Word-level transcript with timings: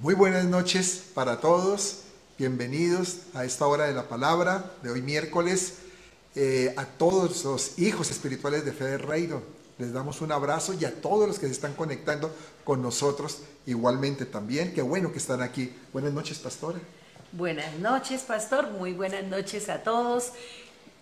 Muy 0.00 0.14
buenas 0.14 0.44
noches 0.44 1.06
para 1.12 1.40
todos. 1.40 2.02
Bienvenidos 2.38 3.22
a 3.34 3.44
esta 3.44 3.66
hora 3.66 3.88
de 3.88 3.94
la 3.94 4.04
palabra 4.04 4.70
de 4.80 4.90
hoy 4.92 5.02
miércoles. 5.02 5.78
Eh, 6.36 6.72
a 6.76 6.84
todos 6.84 7.44
los 7.44 7.80
hijos 7.80 8.12
espirituales 8.12 8.64
de 8.64 8.70
Fe 8.70 8.84
del 8.84 9.00
Reino. 9.00 9.42
Les 9.76 9.92
damos 9.92 10.20
un 10.20 10.30
abrazo 10.30 10.72
y 10.72 10.84
a 10.84 11.00
todos 11.00 11.26
los 11.26 11.40
que 11.40 11.46
se 11.46 11.52
están 11.52 11.74
conectando 11.74 12.32
con 12.62 12.80
nosotros 12.80 13.40
igualmente 13.66 14.24
también. 14.24 14.72
Qué 14.72 14.82
bueno 14.82 15.10
que 15.10 15.18
están 15.18 15.42
aquí. 15.42 15.74
Buenas 15.92 16.12
noches, 16.12 16.38
pastora. 16.38 16.78
Buenas 17.32 17.74
noches, 17.80 18.22
pastor. 18.22 18.70
Muy 18.70 18.92
buenas 18.92 19.24
noches 19.24 19.68
a 19.68 19.82
todos. 19.82 20.30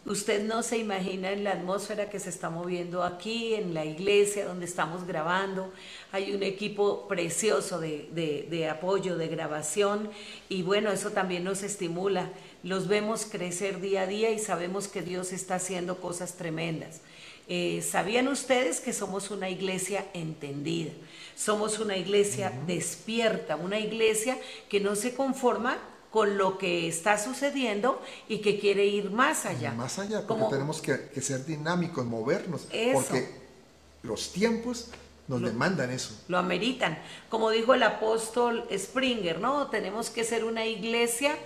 Usted 0.07 0.45
no 0.45 0.63
se 0.63 0.79
imagina 0.79 1.33
en 1.33 1.43
la 1.43 1.51
atmósfera 1.51 2.09
que 2.09 2.21
se 2.21 2.31
está 2.31 2.49
moviendo 2.49 3.03
aquí, 3.03 3.55
en 3.55 3.75
la 3.75 3.85
iglesia 3.85 4.47
donde 4.47 4.65
estamos 4.65 5.05
grabando. 5.05 5.73
Hay 6.13 6.33
un 6.33 6.45
equipo 6.45 7.09
precioso 7.09 7.81
de, 7.81 8.69
apoyo, 8.71 9.17
de 9.17 9.27
grabación 9.27 10.09
y 10.49 10.63
bueno, 10.63 10.93
eso 10.93 11.11
también 11.11 11.43
nos 11.43 11.65
estimula. 11.65 12.31
Los 12.63 12.87
vemos 12.87 13.27
crecer 13.27 13.81
día 13.81 14.03
a 14.03 14.07
día 14.07 14.31
y 14.31 14.39
sabemos 14.39 14.87
que 14.87 15.03
Dios 15.03 15.33
está 15.33 15.57
haciendo 15.57 16.01
cosas 16.01 16.35
tremendas. 16.35 17.01
Eh, 17.49 17.83
¿Sabían 17.83 18.29
ustedes 18.29 18.81
que 18.81 18.93
somos 18.93 19.33
una 19.33 19.51
iglesia 19.51 20.07
entendida? 20.15 20.93
Somos 21.35 21.81
una 21.81 21.97
iglesia 21.97 22.53
despierta, 22.69 23.57
una 23.57 23.81
iglesia 23.81 24.39
que 24.69 24.79
no 24.79 24.95
se 24.95 25.17
conforma 25.17 25.79
con 26.17 26.39
lo 26.39 26.57
que 26.57 26.89
está 26.89 27.19
sucediendo 27.19 28.01
y 28.27 28.39
que 28.39 28.59
quiere 28.59 28.87
ir 28.87 29.11
más 29.11 29.45
allá. 29.45 29.73
Más 29.73 29.99
allá, 29.99 30.27
porque 30.27 30.47
tenemos 30.49 30.81
que, 30.81 31.21
ser 31.21 31.45
dinámicos, 31.45 32.07
movernos, 32.07 32.69
porque 32.95 33.35
los 34.03 34.33
tiempos 34.33 34.89
nos 35.29 35.43
demandan 35.43 35.91
eso. 35.91 36.19
Lo 36.29 36.39
ameritan. 36.39 36.99
Como 37.29 37.51
dijo 37.51 37.75
el 37.75 37.83
apóstol 37.83 38.67
Springer, 38.75 39.41
¿no? 39.41 39.67
Tenemos 39.67 40.09
que 40.09 40.25
ser 40.25 40.45
una 40.45 40.65
iglesia 40.65 41.37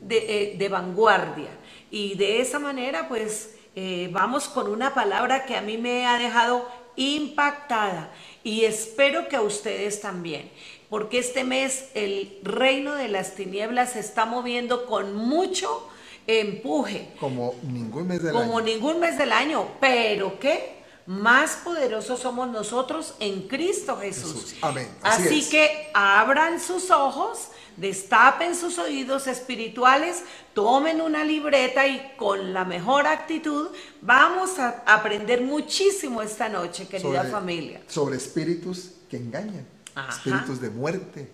de, 0.00 0.56
eh, 0.58 0.68
vanguardia. 0.68 1.50
Y 1.92 2.16
de 2.16 2.40
esa 2.40 2.58
manera, 2.58 3.06
pues, 3.06 3.50
eh, 3.76 4.10
vamos 4.10 4.48
con 4.48 4.68
una 4.68 4.92
palabra 4.92 5.46
que 5.46 5.54
a 5.54 5.60
mí 5.60 5.78
me 5.78 6.04
ha 6.04 6.18
dejado 6.18 6.68
impactada 6.96 8.10
y 8.42 8.64
espero 8.64 9.28
que 9.28 9.36
a 9.36 9.42
ustedes 9.42 10.00
también 10.00 10.50
porque 10.88 11.18
este 11.18 11.44
mes 11.44 11.86
el 11.94 12.38
reino 12.42 12.94
de 12.94 13.08
las 13.08 13.34
tinieblas 13.34 13.92
se 13.92 14.00
está 14.00 14.24
moviendo 14.24 14.86
con 14.86 15.14
mucho 15.14 15.88
empuje. 16.26 17.08
Como 17.20 17.54
ningún 17.62 18.08
mes 18.08 18.22
del 18.22 18.36
año. 18.36 18.46
Como 18.46 18.60
ningún 18.60 19.00
mes 19.00 19.18
del 19.18 19.32
año. 19.32 19.68
Pero 19.80 20.38
¿qué? 20.38 20.76
Más 21.06 21.58
poderosos 21.62 22.20
somos 22.20 22.48
nosotros 22.48 23.14
en 23.20 23.46
Cristo 23.46 23.96
Jesús. 23.96 24.56
Amén. 24.60 24.88
Así, 25.02 25.48
que 25.48 25.88
abran 25.94 26.60
sus 26.60 26.90
ojos, 26.90 27.48
destapen 27.76 28.56
sus 28.56 28.78
oídos 28.78 29.28
espirituales, 29.28 30.24
tomen 30.52 31.00
una 31.00 31.22
libreta 31.22 31.86
y 31.86 32.14
con 32.16 32.52
la 32.52 32.64
mejor 32.64 33.06
actitud 33.06 33.68
vamos 34.02 34.58
a 34.58 34.82
aprender 34.84 35.42
muchísimo 35.42 36.22
esta 36.22 36.48
noche, 36.48 36.88
querida 36.88 37.22
familia. 37.22 37.82
Sobre 37.86 38.16
espíritus 38.16 38.90
que 39.08 39.16
engañan 39.16 39.75
espíritus 40.08 40.60
de 40.60 40.70
muerte, 40.70 41.32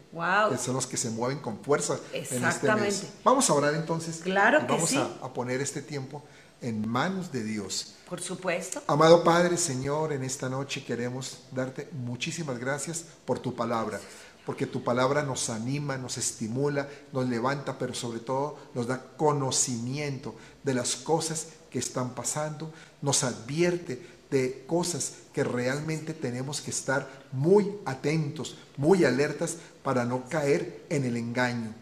que 0.51 0.59
son 0.59 0.75
los 0.75 0.87
que 0.87 0.97
se 0.97 1.11
mueven 1.11 1.41
con 1.41 1.63
fuerza 1.63 1.99
en 2.13 2.45
este 2.45 2.75
mes. 2.75 3.09
Vamos 3.25 3.51
a 3.51 3.55
orar 3.55 3.75
entonces. 3.75 4.21
Claro 4.23 4.61
y 4.63 4.67
vamos 4.67 4.95
a, 4.95 5.33
poner 5.33 5.61
este 5.61 5.83
tiempo 5.83 6.23
en 6.61 6.89
manos 6.89 7.33
de 7.33 7.43
Dios. 7.43 7.95
Por 8.09 8.21
supuesto. 8.21 8.83
Amado 8.87 9.25
Padre, 9.25 9.57
Señor, 9.57 10.13
en 10.13 10.23
esta 10.23 10.49
noche 10.49 10.85
queremos 10.85 11.39
darte 11.51 11.89
muchísimas 11.93 12.59
gracias 12.59 13.05
por 13.25 13.41
tu 13.41 13.55
palabra, 13.55 14.01
porque 14.47 14.67
tu 14.67 14.85
palabra 14.85 15.23
nos 15.23 15.51
anima, 15.51 15.97
nos 15.97 16.19
estimula, 16.19 16.89
nos 17.13 17.29
levanta, 17.29 17.79
pero 17.79 17.95
sobre 17.95 18.21
todo 18.21 18.59
nos 18.75 18.87
da 18.87 19.03
conocimiento 19.17 20.37
de 20.63 20.75
las 20.75 20.95
cosas 20.95 21.49
que 21.71 21.79
están 21.79 22.15
pasando, 22.15 22.73
nos 23.01 23.25
advierte 23.25 24.12
de 24.33 24.65
cosas 24.67 25.13
que 25.33 25.45
realmente 25.45 26.15
tenemos 26.15 26.61
que 26.61 26.71
estar 26.71 27.09
muy 27.31 27.71
atentos, 27.85 28.57
muy 28.77 29.05
alertas 29.05 29.59
para 29.85 30.05
no 30.05 30.29
caer 30.29 30.85
en 30.89 31.05
el 31.05 31.17
engaño. 31.17 31.75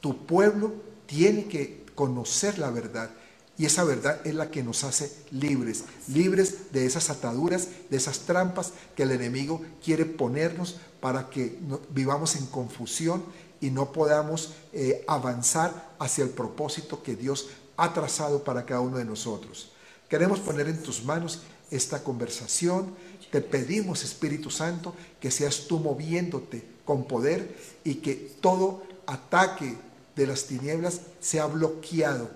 Tu 0.00 0.26
pueblo 0.26 0.74
tiene 1.06 1.46
que 1.46 1.84
conocer 1.94 2.58
la 2.58 2.70
verdad 2.70 3.10
y 3.58 3.64
esa 3.64 3.84
verdad 3.84 4.20
es 4.24 4.34
la 4.34 4.50
que 4.50 4.62
nos 4.62 4.84
hace 4.84 5.10
libres, 5.30 5.84
libres 6.08 6.72
de 6.72 6.84
esas 6.84 7.08
ataduras, 7.08 7.68
de 7.88 7.96
esas 7.96 8.20
trampas 8.20 8.74
que 8.94 9.04
el 9.04 9.12
enemigo 9.12 9.62
quiere 9.82 10.04
ponernos 10.04 10.76
para 11.00 11.30
que 11.30 11.58
vivamos 11.88 12.36
en 12.36 12.44
confusión 12.46 13.24
y 13.62 13.70
no 13.70 13.92
podamos 13.92 14.52
eh, 14.74 15.02
avanzar 15.08 15.94
hacia 15.98 16.24
el 16.24 16.30
propósito 16.30 17.02
que 17.02 17.16
Dios 17.16 17.48
ha 17.78 17.94
trazado 17.94 18.44
para 18.44 18.66
cada 18.66 18.80
uno 18.80 18.98
de 18.98 19.06
nosotros. 19.06 19.72
Queremos 20.10 20.38
poner 20.38 20.68
en 20.68 20.82
tus 20.82 21.02
manos 21.04 21.40
esta 21.70 22.02
conversación. 22.02 22.94
Te 23.30 23.40
pedimos, 23.40 24.04
Espíritu 24.04 24.50
Santo, 24.50 24.94
que 25.20 25.30
seas 25.30 25.66
tú 25.66 25.78
moviéndote 25.78 26.64
con 26.84 27.06
poder 27.06 27.56
y 27.84 27.96
que 27.96 28.14
todo 28.40 28.82
ataque 29.06 29.76
de 30.14 30.26
las 30.26 30.44
tinieblas 30.44 31.00
sea 31.20 31.46
bloqueado, 31.46 32.30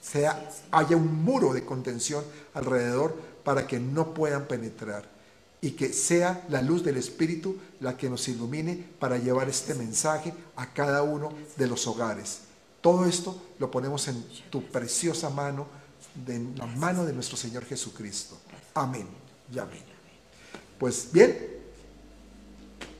sea, 0.00 0.50
haya 0.70 0.96
un 0.96 1.22
muro 1.22 1.52
de 1.52 1.64
contención 1.64 2.24
alrededor 2.54 3.16
para 3.44 3.66
que 3.66 3.78
no 3.78 4.14
puedan 4.14 4.46
penetrar 4.46 5.08
y 5.60 5.72
que 5.72 5.92
sea 5.92 6.44
la 6.48 6.62
luz 6.62 6.84
del 6.84 6.96
Espíritu 6.96 7.56
la 7.80 7.96
que 7.96 8.08
nos 8.08 8.28
ilumine 8.28 8.84
para 8.98 9.18
llevar 9.18 9.48
este 9.48 9.74
mensaje 9.74 10.32
a 10.56 10.72
cada 10.72 11.02
uno 11.02 11.32
de 11.56 11.66
los 11.66 11.86
hogares. 11.86 12.40
Todo 12.80 13.06
esto 13.06 13.40
lo 13.58 13.70
ponemos 13.70 14.06
en 14.08 14.24
tu 14.50 14.62
preciosa 14.64 15.30
mano, 15.30 15.66
en 16.26 16.54
la 16.56 16.66
mano 16.66 17.04
de 17.04 17.12
nuestro 17.12 17.36
Señor 17.36 17.64
Jesucristo. 17.64 18.38
Amén 18.78 19.08
y 19.52 19.58
amén. 19.58 19.82
Pues 20.78 21.08
bien, 21.12 21.36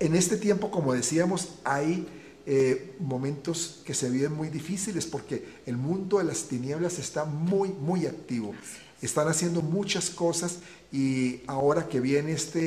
en 0.01 0.17
este 0.17 0.37
tiempo, 0.37 0.73
como 0.73 0.93
decíamos, 0.93 1.51
hay 1.63 2.05
eh, 2.47 2.97
momentos 2.99 3.83
que 3.85 3.95
se 3.95 4.11
viven 4.11 4.33
muy 4.33 4.49
difíciles 4.49 5.07
porque 5.07 5.47
el 5.67 5.77
mundo 5.77 6.19
de 6.19 6.25
las 6.25 6.45
tinieblas 6.45 6.99
está 6.99 7.25
muy, 7.25 7.69
muy 7.69 8.07
activo. 8.07 8.57
Están 9.01 9.29
haciendo 9.29 9.63
muchas 9.63 10.11
cosas 10.11 10.59
y 10.91 11.43
ahora 11.47 11.89
que 11.89 12.01
viene 12.01 12.33
esta 12.33 12.59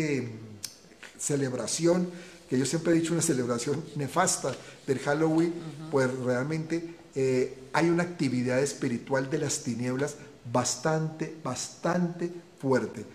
celebración, 1.20 2.10
que 2.50 2.58
yo 2.58 2.66
siempre 2.66 2.94
he 2.94 2.96
dicho 2.96 3.12
una 3.12 3.22
celebración 3.22 3.84
nefasta 3.98 4.56
del 4.88 5.00
Halloween, 5.00 5.54
pues 5.92 6.10
realmente 6.20 6.96
eh, 7.14 7.58
hay 7.74 7.90
una 7.90 8.04
actividad 8.04 8.60
espiritual 8.60 9.30
de 9.30 9.40
las 9.40 9.64
tinieblas 9.64 10.16
bastante, 10.50 11.36
bastante 11.44 12.32
fuerte. 12.62 13.06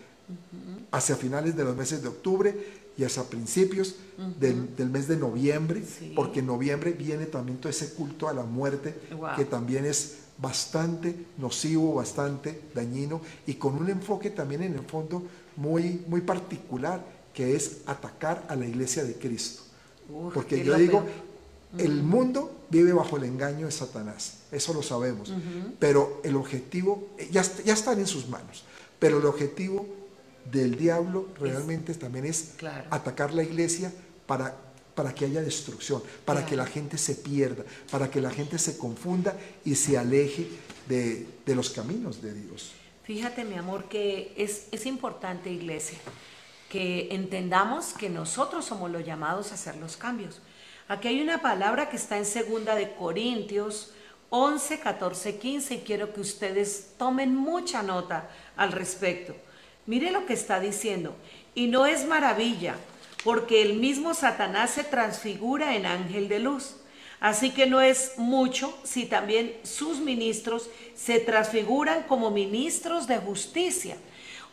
Hacia 0.91 1.15
finales 1.15 1.57
de 1.57 1.65
los 1.65 1.77
meses 1.77 2.03
de 2.03 2.09
octubre 2.09 2.55
y 2.99 3.05
hacia 3.05 3.23
principios 3.25 3.95
del, 4.41 4.91
mes 4.91 5.07
de 5.07 5.17
noviembre, 5.17 5.83
porque 6.15 6.41
en 6.41 6.47
noviembre 6.47 6.93
viene 6.93 7.27
también 7.27 7.59
todo 7.59 7.71
ese 7.71 7.95
culto 7.95 8.29
a 8.29 8.33
la 8.33 8.43
muerte, 8.43 8.95
que 9.37 9.45
también 9.45 9.85
es 9.85 10.17
bastante 10.39 11.15
nocivo, 11.39 11.95
bastante 11.95 12.61
dañino 12.75 13.21
y 13.47 13.55
con 13.55 13.75
un 13.77 13.89
enfoque 13.89 14.31
también 14.31 14.63
en 14.63 14.75
el 14.75 14.83
fondo 14.83 15.23
muy, 15.57 16.03
muy 16.09 16.23
particular, 16.23 17.05
que 17.33 17.55
es 17.55 17.79
atacar 17.87 18.47
a 18.49 18.57
la 18.57 18.67
iglesia 18.67 19.05
de 19.05 19.15
Cristo. 19.15 19.63
porque 20.35 20.65
yo 20.65 20.77
digo, 20.77 21.05
el 21.79 22.03
mundo 22.03 22.65
vive 22.71 22.93
bajo 22.93 23.17
el 23.17 23.25
engaño 23.25 23.67
de 23.67 23.73
Satanás, 23.73 24.39
eso 24.51 24.73
lo 24.73 24.83
sabemos, 24.83 25.33
pero 25.79 26.21
el 26.25 26.35
objetivo 26.37 27.09
ya, 27.31 27.43
ya 27.65 27.75
están 27.75 27.99
en 27.99 28.07
sus 28.07 28.29
manos. 28.29 28.65
Pero 28.99 29.19
el 29.19 29.27
objetivo 29.27 29.87
del 30.51 30.77
diablo 30.77 31.29
realmente 31.39 31.95
también 31.95 32.27
es 32.27 32.55
atacar 32.91 33.35
la 33.35 33.43
iglesia 33.43 33.93
para, 34.27 34.57
para 34.95 35.15
que 35.15 35.25
haya 35.25 35.43
destrucción, 35.43 36.03
para 36.25 36.47
que 36.47 36.57
la 36.57 36.67
gente 36.67 36.99
se 36.99 37.15
pierda, 37.15 37.65
para 37.91 38.11
que 38.11 38.21
la 38.21 38.31
gente 38.31 38.59
se 38.59 38.79
confunda 38.79 39.37
y 39.65 39.75
se 39.75 39.99
aleje 39.99 40.49
de, 40.89 41.27
los 41.47 41.71
caminos 41.71 42.23
de 42.23 42.33
Dios. 42.33 42.73
Fíjate, 43.05 43.45
mi 43.45 43.55
amor, 43.55 43.89
que 43.89 44.33
es, 44.37 44.67
es 44.73 44.87
importante, 44.87 45.51
iglesia, 45.51 45.99
que 46.71 47.09
entendamos 47.13 47.93
que 47.93 48.11
nosotros 48.11 48.65
somos 48.65 48.91
los 48.91 49.05
llamados 49.05 49.53
a 49.53 49.55
hacer 49.55 49.77
los 49.77 49.97
cambios. 49.97 50.41
Aquí 50.89 51.09
hay 51.09 51.21
una 51.21 51.43
palabra 51.43 51.89
que 51.89 51.97
está 51.97 52.19
en 52.19 52.25
segunda 52.25 52.75
de 52.75 52.95
Corintios 52.95 53.93
11, 54.31 54.81
14, 54.81 55.39
15 55.39 55.75
y 55.75 55.79
quiero 55.79 56.13
que 56.13 56.21
ustedes 56.21 56.95
tomen 56.99 57.35
mucha 57.35 57.83
nota 57.83 58.29
al 58.57 58.73
respecto. 58.73 59.35
Mire 59.87 60.11
lo 60.11 60.27
que 60.27 60.33
está 60.33 60.59
diciendo. 60.61 61.15
Y 61.55 61.69
no 61.69 61.87
es 61.87 62.07
maravilla, 62.07 62.75
porque 63.25 63.63
el 63.63 63.75
mismo 63.75 64.15
Satanás 64.15 64.73
se 64.73 64.85
transfigura 64.85 65.77
en 65.77 65.87
ángel 65.87 66.29
de 66.29 66.41
luz. 66.41 66.77
Así 67.21 67.51
que 67.51 67.67
no 67.67 67.81
es 67.81 68.13
mucho 68.19 68.77
si 68.85 69.07
también 69.07 69.57
sus 69.63 70.01
ministros 70.01 70.69
se 70.95 71.19
transfiguran 71.19 72.03
como 72.03 72.31
ministros 72.31 73.07
de 73.07 73.19
justicia. 73.19 73.97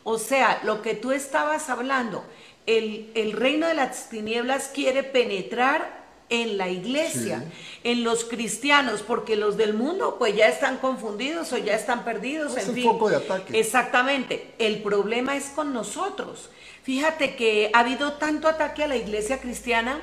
O 0.02 0.18
sea, 0.18 0.60
lo 0.64 0.82
que 0.82 0.94
tú 0.94 1.12
estabas 1.12 1.68
hablando, 1.68 2.24
el, 2.66 3.10
el 3.14 3.32
reino 3.32 3.66
de 3.66 3.74
las 3.74 4.08
tinieblas 4.08 4.68
quiere 4.68 5.02
penetrar 5.02 6.03
en 6.42 6.56
la 6.58 6.68
iglesia, 6.68 7.44
en 7.84 8.02
los 8.04 8.24
cristianos, 8.24 9.02
porque 9.02 9.36
los 9.36 9.56
del 9.56 9.74
mundo 9.74 10.16
pues 10.18 10.34
ya 10.36 10.48
están 10.48 10.78
confundidos 10.78 11.52
o 11.52 11.58
ya 11.58 11.74
están 11.74 12.04
perdidos, 12.04 12.56
Es 12.56 12.64
en 12.64 12.68
el 12.70 12.74
fin. 12.74 12.84
foco 12.84 13.08
de 13.10 13.16
ataque. 13.16 13.58
Exactamente. 13.58 14.52
El 14.58 14.82
problema 14.82 15.36
es 15.36 15.46
con 15.54 15.72
nosotros. 15.72 16.50
Fíjate 16.82 17.36
que 17.36 17.70
ha 17.72 17.80
habido 17.80 18.14
tanto 18.14 18.48
ataque 18.48 18.84
a 18.84 18.88
la 18.88 18.96
iglesia 18.96 19.40
cristiana. 19.40 20.00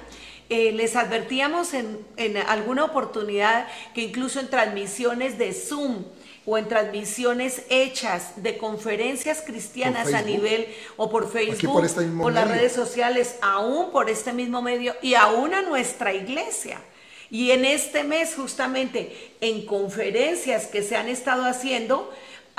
eh, 0.50 0.74
les 0.74 0.98
advertíamos 0.98 1.74
en, 1.74 1.98
en 2.18 2.36
alguna 2.36 2.84
oportunidad 2.84 3.68
que 3.96 4.02
incluso 4.02 4.40
en 4.42 4.50
transmisiones 4.50 5.38
de 5.38 5.54
Zoom 5.54 6.04
o 6.46 6.58
en 6.58 6.68
transmisiones 6.68 7.62
hechas 7.70 8.34
de 8.38 8.58
conferencias 8.58 9.42
cristianas 9.46 10.14
a 10.14 10.22
nivel 10.22 10.68
o 10.98 11.10
por 11.10 11.32
Facebook, 11.32 11.74
por 11.74 11.86
este 11.86 12.02
mismo 12.02 12.30
las 12.30 12.48
redes 12.48 12.74
sociales, 12.74 13.36
aún 13.42 13.92
por 13.92 14.10
este 14.10 14.34
mismo 14.34 14.62
medio 14.62 14.96
y 15.02 15.14
aún 15.14 15.54
a 15.54 15.62
nuestra 15.62 16.14
iglesia. 16.14 16.80
Y 17.30 17.52
en 17.52 17.64
este 17.64 18.04
mes, 18.04 18.36
justamente, 18.36 19.36
en 19.40 19.66
conferencias 19.66 20.68
que 20.68 20.84
se 20.84 20.98
han 20.98 21.08
estado 21.08 21.46
haciendo, 21.46 22.12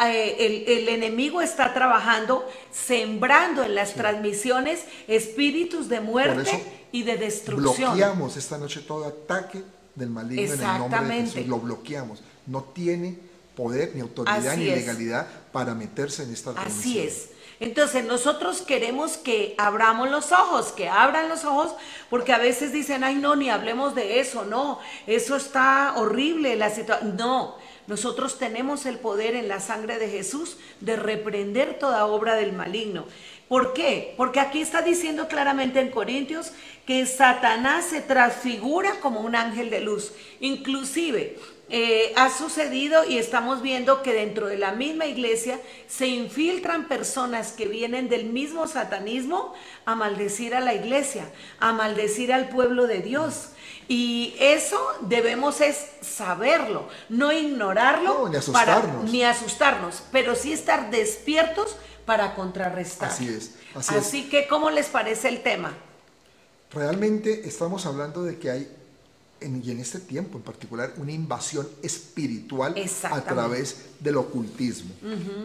eh, 0.02 0.36
el, 0.38 0.78
el 0.78 0.88
enemigo 0.88 1.42
está 1.42 1.74
trabajando, 1.74 2.48
sembrando 2.70 3.64
en 3.64 3.74
las 3.74 3.92
transmisiones 3.92 4.84
espíritus 5.08 5.88
de 5.90 6.00
muerte 6.00 6.64
y 6.90 7.02
de 7.02 7.16
destrucción. 7.16 7.94
Bloqueamos 7.96 8.36
esta 8.36 8.56
noche 8.56 8.80
todo 8.80 9.04
ataque 9.04 9.62
del 9.94 10.08
maligno 10.08 10.54
en 10.54 10.60
el 10.60 10.78
nombre 10.78 11.16
de. 11.16 11.26
Jesús. 11.26 11.46
Lo 11.46 11.58
bloqueamos. 11.58 12.22
No 12.46 12.62
tiene 12.64 13.18
poder, 13.54 13.92
ni 13.94 14.00
autoridad, 14.00 14.46
Así 14.48 14.60
ni 14.60 14.68
es. 14.68 14.76
legalidad 14.76 15.26
para 15.52 15.74
meterse 15.74 16.22
en 16.22 16.32
esta 16.32 16.50
Así 16.50 16.60
transmisión. 16.60 17.06
es. 17.06 17.28
Entonces 17.60 18.04
nosotros 18.04 18.62
queremos 18.62 19.16
que 19.16 19.54
abramos 19.56 20.10
los 20.10 20.32
ojos, 20.32 20.72
que 20.72 20.88
abran 20.88 21.28
los 21.28 21.44
ojos, 21.44 21.72
porque 22.10 22.32
a 22.32 22.38
veces 22.38 22.72
dicen, 22.72 23.04
ay 23.04 23.14
no, 23.14 23.36
ni 23.36 23.50
hablemos 23.50 23.94
de 23.94 24.18
eso, 24.18 24.44
no, 24.44 24.80
eso 25.06 25.36
está 25.36 25.94
horrible, 25.96 26.56
la 26.56 26.70
situación. 26.70 27.16
No, 27.16 27.56
nosotros 27.86 28.38
tenemos 28.38 28.84
el 28.84 28.98
poder 28.98 29.36
en 29.36 29.46
la 29.46 29.60
sangre 29.60 29.98
de 29.98 30.08
Jesús 30.08 30.56
de 30.80 30.96
reprender 30.96 31.78
toda 31.78 32.06
obra 32.06 32.34
del 32.34 32.52
maligno. 32.52 33.06
¿Por 33.48 33.74
qué? 33.74 34.14
Porque 34.16 34.40
aquí 34.40 34.60
está 34.60 34.82
diciendo 34.82 35.28
claramente 35.28 35.78
en 35.78 35.90
Corintios 35.90 36.52
que 36.86 37.04
Satanás 37.06 37.84
se 37.84 38.00
transfigura 38.00 38.98
como 39.00 39.20
un 39.20 39.36
ángel 39.36 39.68
de 39.68 39.80
luz. 39.80 40.12
Inclusive 40.40 41.38
eh, 41.74 42.12
ha 42.16 42.28
sucedido 42.30 43.02
y 43.04 43.16
estamos 43.16 43.62
viendo 43.62 44.02
que 44.02 44.12
dentro 44.12 44.46
de 44.46 44.58
la 44.58 44.72
misma 44.72 45.06
iglesia 45.06 45.58
se 45.88 46.06
infiltran 46.06 46.86
personas 46.86 47.52
que 47.52 47.66
vienen 47.66 48.10
del 48.10 48.26
mismo 48.26 48.68
satanismo 48.68 49.54
a 49.86 49.94
maldecir 49.94 50.54
a 50.54 50.60
la 50.60 50.74
iglesia, 50.74 51.24
a 51.60 51.72
maldecir 51.72 52.30
al 52.30 52.50
pueblo 52.50 52.86
de 52.86 53.00
Dios. 53.00 53.48
Y 53.88 54.34
eso 54.38 54.78
debemos 55.00 55.62
es 55.62 55.86
saberlo, 56.02 56.88
no 57.08 57.32
ignorarlo 57.32 58.28
No, 58.28 58.28
ni 58.28 58.38
para- 58.52 58.76
asustarnos. 58.76 59.10
ni 59.10 59.24
asustarnos, 59.24 60.02
pero 60.12 60.34
sí 60.36 60.52
estar 60.52 60.90
despiertos 60.90 61.76
para 62.04 62.34
contrarrestar. 62.34 63.08
Así 63.08 63.28
es, 63.28 63.54
así 63.74 63.94
es. 63.94 64.00
Así 64.06 64.28
que, 64.28 64.46
¿cómo 64.46 64.68
les 64.70 64.88
parece 64.88 65.28
el 65.28 65.42
tema? 65.42 65.72
Realmente 66.72 67.46
estamos 67.48 67.84
hablando 67.86 68.22
de 68.22 68.38
que 68.38 68.50
hay, 68.50 68.76
en, 69.44 69.62
y 69.64 69.70
en 69.70 69.80
este 69.80 69.98
tiempo 70.00 70.38
en 70.38 70.44
particular, 70.44 70.94
una 70.96 71.12
invasión 71.12 71.68
espiritual 71.82 72.74
a 73.10 73.20
través 73.24 73.76
del 74.00 74.16
ocultismo. 74.16 74.90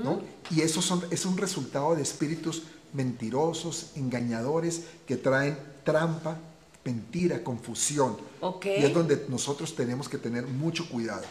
¿no? 0.04 0.22
Y 0.52 0.62
eso 0.62 0.82
son, 0.82 1.04
es 1.12 1.26
un 1.26 1.38
resultado 1.38 1.96
de 1.96 2.02
espíritus 2.04 2.64
mentirosos, 2.94 3.92
engañadores, 3.96 4.82
que 5.08 5.18
traen 5.18 5.58
trampa, 5.84 6.38
mentira, 6.84 7.44
confusión. 7.44 8.18
Y 8.64 8.84
es 8.86 8.94
donde 8.94 9.26
nosotros 9.30 9.76
tenemos 9.76 10.08
que 10.10 10.18
tener 10.18 10.46
mucho 10.48 10.88
cuidado. 10.90 11.24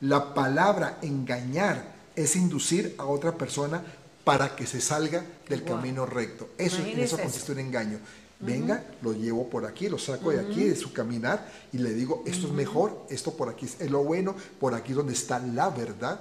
La 0.00 0.34
palabra 0.34 0.98
engañar 1.02 1.94
es 2.14 2.36
inducir 2.36 2.94
a 2.98 3.04
otra 3.06 3.36
persona 3.36 3.82
para 4.24 4.56
que 4.56 4.66
se 4.66 4.80
salga 4.80 5.24
del 5.48 5.60
Wow. 5.62 5.76
camino 5.76 6.06
recto. 6.06 6.48
Eso, 6.58 6.78
en 6.82 6.98
eso 6.98 7.14
eso. 7.14 7.18
consiste 7.18 7.52
un 7.52 7.60
engaño. 7.60 7.98
Venga, 8.38 8.84
lo 9.02 9.14
llevo 9.14 9.48
por 9.48 9.64
aquí, 9.64 9.88
lo 9.88 9.98
saco 9.98 10.30
de 10.30 10.40
aquí, 10.40 10.64
de 10.64 10.76
su 10.76 10.92
caminar, 10.92 11.50
y 11.72 11.78
le 11.78 11.94
digo, 11.94 12.22
esto 12.26 12.46
es 12.48 12.52
mejor, 12.52 13.06
esto 13.08 13.34
por 13.34 13.48
aquí 13.48 13.66
es 13.66 13.90
lo 13.90 14.04
bueno, 14.04 14.36
por 14.60 14.74
aquí 14.74 14.90
es 14.90 14.96
donde 14.96 15.14
está 15.14 15.38
la 15.38 15.70
verdad, 15.70 16.20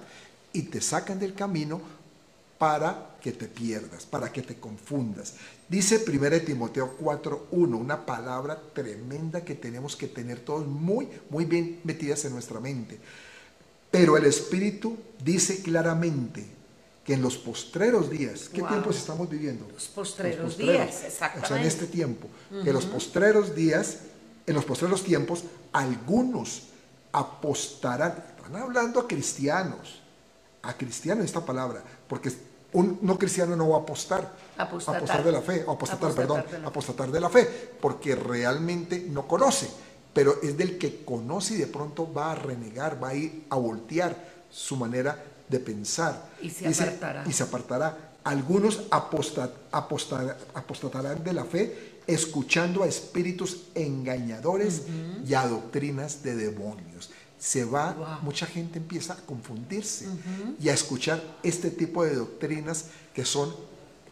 y 0.53 0.63
te 0.63 0.79
sacan 0.79 1.19
del 1.19 1.33
camino 1.33 1.81
para 2.57 3.17
que 3.21 3.33
te 3.33 3.47
pierdas, 3.47 4.05
para 4.05 4.31
que 4.31 4.41
te 4.41 4.55
confundas. 4.55 5.33
Dice 5.67 6.05
1 6.07 6.41
Timoteo 6.45 6.97
4.1, 7.01 7.51
una 7.51 8.05
palabra 8.05 8.61
tremenda 8.73 9.43
que 9.43 9.55
tenemos 9.55 9.97
que 9.97 10.07
tener 10.07 10.39
todos 10.39 10.65
muy, 10.65 11.09
muy 11.29 11.43
bien 11.43 11.81
metidas 11.83 12.23
en 12.23 12.31
nuestra 12.31 12.61
mente. 12.61 12.97
Pero 13.91 14.15
el 14.15 14.25
Espíritu 14.25 14.97
dice 15.23 15.61
claramente 15.61 16.54
que 17.05 17.13
en 17.13 17.21
los 17.21 17.37
postreros 17.37 18.09
días, 18.09 18.49
¿qué 18.49 18.61
Wow. 18.61 18.69
tiempos 18.71 18.97
estamos 18.97 19.29
viviendo? 19.29 19.67
Los 19.71 19.87
postreros 19.89 20.57
días, 20.57 21.03
exactamente. 21.03 21.45
O 21.45 21.47
sea, 21.47 21.61
en 21.61 21.67
este 21.67 21.85
tiempo, 21.85 22.27
que 22.63 22.73
los 22.73 22.85
postreros 22.85 23.53
días, 23.53 23.99
en 24.47 24.55
los 24.55 24.65
postreros 24.65 25.03
tiempos, 25.03 25.43
algunos 25.71 26.63
apostarán, 27.11 28.23
están 28.37 28.55
hablando 28.55 28.99
a 28.99 29.07
cristianos, 29.07 30.01
a 30.63 30.75
cristianos 30.75 31.25
esta 31.25 31.45
palabra, 31.45 31.83
porque 32.07 32.31
un 32.73 32.97
no 33.03 33.17
cristiano 33.19 33.55
no 33.55 33.69
va 33.69 33.77
a 33.77 33.79
apostar, 33.81 34.33
Apostatar. 34.57 34.97
apostar 34.97 35.23
de 35.23 35.31
la 35.31 35.41
fe, 35.41 35.63
o 35.65 35.71
apostatar, 35.71 36.09
Apostatar 36.09 36.15
perdón, 36.15 36.51
de 36.51 36.59
la 36.59 36.67
apostatar 36.67 37.11
de 37.11 37.19
la 37.21 37.29
fe, 37.29 37.71
porque 37.79 38.15
realmente 38.15 39.05
no 39.09 39.27
conoce, 39.27 39.69
pero 40.11 40.41
es 40.41 40.57
del 40.57 40.79
que 40.79 41.05
conoce 41.05 41.53
y 41.53 41.57
de 41.57 41.67
pronto 41.67 42.11
va 42.11 42.31
a 42.31 42.35
renegar, 42.35 43.01
va 43.01 43.09
a 43.09 43.13
ir 43.13 43.45
a 43.49 43.57
voltear 43.57 44.15
su 44.49 44.75
manera 44.75 45.23
de 45.49 45.59
pensar. 45.59 46.29
Y 46.41 46.49
se 46.49 46.67
Dice, 46.67 46.83
apartará. 46.83 47.23
y 47.27 47.33
se 47.33 47.43
apartará. 47.43 47.97
Algunos 48.23 48.81
aposta- 48.89 49.51
aposta- 49.71 50.37
apostatarán 50.53 51.23
de 51.23 51.33
la 51.33 51.45
fe 51.45 52.01
escuchando 52.07 52.83
a 52.83 52.87
espíritus 52.87 53.63
engañadores 53.75 54.83
y 55.27 55.33
a 55.33 55.47
doctrinas 55.47 56.23
de 56.23 56.35
demonios. 56.35 57.09
Se 57.39 57.65
va, 57.65 57.93
Wow. 57.93 58.07
mucha 58.23 58.45
gente 58.47 58.79
empieza 58.79 59.13
a 59.13 59.17
confundirse 59.17 60.07
y 60.59 60.69
a 60.69 60.73
escuchar 60.73 61.21
este 61.43 61.69
tipo 61.69 62.03
de 62.03 62.15
doctrinas 62.15 62.85
que 63.13 63.25
son 63.25 63.53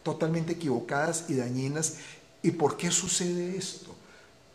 totalmente 0.02 0.52
equivocadas 0.52 1.24
y 1.28 1.34
dañinas. 1.34 1.94
¿Y 2.42 2.52
por 2.52 2.76
qué 2.76 2.90
sucede 2.90 3.56
esto? 3.56 3.94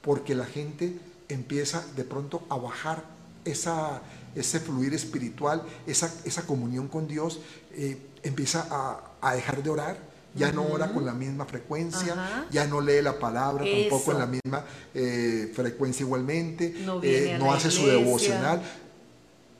Porque 0.01 0.35
la 0.35 0.45
gente 0.45 0.97
empieza 1.27 1.83
de 1.95 2.03
pronto 2.05 2.43
a 2.49 2.55
bajar 2.57 3.03
esa, 3.45 4.01
ese 4.39 4.59
fluir 4.59 4.93
espiritual, 4.93 5.63
esa, 5.87 6.11
esa 6.25 6.43
comunión 6.43 6.87
con 6.87 7.07
Dios, 7.07 7.39
eh, 7.73 7.97
empieza 8.23 8.67
a, 8.69 9.11
a 9.21 9.35
dejar 9.35 9.61
de 9.63 9.69
orar, 9.69 9.97
ya 10.35 10.51
no 10.51 10.63
ora 10.67 10.91
con 10.93 11.05
la 11.05 11.13
misma 11.13 11.45
frecuencia, 11.45 12.13
Ajá. 12.13 12.45
ya 12.51 12.67
no 12.67 12.81
lee 12.81 13.01
la 13.01 13.17
palabra 13.17 13.65
tampoco 13.65 14.11
en 14.11 14.19
la 14.19 14.25
misma 14.27 14.63
eh, 14.93 15.51
frecuencia 15.55 16.03
igualmente, 16.03 16.75
No 16.85 16.99
eh, 17.03 17.35
no 17.39 17.51
hace 17.53 17.71
su 17.71 17.85
devocional, 17.87 18.59
de- 18.59 18.88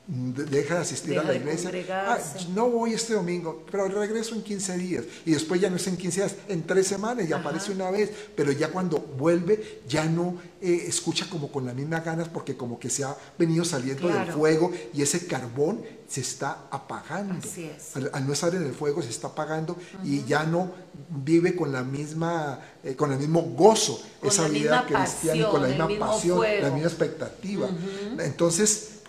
deja 0.06 0.74
de 0.74 0.80
asistir 0.80 1.10
Deja 1.10 1.22
a 1.22 1.24
la 1.24 1.34
iglesia. 1.34 1.70
Ah, 1.90 2.18
no 2.54 2.68
voy 2.68 2.94
este 2.94 3.14
domingo, 3.14 3.64
pero 3.70 3.86
regreso 3.88 4.34
en 4.34 4.42
15 4.42 4.76
días. 4.76 5.04
Y 5.24 5.32
después 5.32 5.60
ya 5.60 5.70
no 5.70 5.76
es 5.76 5.86
en 5.86 5.96
15 5.96 6.20
días, 6.20 6.36
en 6.48 6.66
tres 6.66 6.88
semanas, 6.88 7.28
ya 7.28 7.36
Ajá. 7.36 7.48
aparece 7.48 7.72
una 7.72 7.90
vez. 7.90 8.10
Pero 8.34 8.50
ya 8.50 8.68
cuando 8.68 8.98
vuelve, 8.98 9.82
ya 9.88 10.04
no 10.06 10.36
eh, 10.60 10.84
escucha 10.88 11.28
como 11.30 11.52
con 11.52 11.64
las 11.66 11.74
mismas 11.74 12.04
ganas, 12.04 12.28
porque 12.28 12.56
como 12.56 12.78
que 12.78 12.90
se 12.90 13.04
ha 13.04 13.16
venido 13.38 13.64
saliendo 13.64 14.08
del 14.08 14.32
fuego 14.32 14.72
y 14.92 15.02
ese 15.02 15.26
carbón 15.26 15.82
se 16.08 16.22
está 16.22 16.66
apagando. 16.70 17.38
Así 17.38 17.64
es. 17.64 17.96
Al, 17.96 18.10
al 18.12 18.26
no 18.26 18.32
estar 18.32 18.52
en 18.54 18.64
el 18.64 18.72
fuego, 18.72 19.02
se 19.02 19.10
está 19.10 19.28
apagando 19.28 19.76
y 20.02 20.24
ya 20.24 20.44
no 20.44 20.72
vive 21.08 21.54
con 21.54 21.72
la 21.72 21.84
misma, 21.84 22.58
eh, 22.82 22.96
con 22.96 23.12
el 23.12 23.18
mismo 23.18 23.42
gozo, 23.42 24.02
Con 24.18 24.28
esa 24.28 24.48
vida 24.48 24.84
cristiana 24.86 25.40
y 25.40 25.44
con 25.44 25.62
la 25.62 25.68
pasión, 25.68 25.88
misma 25.88 26.06
pasión, 26.06 26.40
la 26.62 26.70
misma 26.70 26.88
expectativa. 26.88 27.68
Entonces, 28.18 28.99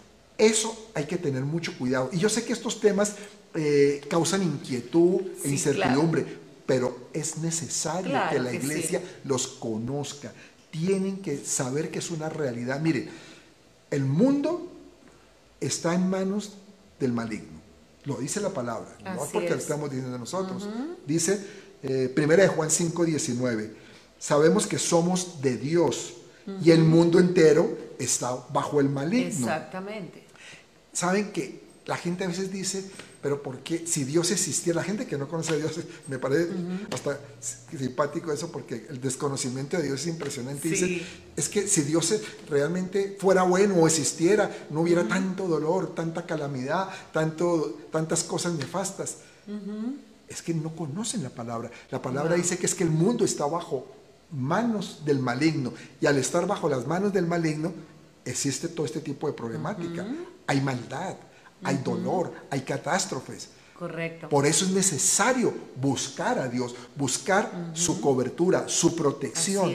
eso 0.42 0.90
hay 0.96 1.06
que 1.06 1.18
tener 1.18 1.44
mucho 1.44 1.78
cuidado. 1.78 2.10
Y 2.12 2.18
yo 2.18 2.28
sé 2.28 2.44
que 2.44 2.52
estos 2.52 2.80
temas 2.80 3.14
eh, 3.54 4.02
causan 4.10 4.42
inquietud 4.42 5.22
e 5.44 5.50
incertidumbre, 5.50 6.26
pero 6.66 7.10
es 7.14 7.38
necesario 7.38 8.10
Claro 8.10 8.32
que 8.32 8.40
la 8.40 8.50
que 8.52 8.60
sí. 8.60 8.66
iglesia 8.66 9.02
los 9.24 9.46
conozca. 9.48 10.34
Tienen 10.72 11.18
que 11.22 11.38
saber 11.38 11.92
que 11.92 12.00
es 12.00 12.10
una 12.10 12.28
realidad. 12.28 12.80
Mire, 12.80 13.08
el 13.92 14.04
mundo 14.04 14.68
está 15.60 15.94
en 15.94 16.10
manos 16.10 16.54
del 17.00 17.14
maligno. 17.14 17.62
Lo 18.06 18.16
dice 18.16 18.42
la 18.42 18.50
palabra, 18.50 18.98
no 19.04 19.18
porque 19.32 19.50
lo 19.50 19.56
es. 19.58 19.62
estamos 19.62 19.92
diciendo 19.92 20.18
nosotros. 20.18 20.68
Dice, 21.06 21.40
eh, 21.84 22.12
primera 22.16 22.42
de 22.42 22.50
Juan 22.50 22.72
5, 22.72 23.06
19, 23.06 23.76
sabemos 24.18 24.66
que 24.66 24.80
somos 24.80 25.40
de 25.40 25.58
Dios 25.58 26.14
y 26.64 26.72
el 26.72 26.84
mundo 26.84 27.20
entero 27.20 27.78
está 28.00 28.36
bajo 28.52 28.80
el 28.80 28.90
maligno. 28.90 29.28
Exactamente. 29.30 30.21
Saben 30.94 31.32
que 31.32 31.62
la 31.86 31.98
gente 31.98 32.24
a 32.24 32.28
veces 32.28 32.52
dice, 32.52 32.84
pero 33.22 33.44
¿por 33.44 33.60
qué? 33.60 33.86
Si 33.86 34.04
Dios 34.04 34.32
existiera, 34.32 34.82
la 34.82 34.84
gente 34.84 35.06
que 35.06 35.18
no 35.18 35.28
conoce 35.28 35.54
a 35.54 35.58
Dios, 35.58 35.80
me 36.08 36.18
parece 36.18 36.50
hasta 36.92 37.20
simpático 37.40 38.32
eso 38.32 38.52
porque 38.52 38.88
el 38.90 39.00
desconocimiento 39.00 39.78
de 39.78 39.84
Dios 39.84 40.02
es 40.02 40.08
impresionante. 40.08 40.68
Dice, 40.68 41.04
es 41.36 41.50
que 41.50 41.68
si 41.68 41.82
Dios 41.82 42.14
realmente 42.50 43.18
fuera 43.20 43.44
bueno 43.44 43.76
o 43.76 43.88
existiera, 43.88 44.50
no 44.70 44.82
hubiera 44.82 45.08
tanto 45.08 45.48
dolor, 45.48 45.94
tanta 45.94 46.26
calamidad, 46.26 46.90
tanto, 47.14 47.80
tantas 47.92 48.24
cosas 48.24 48.54
nefastas. 48.54 49.18
Es 50.28 50.42
que 50.42 50.54
no 50.54 50.76
conocen 50.76 51.24
la 51.24 51.30
palabra. 51.30 51.70
La 51.92 52.02
palabra 52.02 52.36
dice 52.36 52.58
que 52.58 52.66
es 52.66 52.74
que 52.74 52.84
el 52.84 52.90
mundo 52.90 53.26
está 53.26 53.46
bajo 53.46 53.86
manos 54.32 55.02
del 55.04 55.20
maligno 55.20 55.74
y 56.00 56.06
al 56.06 56.18
estar 56.18 56.48
bajo 56.48 56.70
las 56.70 56.88
manos 56.88 57.12
del 57.12 57.28
maligno 57.28 57.74
existe 58.26 58.68
todo 58.68 58.86
este 58.86 59.02
tipo 59.02 59.28
de 59.28 59.34
problemática. 59.34 60.06
Hay 60.48 60.62
maldad, 60.62 61.16
hay 61.64 61.78
dolor, 61.78 62.34
hay 62.50 62.62
catástrofes. 62.62 63.50
Correcto. 63.78 64.30
Por 64.30 64.46
eso 64.46 64.66
es 64.66 64.72
necesario 64.72 65.54
buscar 65.76 66.38
a 66.38 66.48
Dios, 66.48 66.76
buscar 66.96 67.72
su 67.74 68.00
cobertura, 68.00 68.68
su 68.68 68.96
protección. 68.96 69.74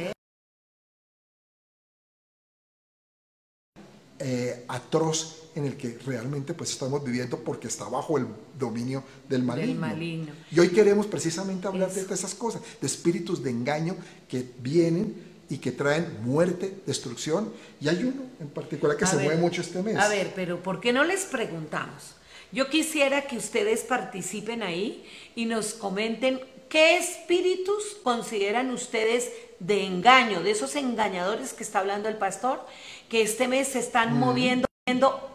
Eh, 4.18 4.64
atroz 4.68 5.50
en 5.56 5.64
el 5.64 5.76
que 5.76 5.98
realmente 6.06 6.54
pues 6.54 6.70
estamos 6.70 7.02
viviendo 7.04 7.38
porque 7.38 7.66
está 7.68 7.88
bajo 7.88 8.16
el 8.18 8.26
dominio 8.58 9.02
del 9.28 9.42
maligno. 9.42 10.32
Y 10.50 10.60
hoy 10.60 10.68
queremos 10.68 11.06
precisamente 11.06 11.66
hablar 11.66 11.92
de 11.92 12.14
esas 12.14 12.34
cosas, 12.34 12.62
de 12.80 12.86
espíritus 12.86 13.42
de 13.42 13.50
engaño 13.50 13.96
que 14.28 14.54
vienen 14.60 15.35
y 15.48 15.58
que 15.58 15.72
traen 15.72 16.18
muerte, 16.22 16.78
destrucción. 16.86 17.52
Y 17.80 17.88
hay 17.88 18.04
uno 18.04 18.22
en 18.40 18.48
particular 18.48 18.96
que 18.96 19.06
se 19.06 19.16
mueve 19.16 19.36
mucho 19.36 19.60
este 19.60 19.82
mes. 19.82 19.96
A 19.96 20.08
ver, 20.08 20.32
pero 20.34 20.62
¿por 20.62 20.80
qué 20.80 20.92
no 20.92 21.04
les 21.04 21.24
preguntamos? 21.24 22.14
Yo 22.52 22.68
quisiera 22.68 23.26
que 23.26 23.36
ustedes 23.36 23.82
participen 23.82 24.62
ahí 24.62 25.04
y 25.34 25.46
nos 25.46 25.74
comenten 25.74 26.40
qué 26.68 26.96
espíritus 26.96 27.96
consideran 28.02 28.70
ustedes 28.70 29.30
de 29.58 29.84
engaño, 29.84 30.42
de 30.42 30.50
esos 30.50 30.76
engañadores 30.76 31.52
que 31.52 31.62
está 31.62 31.80
hablando 31.80 32.08
el 32.08 32.16
pastor, 32.16 32.64
que 33.08 33.22
este 33.22 33.48
mes 33.48 33.68
se 33.68 33.78
están 33.78 34.18
moviendo 34.18 34.66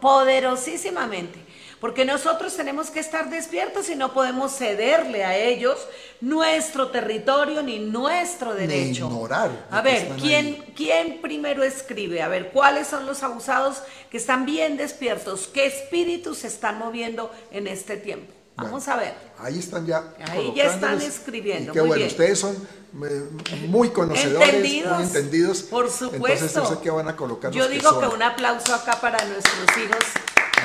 poderosísimamente. 0.00 1.38
Porque 1.82 2.04
nosotros 2.04 2.54
tenemos 2.54 2.90
que 2.90 3.00
estar 3.00 3.28
despiertos 3.28 3.90
y 3.90 3.96
no 3.96 4.14
podemos 4.14 4.56
cederle 4.56 5.24
a 5.24 5.36
ellos 5.36 5.76
nuestro 6.20 6.92
territorio 6.92 7.60
ni 7.60 7.80
nuestro 7.80 8.54
derecho. 8.54 9.06
ignorar. 9.06 9.66
A 9.68 9.82
ver, 9.82 10.10
¿quién, 10.10 10.64
¿quién 10.76 11.20
primero 11.20 11.64
escribe? 11.64 12.22
A 12.22 12.28
ver, 12.28 12.52
¿cuáles 12.52 12.86
son 12.86 13.04
los 13.04 13.24
abusados 13.24 13.82
que 14.12 14.16
están 14.16 14.46
bien 14.46 14.76
despiertos? 14.76 15.48
¿Qué 15.52 15.66
espíritus 15.66 16.38
se 16.38 16.46
están 16.46 16.78
moviendo 16.78 17.32
en 17.50 17.66
este 17.66 17.96
tiempo? 17.96 18.32
Vamos 18.54 18.86
a 18.86 18.94
ver. 18.94 19.14
Ahí 19.38 19.58
están 19.58 19.84
ya. 19.84 20.14
Ahí 20.30 20.52
ya 20.54 20.72
están 20.72 21.00
escribiendo. 21.00 21.72
qué 21.72 21.80
bueno, 21.80 22.06
ustedes 22.06 22.38
son 22.38 22.54
eh, 22.54 23.28
muy 23.66 23.88
conocedores, 23.88 24.86
muy 24.86 25.02
entendidos. 25.02 25.62
Por 25.62 25.90
supuesto. 25.90 26.46
Entonces 26.46 26.54
yo 26.54 26.76
sé 26.76 26.80
que 26.80 26.90
van 26.90 27.08
a 27.08 27.16
colocar. 27.16 27.50
Yo 27.50 27.66
digo 27.66 27.98
que, 27.98 28.06
un 28.06 28.22
aplauso 28.22 28.72
acá 28.72 29.00
para 29.00 29.18
nuestros 29.24 29.76
hijos 29.78 30.04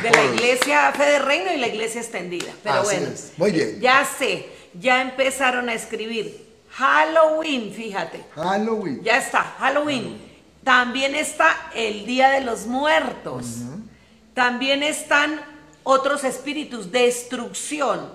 de 0.02 0.12
la 0.12 0.24
iglesia 0.26 0.92
Fe 0.92 1.04
de 1.04 1.20
Reino 1.20 1.52
y 1.52 1.58
la 1.58 1.68
iglesia 1.68 2.02
extendida. 2.02 2.52
Pero 2.64 2.84
bueno, 2.84 3.10
muy 3.38 3.52
bien. 3.52 3.80
Ya 3.80 4.06
sé, 4.06 4.48
ya 4.74 5.02
empezaron 5.02 5.70
a 5.70 5.74
escribir 5.74 6.46
Halloween, 6.72 7.74
fíjate. 7.74 8.24
Halloween. 8.36 9.04
Ya 9.04 9.18
está, 9.18 9.42
Halloween. 9.60 10.22
También 10.64 11.16
está 11.16 11.72
el 11.74 12.06
Día 12.06 12.30
de 12.30 12.42
los 12.42 12.68
Muertos. 12.68 13.46
También 14.34 14.84
están 14.84 15.42
otros 15.84 16.24
espíritus, 16.24 16.92
destrucción. 16.92 18.12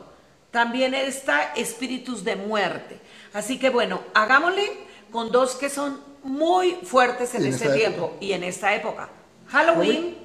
También 0.51 0.95
está 0.95 1.55
espíritus 1.57 2.23
de 2.23 2.37
muerte. 2.37 3.01
Así 3.33 3.59
que 3.59 3.71
bueno, 3.71 4.03
hagámosle 4.15 4.71
con 5.11 5.33
dos 5.33 5.55
que 5.55 5.71
son 5.71 6.01
muy 6.23 6.79
fuertes 6.85 7.35
en, 7.35 7.47
este 7.47 7.71
tiempo 7.71 8.17
y 8.21 8.33
en 8.33 8.45
esta 8.45 8.75
época. 8.75 9.09
Halloween 9.49 10.17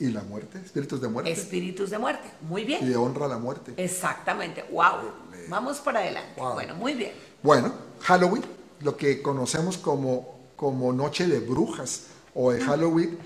¿Y 0.00 0.08
la 0.10 0.22
muerte? 0.22 0.58
¿Espíritus 0.64 1.00
de 1.00 1.08
muerte? 1.08 1.30
Espíritus 1.30 1.90
de 1.90 1.98
muerte, 1.98 2.26
muy 2.48 2.64
bien. 2.64 2.82
Y 2.82 2.88
de 2.88 2.96
honra 2.96 3.26
a 3.26 3.28
la 3.28 3.38
muerte. 3.38 3.74
Exactamente, 3.76 4.64
wow. 4.72 5.12
Vamos 5.48 5.78
para 5.78 6.00
adelante. 6.00 6.40
Bueno, 6.40 6.74
muy 6.74 6.94
bien. 6.94 7.12
Bueno, 7.42 7.72
Halloween, 8.00 8.42
lo 8.80 8.96
que 8.96 9.20
conocemos 9.20 9.76
como, 9.76 10.38
como 10.56 10.90
Noche 10.92 11.26
de 11.26 11.40
Brujas 11.40 12.06
o 12.34 12.50
de 12.50 12.62
Halloween, 12.62 13.18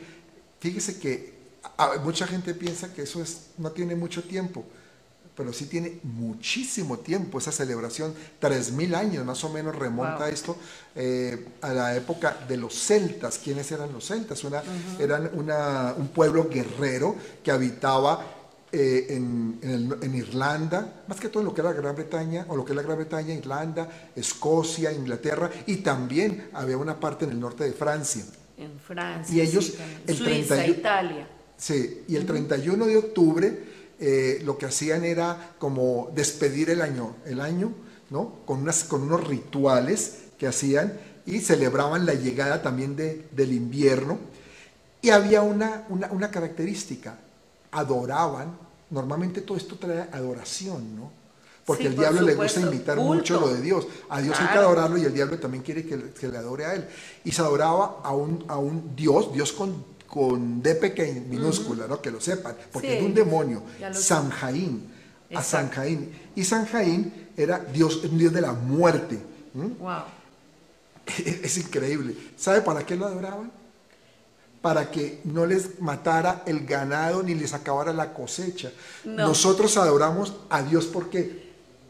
fíjese 0.58 0.98
que 0.98 1.34
mucha 2.02 2.26
gente 2.26 2.54
piensa 2.54 2.92
que 2.92 3.02
eso 3.02 3.22
es, 3.22 3.50
no 3.56 3.70
tiene 3.70 3.94
mucho 3.94 4.24
tiempo 4.24 4.64
pero 5.36 5.52
sí 5.52 5.66
tiene 5.66 5.98
muchísimo 6.02 6.98
tiempo 6.98 7.38
esa 7.38 7.50
celebración, 7.50 8.14
3.000 8.40 8.94
años 8.94 9.24
más 9.24 9.42
o 9.44 9.50
menos 9.50 9.74
remonta 9.74 10.28
esto 10.28 10.56
eh, 10.94 11.48
a 11.60 11.72
la 11.72 11.96
época 11.96 12.36
de 12.48 12.56
los 12.56 12.74
celtas. 12.74 13.38
¿Quiénes 13.38 13.70
eran 13.72 13.92
los 13.92 14.06
celtas? 14.06 14.44
Una, 14.44 14.62
Eran 14.98 15.30
un 15.34 16.08
pueblo 16.08 16.48
guerrero 16.48 17.16
que 17.42 17.50
habitaba 17.50 18.24
eh, 18.76 19.06
en, 19.10 20.14
Irlanda, 20.14 21.04
más 21.08 21.18
que 21.18 21.28
todo 21.28 21.40
en 21.40 21.46
lo 21.46 21.54
que 21.54 21.60
era 21.60 21.72
Gran 21.72 21.94
Bretaña, 21.94 22.46
o 22.48 22.56
lo 22.56 22.64
que 22.64 22.72
es 22.72 22.76
la 22.76 22.82
Gran 22.82 22.96
Bretaña, 22.96 23.34
Irlanda, 23.34 24.10
Escocia, 24.14 24.92
Inglaterra, 24.92 25.50
y 25.66 25.76
también 25.76 26.50
había 26.52 26.76
una 26.76 26.98
parte 26.98 27.24
en 27.24 27.32
el 27.32 27.40
norte 27.40 27.64
de 27.64 27.72
Francia. 27.72 28.24
En 28.56 28.78
Francia. 28.78 29.34
Y 29.34 29.40
ellos, 29.40 29.74
el 30.06 30.16
Suiza, 30.16 30.66
Italia. 30.66 31.28
Sí, 31.56 32.04
y 32.08 32.16
el 32.16 32.26
31 32.26 32.86
de 32.86 32.96
octubre 32.96 33.73
eh, 34.00 34.40
lo 34.44 34.58
que 34.58 34.66
hacían 34.66 35.04
era 35.04 35.54
como 35.58 36.10
despedir 36.14 36.70
el 36.70 36.82
año, 36.82 37.16
el 37.24 37.40
año, 37.40 37.72
¿no? 38.10 38.40
Con, 38.44 38.60
unas, 38.60 38.84
con 38.84 39.02
unos 39.02 39.26
rituales 39.26 40.18
que 40.38 40.46
hacían 40.46 40.98
y 41.26 41.40
celebraban 41.40 42.04
la 42.04 42.14
llegada 42.14 42.62
también 42.62 42.96
de, 42.96 43.28
del 43.30 43.52
invierno. 43.52 44.18
Y 45.00 45.10
había 45.10 45.42
una, 45.42 45.86
una, 45.88 46.30
característica, 46.30 47.18
adoraban, 47.70 48.56
normalmente 48.90 49.42
todo 49.42 49.56
esto 49.56 49.76
trae 49.76 50.08
adoración, 50.12 50.96
¿no? 50.96 51.12
Porque 51.66 51.86
el 51.86 51.96
diablo 51.96 52.22
le 52.22 52.34
gusta 52.34 52.60
imitar 52.60 52.98
mucho 52.98 53.40
lo 53.40 53.48
de 53.48 53.62
Dios. 53.62 53.86
A 54.10 54.20
Dios 54.20 54.38
hay 54.38 54.48
que 54.48 54.58
adorarlo 54.58 54.98
y 54.98 55.04
el 55.04 55.14
diablo 55.14 55.38
también 55.38 55.62
quiere 55.62 55.84
que, 55.84 56.10
que, 56.10 56.28
le 56.28 56.36
adore 56.36 56.66
a 56.66 56.74
él. 56.74 56.86
Y 57.24 57.32
se 57.32 57.40
adoraba 57.40 58.00
a 58.02 58.14
un, 58.14 58.44
a 58.48 58.58
un 58.58 58.94
Dios, 58.94 59.32
Dios 59.32 59.52
con 59.52 59.93
con 60.14 60.62
D 60.62 60.76
pequeña, 60.76 61.22
minúscula, 61.28 61.88
¿no? 61.88 62.00
Que 62.00 62.08
lo 62.08 62.20
sepan, 62.20 62.54
porque 62.72 62.98
es 62.98 63.02
un 63.02 63.12
demonio, 63.12 63.64
Sanjaín, 63.92 64.88
a 65.34 65.42
Sanjaín. 65.42 66.12
Y 66.36 66.44
Sanjaín 66.44 67.30
era 67.36 67.58
Dios, 67.58 68.04
un 68.04 68.16
Dios 68.16 68.32
de 68.32 68.40
la 68.40 68.52
muerte. 68.52 69.18
Wow. 69.52 70.04
Es, 71.42 71.58
increíble. 71.58 72.16
¿Sabe 72.36 72.62
para 72.62 72.86
qué 72.86 72.94
lo 72.94 73.06
adoraban? 73.06 73.50
Para 74.62 74.88
que 74.88 75.20
no 75.24 75.46
les 75.46 75.80
matara 75.80 76.44
el 76.46 76.64
ganado 76.64 77.22
ni 77.24 77.34
les 77.34 77.52
acabara 77.52 77.92
la 77.92 78.14
cosecha. 78.14 78.70
Nosotros 79.04 79.76
adoramos 79.76 80.32
a 80.48 80.62
Dios 80.62 80.86
porque 80.86 81.43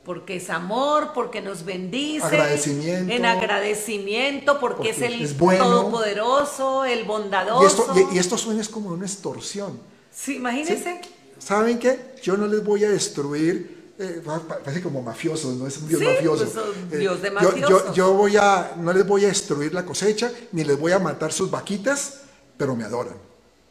porque 0.04 0.36
es 0.36 0.50
amor, 0.50 1.12
porque 1.14 1.40
nos 1.40 1.64
bendice, 1.64 2.26
agradecimiento, 2.26 3.12
en 3.12 3.24
agradecimiento, 3.24 4.60
porque, 4.60 4.90
es 4.90 5.00
el 5.00 5.34
todopoderoso, 5.36 6.84
el 6.84 7.04
bondadoso. 7.04 7.92
Y 8.12 8.18
esto, 8.18 8.36
suena 8.36 8.60
es 8.60 8.68
como 8.68 8.90
una 8.90 9.06
extorsión. 9.06 9.80
Sí, 10.12 10.36
imagínense. 10.36 11.00
¿Saben 11.38 11.78
qué? 11.78 12.14
Yo 12.22 12.36
no 12.36 12.46
les 12.46 12.62
voy 12.62 12.84
a 12.84 12.90
destruir, 12.90 13.94
eh, 13.98 14.22
parece 14.24 14.82
como 14.82 15.02
mafiosos, 15.02 15.56
¿no? 15.56 15.66
Es 15.66 15.78
un 15.78 15.88
Dios 15.88 16.02
mafioso. 16.02 16.44
Pues, 16.44 16.92
eh, 16.92 16.98
Dios 16.98 17.22
de 17.22 17.32
yo, 17.60 17.92
yo, 17.92 18.12
voy 18.12 18.36
a, 18.36 18.74
no 18.76 18.92
les 18.92 19.06
voy 19.06 19.24
a 19.24 19.28
destruir 19.28 19.72
la 19.72 19.84
cosecha, 19.84 20.30
ni 20.52 20.64
les 20.64 20.78
voy 20.78 20.92
a 20.92 20.98
matar 20.98 21.32
sus 21.32 21.50
vaquitas, 21.50 22.20
pero 22.56 22.76
me 22.76 22.84
adoran. 22.84 23.16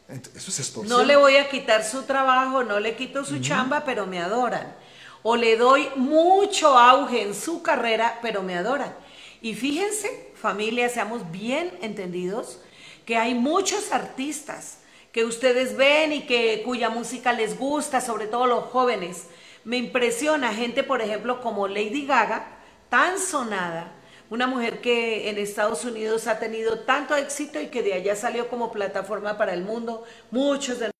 Eso 0.08 0.50
es 0.50 0.58
extorsión. 0.58 0.98
No 0.98 1.04
le 1.04 1.16
voy 1.16 1.36
a 1.36 1.48
quitar 1.48 1.84
su 1.84 2.02
trabajo, 2.02 2.62
no 2.62 2.78
le 2.78 2.94
quito 2.96 3.24
su 3.24 3.38
chamba, 3.38 3.84
pero 3.84 4.06
me 4.06 4.20
adoran 4.20 4.83
o 5.26 5.36
le 5.36 5.56
doy 5.56 5.88
mucho 5.96 6.78
auge 6.78 7.22
en 7.22 7.34
su 7.34 7.62
carrera, 7.62 8.18
pero 8.20 8.42
me 8.42 8.56
adoran. 8.56 8.94
Y 9.40 9.54
fíjense, 9.54 10.32
familia, 10.34 10.90
seamos 10.90 11.30
bien 11.30 11.72
entendidos, 11.80 12.60
que 13.06 13.16
hay 13.16 13.34
muchos 13.34 13.90
artistas 13.90 14.80
que 15.12 15.24
ustedes 15.24 15.78
ven 15.78 16.12
y 16.12 16.26
que 16.26 16.62
cuya 16.62 16.90
música 16.90 17.32
les 17.32 17.58
gusta, 17.58 18.02
sobre 18.02 18.26
todo 18.26 18.46
los 18.46 18.64
jóvenes. 18.64 19.28
Me 19.64 19.78
impresiona 19.78 20.52
gente, 20.52 20.82
por 20.84 21.00
ejemplo, 21.00 21.40
como 21.40 21.68
Lady 21.68 22.04
Gaga, 22.04 22.46
tan 22.90 23.18
sonada, 23.18 23.92
una 24.28 24.46
mujer 24.46 24.82
que 24.82 25.30
en 25.30 25.38
Estados 25.38 25.86
Unidos 25.86 26.26
ha 26.26 26.38
tenido 26.38 26.80
tanto 26.80 27.16
éxito 27.16 27.58
y 27.62 27.68
que 27.68 27.82
de 27.82 27.94
allá 27.94 28.14
salió 28.14 28.48
como 28.48 28.70
plataforma 28.70 29.38
para 29.38 29.54
el 29.54 29.62
mundo. 29.62 30.04
Muchos 30.30 30.80
de 30.80 30.93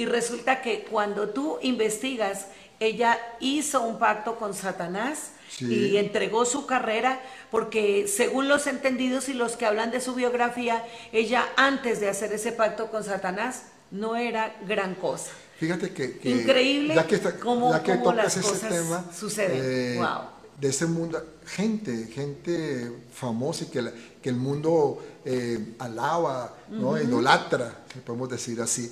Y 0.00 0.06
resulta 0.06 0.62
que 0.62 0.84
cuando 0.90 1.28
tú 1.28 1.58
investigas 1.60 2.46
ella 2.78 3.18
hizo 3.40 3.82
un 3.82 3.98
pacto 3.98 4.36
con 4.36 4.54
Satanás 4.54 5.32
Sí. 5.50 5.66
y 5.66 5.96
entregó 5.98 6.46
su 6.46 6.64
carrera 6.64 7.20
porque 7.50 8.08
según 8.08 8.48
los 8.48 8.66
entendidos 8.66 9.28
y 9.28 9.34
los 9.34 9.56
que 9.56 9.66
hablan 9.66 9.90
de 9.90 10.00
su 10.00 10.14
biografía, 10.14 10.82
ella 11.12 11.44
antes 11.56 12.00
de 12.00 12.08
hacer 12.08 12.32
ese 12.32 12.52
pacto 12.52 12.90
con 12.90 13.04
Satanás 13.04 13.64
no 13.90 14.16
era 14.16 14.56
gran 14.66 14.94
cosa. 14.94 15.32
Fíjate 15.58 15.92
que, 15.92 16.16
que 16.18 16.30
Increíble 16.30 16.94
ya 16.94 17.06
que, 17.06 17.16
está- 17.16 17.36
cómo- 17.38 17.72
ya 17.72 17.82
que 17.82 17.92
cómo 17.92 18.04
tocas 18.04 18.16
las 18.16 18.36
ese 18.38 18.48
cosas 18.48 18.70
tema 18.70 19.04
suceden. 19.14 19.60
eh, 19.62 19.96
Wow. 19.98 20.22
de 20.58 20.68
ese 20.68 20.86
mundo, 20.86 21.22
gente, 21.44 22.06
gente 22.06 22.90
famosa 23.12 23.64
y 23.64 23.66
que, 23.66 23.82
la- 23.82 23.92
que 24.22 24.30
el 24.30 24.36
mundo 24.36 25.04
eh, 25.26 25.74
alaba, 25.78 26.56
¿no? 26.70 26.96
idolatra, 26.98 27.80
si 27.92 27.98
podemos 28.00 28.30
decir 28.30 28.58
así, 28.62 28.90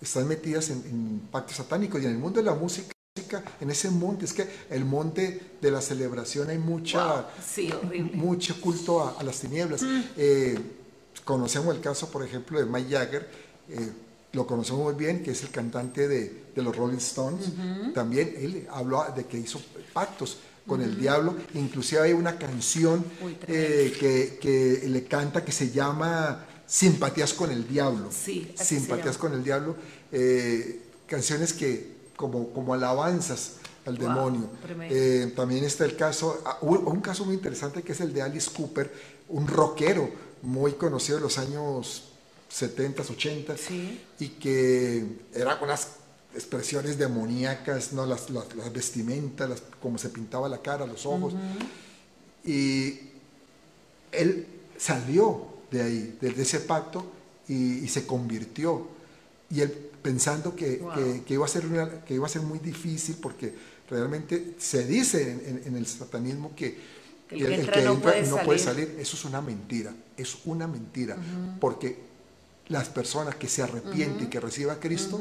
están 0.00 0.26
metidas 0.28 0.70
en, 0.70 0.78
en 0.86 1.20
pactos 1.30 1.56
satánicos 1.56 2.00
y 2.02 2.06
en 2.06 2.12
el 2.12 2.18
mundo 2.18 2.40
de 2.40 2.46
la 2.46 2.54
música, 2.54 2.92
en 3.60 3.70
ese 3.70 3.90
monte, 3.90 4.24
es 4.24 4.32
que 4.32 4.46
el 4.70 4.84
monte 4.84 5.56
de 5.60 5.70
la 5.70 5.80
celebración 5.80 6.48
hay 6.50 6.58
mucha, 6.58 7.06
Wow. 7.14 7.24
Sí, 7.46 7.70
horrible. 7.72 8.16
mucho 8.16 8.60
culto 8.60 9.02
a, 9.04 9.18
a 9.18 9.22
las 9.22 9.40
tinieblas. 9.40 9.82
Eh, 10.16 10.58
conocemos 11.24 11.74
el 11.74 11.80
caso, 11.80 12.10
por 12.10 12.24
ejemplo, 12.24 12.58
de 12.58 12.64
Mike 12.66 12.90
Jagger, 12.90 13.28
eh, 13.68 13.92
lo 14.32 14.46
conocemos 14.46 14.82
muy 14.84 14.94
bien, 14.94 15.22
que 15.22 15.32
es 15.32 15.42
el 15.42 15.50
cantante 15.50 16.06
de, 16.08 16.44
de 16.54 16.62
los 16.62 16.74
Rolling 16.74 16.98
Stones. 16.98 17.46
También 17.94 18.32
él 18.38 18.66
habló 18.70 19.04
de 19.14 19.24
que 19.24 19.36
hizo 19.38 19.60
pactos 19.92 20.38
con 20.66 20.80
el 20.80 20.98
diablo. 20.98 21.34
Inclusive 21.54 22.00
hay 22.02 22.12
una 22.12 22.38
canción 22.38 23.04
Uy, 23.24 23.36
eh, 23.48 23.92
que, 23.98 24.38
que 24.40 24.88
le 24.88 25.04
canta 25.04 25.44
que 25.44 25.50
se 25.50 25.70
llama 25.70 26.46
Simpatías 26.70 27.34
con 27.34 27.50
el 27.50 27.66
Diablo. 27.66 28.10
Sí, 28.12 28.54
Simpatías 28.56 29.18
con 29.18 29.32
el 29.34 29.42
Diablo. 29.42 29.74
eh, 30.12 30.82
canciones 31.08 31.52
que 31.52 31.98
como, 32.14 32.50
como 32.52 32.72
alabanzas 32.74 33.54
al 33.84 33.96
Wow, 33.96 34.08
demonio. 34.08 34.50
Eh, 34.88 35.32
también 35.34 35.64
está 35.64 35.84
el 35.84 35.96
caso, 35.96 36.40
ah, 36.44 36.58
un 36.60 37.00
caso 37.00 37.24
muy 37.24 37.34
interesante 37.34 37.82
que 37.82 37.90
es 37.92 38.00
el 38.00 38.12
de 38.12 38.22
Alice 38.22 38.48
Cooper, 38.56 38.92
un 39.30 39.48
rockero 39.48 40.08
muy 40.42 40.74
conocido 40.74 41.18
de 41.18 41.22
los 41.24 41.38
años 41.38 42.04
70, 42.48 43.02
80, 43.02 43.56
Sí. 43.56 44.00
y 44.20 44.28
que 44.28 45.04
eran 45.34 45.58
unas 45.62 45.88
expresiones 46.34 46.96
demoníacas, 46.98 47.92
¿no? 47.92 48.06
las, 48.06 48.30
las, 48.30 48.54
las 48.54 48.72
vestimentas, 48.72 49.48
las- 49.50 49.62
cómo 49.82 49.98
se 49.98 50.08
pintaba 50.10 50.48
la 50.48 50.58
cara, 50.62 50.86
los 50.86 51.04
ojos. 51.06 51.34
Y 52.44 53.00
él 54.12 54.46
salió 54.78 55.46
de 55.70 55.82
ahí, 55.82 56.18
de, 56.20 56.30
de 56.30 56.42
ese 56.42 56.60
pacto, 56.60 57.04
y, 57.48 57.78
y 57.84 57.88
se 57.88 58.06
convirtió. 58.06 58.88
Y 59.50 59.60
él 59.60 59.70
pensando 60.02 60.54
que, 60.56 60.76
Wow. 60.78 60.94
que- 60.94 61.22
que 61.24 61.34
iba 61.34 61.44
a 61.44 61.48
ser 61.48 61.66
una- 61.66 62.04
que 62.04 62.14
iba 62.14 62.26
a 62.26 62.28
ser 62.28 62.42
muy 62.42 62.58
difícil, 62.58 63.16
porque 63.20 63.52
realmente 63.90 64.54
se 64.58 64.86
dice 64.86 65.30
en, 65.32 65.40
en- 65.58 65.62
en 65.66 65.76
el 65.76 65.86
satanismo 65.86 66.52
que, 66.56 66.78
Que 67.28 67.36
el 67.36 67.46
que 67.46 67.54
entra 67.56 67.82
no 67.82 67.98
puede 68.00 68.22
no 68.26 68.36
puede 68.38 68.58
salir. 68.58 68.96
Eso 68.98 69.16
es 69.16 69.24
una 69.24 69.40
mentira, 69.40 69.92
es 70.16 70.38
una 70.44 70.66
mentira, 70.66 71.16
porque 71.60 71.98
las 72.68 72.88
personas 72.88 73.34
que 73.34 73.48
se 73.48 73.62
arrepienten 73.62 74.26
y 74.26 74.30
que 74.30 74.38
reciban 74.40 74.76
a 74.76 74.80
Cristo, 74.80 75.20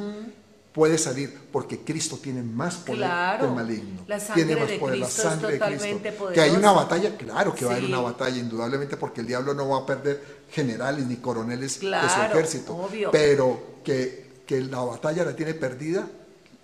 puede 0.74 0.98
salir 1.00 1.36
porque 1.52 1.80
Cristo 1.80 2.18
tiene 2.22 2.44
más 2.44 2.76
poder 2.76 2.98
Claro. 3.00 3.40
que 3.40 3.46
el 3.50 3.56
maligno. 3.56 4.02
La 4.08 4.20
tiene 4.20 4.56
más 4.56 4.70
de 4.70 4.78
poder, 4.80 4.98
la 5.00 5.06
Cristo 5.08 5.22
es 5.24 5.28
sangre 5.34 5.52
de 5.54 5.60
Cristo. 5.60 6.32
Que 6.34 6.42
hay 6.42 6.52
una 6.52 6.72
batalla, 6.72 7.18
claro 7.18 7.54
que 7.56 7.66
va 7.66 7.72
a 7.72 7.76
haber 7.76 7.90
una 7.90 8.00
batalla, 8.02 8.38
indudablemente, 8.38 8.96
porque 8.96 9.22
el 9.22 9.28
diablo 9.28 9.54
no 9.56 9.68
va 9.70 9.80
a 9.80 9.86
perder 9.86 10.39
generales 10.52 11.06
ni 11.06 11.18
coroneles 11.18 11.80
de 11.80 12.10
su 12.10 12.22
ejército. 12.22 12.76
obvio. 12.76 13.12
Pero 13.12 13.80
que, 13.84 14.42
que 14.46 14.62
la 14.62 14.80
batalla 14.80 15.24
la 15.26 15.36
tiene 15.36 15.54
perdida, 15.54 16.08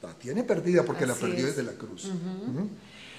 la 0.02 0.14
tiene 0.14 0.44
perdida 0.44 0.84
porque 0.84 1.06
la 1.06 1.14
perdió 1.16 1.48
es. 1.48 1.56
desde 1.56 1.64
la 1.64 1.78
cruz. 1.78 2.10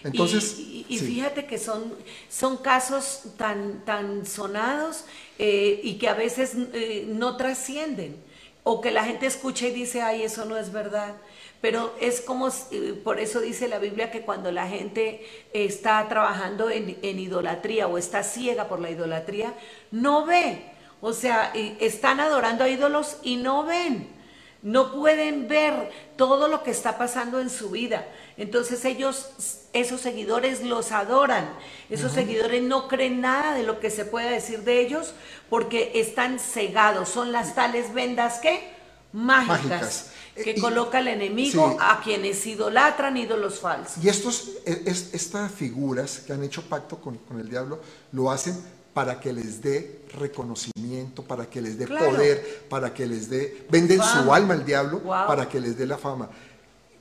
Entonces, 0.05 0.57
y, 0.59 0.87
y- 0.89 0.95
y 0.95 0.99
sí. 0.99 1.07
fíjate 1.07 1.47
que 1.47 1.59
son, 1.59 1.93
son 2.29 2.59
casos 2.59 3.23
tan, 3.37 3.85
tan 3.85 4.25
sonados 4.27 5.05
eh, 5.39 5.81
y 5.83 5.99
que 5.99 6.09
a 6.09 6.15
veces 6.15 6.53
eh, 6.75 7.07
no 7.09 7.37
trascienden 7.37 8.17
o 8.63 8.81
que 8.81 8.91
la 8.91 9.05
gente 9.05 9.27
escucha 9.27 9.67
y 9.67 9.73
dice, 9.73 10.03
ay, 10.03 10.23
eso 10.23 10.45
no 10.45 10.57
es 10.57 10.73
verdad. 10.73 11.17
Pero 11.61 11.95
es 12.01 12.21
como, 12.21 12.49
eh, 12.49 13.01
por 13.03 13.19
eso 13.19 13.41
dice 13.41 13.69
la 13.69 13.79
Biblia 13.79 14.11
que 14.11 14.23
cuando 14.23 14.53
la 14.53 14.69
gente 14.69 15.27
está 15.53 16.07
trabajando 16.09 16.71
en, 16.71 16.99
en 17.03 17.19
idolatría 17.19 17.87
o 17.87 17.99
está 17.99 18.23
ciega 18.23 18.69
por 18.69 18.81
la 18.81 18.91
idolatría, 18.91 19.55
no 19.91 20.27
ve. 20.27 20.77
O 21.01 21.13
sea, 21.13 21.53
están 21.55 22.21
adorando 22.21 22.65
a 22.65 22.69
ídolos 22.69 23.19
y 23.23 23.37
no 23.37 23.65
ven. 23.65 24.17
No 24.63 24.93
pueden 24.93 25.47
ver 25.47 25.91
todo 26.17 26.49
lo 26.49 26.63
que 26.63 26.71
está 26.71 26.99
pasando 26.99 27.39
en 27.39 27.51
su 27.51 27.71
vida. 27.71 28.07
Entonces 28.37 28.85
ellos, 28.85 29.67
esos 29.73 30.01
seguidores 30.01 30.63
los 30.63 30.93
adoran. 30.93 31.49
Esos 31.91 32.13
seguidores 32.13 32.63
no 32.63 32.89
creen 32.89 33.21
nada 33.21 33.55
de 33.55 33.63
lo 33.63 33.79
que 33.79 33.91
se 33.91 34.05
pueda 34.05 34.31
decir 34.31 34.61
de 34.61 34.81
ellos 34.81 35.15
porque 35.51 35.93
están 35.95 36.39
cegados. 36.41 37.11
Son 37.11 37.31
las 37.31 37.55
tales 37.55 37.95
vendas 37.95 38.39
que 38.39 38.75
mágicas, 39.13 39.65
Mágicas. 39.65 40.13
Que 40.43 40.53
Y- 40.57 40.61
coloca 40.61 40.99
el 41.01 41.09
enemigo 41.09 41.71
sí. 41.73 41.77
a 41.81 42.01
quienes 42.03 42.47
idolatran 42.47 43.17
ídolos 43.17 43.59
falsos. 43.61 44.03
Y 44.05 44.09
estos, 44.09 44.51
es- 44.65 44.87
es- 44.87 45.15
estas 45.15 45.51
figuras 45.53 46.21
que 46.21 46.33
han 46.33 46.43
hecho 46.45 46.63
pacto 46.63 46.99
con, 46.99 47.17
con 47.19 47.41
el 47.41 47.49
diablo 47.49 47.81
lo 48.13 48.31
hacen 48.31 48.57
para 48.93 49.19
que 49.21 49.33
les 49.33 49.61
dé 49.63 50.01
reconocimiento, 50.19 51.23
para 51.23 51.47
que 51.51 51.61
les 51.61 51.79
dé 51.79 51.87
Claro. 51.87 52.07
poder, 52.11 52.65
para 52.69 52.93
que 52.95 53.07
les 53.07 53.29
dé, 53.29 53.67
venden 53.71 54.01
su 54.03 54.33
alma 54.33 54.55
al 54.55 54.65
diablo 54.65 55.01
Wow. 55.01 55.27
para 55.27 55.49
que 55.49 55.61
les 55.61 55.77
dé 55.77 55.87
la 55.87 55.99
fama. 55.99 56.29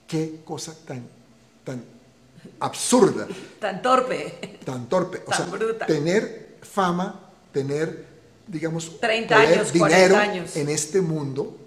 Qué 0.08 0.41
cosa 0.43 0.76
tan, 0.86 1.08
tan 1.63 1.84
absurda, 2.60 3.28
Tan 3.60 3.82
torpe. 3.82 4.60
tan 4.65 4.88
torpe. 4.88 5.21
O 5.26 5.30
Tan 5.32 5.38
sea, 5.38 5.45
bruta. 5.48 5.86
tener 5.86 6.58
fama, 6.62 7.30
tener, 7.52 8.06
digamos, 8.48 9.00
30 9.00 9.36
poder, 9.36 9.54
años, 9.60 9.71
dinero 9.74 9.89
40 10.15 10.21
años. 10.21 10.56
en 10.56 10.69
este 10.69 11.02
mundo, 11.02 11.58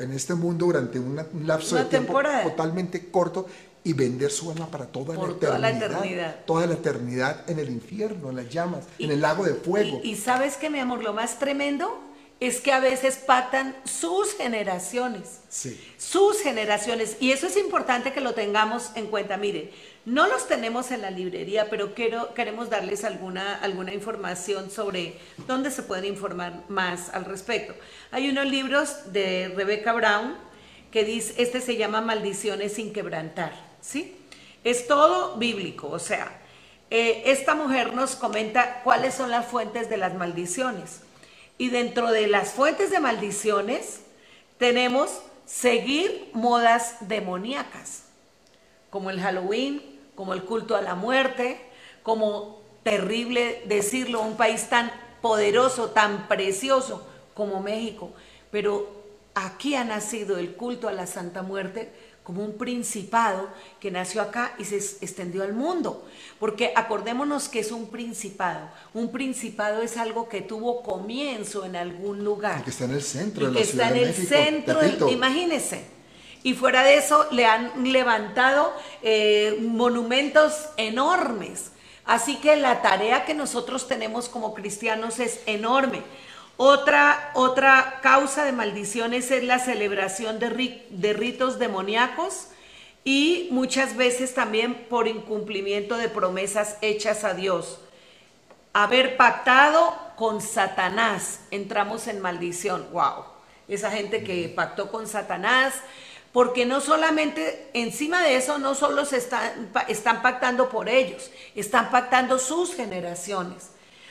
en 0.00 0.12
este 0.12 0.34
mundo 0.34 0.66
durante 0.66 0.98
una- 0.98 1.26
un 1.32 1.46
lapso 1.46 1.74
Una 1.76 1.84
de 1.84 1.90
tiempo 1.90 2.20
totalmente 2.42 3.10
corto 3.10 3.46
y 3.82 3.92
vender 3.94 4.30
su 4.30 4.50
alma 4.50 4.66
para 4.66 4.86
toda, 4.86 5.14
Por 5.14 5.28
la, 5.30 5.34
toda 5.38 5.58
la 5.58 5.70
eternidad, 5.70 5.98
eternidad. 6.04 6.36
Toda 6.46 6.66
la 6.66 6.74
eternidad 6.74 7.50
en 7.50 7.58
el 7.58 7.70
infierno, 7.70 8.30
en 8.30 8.36
las 8.36 8.48
llamas, 8.50 8.84
en 8.98 9.10
el 9.10 9.20
lago 9.20 9.44
de 9.44 9.54
fuego. 9.54 10.00
Y, 10.02 10.10
y 10.10 10.16
sabes 10.16 10.56
que, 10.56 10.68
mi 10.68 10.78
amor, 10.80 11.02
lo 11.02 11.12
más 11.14 11.38
tremendo 11.38 11.98
es 12.40 12.60
que 12.60 12.72
a 12.72 12.80
veces 12.80 13.16
pactan 13.16 13.76
sus 13.84 14.34
generaciones. 14.34 15.40
sí. 15.48 15.78
sus 15.98 16.40
generaciones. 16.40 17.16
Y 17.20 17.32
eso 17.32 17.46
es 17.46 17.56
importante 17.58 18.12
que 18.12 18.20
lo 18.20 18.32
tengamos 18.34 18.90
en 18.96 19.06
cuenta. 19.08 19.36
Miren, 19.36 19.70
no 20.06 20.26
los 20.26 20.48
tenemos 20.48 20.90
en 20.90 21.02
la 21.02 21.10
librería, 21.10 21.68
pero 21.68 21.94
queremos 21.94 22.70
darles 22.70 23.04
alguna, 23.04 23.56
alguna 23.56 23.92
información 23.92 24.70
sobre 24.70 25.18
dónde 25.46 25.70
se 25.70 25.82
pueden 25.82 26.06
informar 26.06 26.64
más 26.68 27.10
al 27.10 27.24
respecto. 27.24 27.74
Hay 28.10 28.28
unos 28.30 28.46
libros 28.46 29.12
de 29.12 29.52
Rebecca 29.54 29.92
Brown 29.92 30.36
que 30.90 31.04
dice, 31.04 31.34
este 31.38 31.60
se 31.60 31.76
llama 31.76 32.00
Maldiciones 32.00 32.72
sin 32.74 32.92
quebrantar, 32.92 33.52
¿sí? 33.80 34.16
Es 34.64 34.86
todo 34.86 35.36
bíblico, 35.36 35.88
o 35.88 35.98
sea, 35.98 36.40
eh, 36.90 37.22
esta 37.26 37.54
mujer 37.54 37.94
nos 37.94 38.16
comenta 38.16 38.82
cuáles 38.82 39.14
son 39.14 39.30
las 39.30 39.46
fuentes 39.46 39.88
de 39.88 39.96
las 39.96 40.14
maldiciones. 40.14 41.00
Y 41.56 41.68
dentro 41.68 42.10
de 42.10 42.26
las 42.26 42.50
fuentes 42.52 42.90
de 42.90 43.00
maldiciones 43.00 44.00
tenemos 44.58 45.20
seguir 45.46 46.30
modas 46.32 46.96
demoníacas, 47.00 48.04
como 48.90 49.10
el 49.10 49.20
Halloween, 49.20 49.82
como 50.14 50.34
el 50.34 50.42
culto 50.44 50.76
a 50.76 50.82
la 50.82 50.94
muerte, 50.94 51.60
como 52.02 52.60
terrible 52.82 53.62
decirlo, 53.66 54.20
un 54.22 54.36
país 54.36 54.68
tan 54.68 54.90
poderoso, 55.22 55.90
tan 55.90 56.28
precioso 56.28 57.06
como 57.34 57.62
México. 57.62 58.12
Pero 58.50 58.88
aquí 59.34 59.74
ha 59.74 59.84
nacido 59.84 60.38
el 60.38 60.54
culto 60.54 60.88
a 60.88 60.92
la 60.92 61.06
Santa 61.06 61.42
Muerte 61.42 61.92
como 62.24 62.44
un 62.44 62.58
principado 62.58 63.48
que 63.80 63.90
nació 63.90 64.22
acá 64.22 64.54
y 64.58 64.64
se 64.64 64.76
extendió 64.76 65.42
al 65.42 65.52
mundo. 65.52 66.06
Porque 66.38 66.72
acordémonos 66.76 67.48
que 67.48 67.60
es 67.60 67.72
un 67.72 67.88
principado. 67.90 68.68
Un 68.94 69.10
principado 69.10 69.82
es 69.82 69.96
algo 69.96 70.28
que 70.28 70.40
tuvo 70.42 70.82
comienzo 70.82 71.64
en 71.64 71.76
algún 71.76 72.22
lugar 72.24 72.60
Y 72.60 72.64
que 72.64 72.70
está 72.70 72.84
en 72.84 72.92
el 72.92 73.02
centro 73.02 73.44
y 73.44 73.46
de 73.48 73.52
que 73.54 73.62
está 73.62 73.88
en 73.88 73.94
de 73.94 74.02
el 74.02 74.08
México. 74.08 74.34
centro, 74.34 74.80
del- 74.80 75.12
imagínense. 75.12 75.84
Y 76.42 76.54
fuera 76.54 76.82
de 76.82 76.96
eso 76.96 77.26
le 77.30 77.46
han 77.46 77.92
levantado 77.92 78.72
eh, 79.02 79.58
monumentos 79.60 80.70
enormes. 80.76 81.72
Así 82.04 82.36
que 82.36 82.56
la 82.56 82.82
tarea 82.82 83.24
que 83.24 83.34
nosotros 83.34 83.86
tenemos 83.88 84.28
como 84.28 84.54
cristianos 84.54 85.20
es 85.20 85.40
enorme. 85.46 86.02
Otra, 86.56 87.30
otra 87.34 88.00
causa 88.02 88.44
de 88.44 88.52
maldiciones 88.52 89.30
es 89.30 89.44
la 89.44 89.58
celebración 89.58 90.38
de, 90.38 90.84
de 90.90 91.12
ritos 91.12 91.58
demoníacos 91.58 92.48
y 93.04 93.48
muchas 93.50 93.96
veces 93.96 94.34
también 94.34 94.74
por 94.88 95.08
incumplimiento 95.08 95.96
de 95.96 96.08
promesas 96.08 96.76
hechas 96.82 97.24
a 97.24 97.34
Dios 97.34 97.80
haber 98.72 99.16
pactado 99.16 99.96
con 100.16 100.40
Satanás, 100.40 101.40
entramos 101.50 102.06
en 102.06 102.20
maldición. 102.20 102.86
Wow. 102.92 103.24
Esa 103.68 103.90
gente 103.90 104.22
que 104.24 104.48
pactó 104.48 104.90
con 104.90 105.06
Satanás 105.06 105.74
porque 106.32 106.64
no 106.64 106.80
solamente, 106.80 107.68
encima 107.72 108.22
de 108.22 108.36
eso, 108.36 108.58
no 108.58 108.74
solo 108.74 109.04
se 109.04 109.16
están, 109.16 110.22
pactando 110.22 110.68
por 110.68 110.88
ellos, 110.88 111.30
están 111.56 111.90
pactando 111.90 112.38
sus 112.38 112.74
generaciones. 112.74 113.70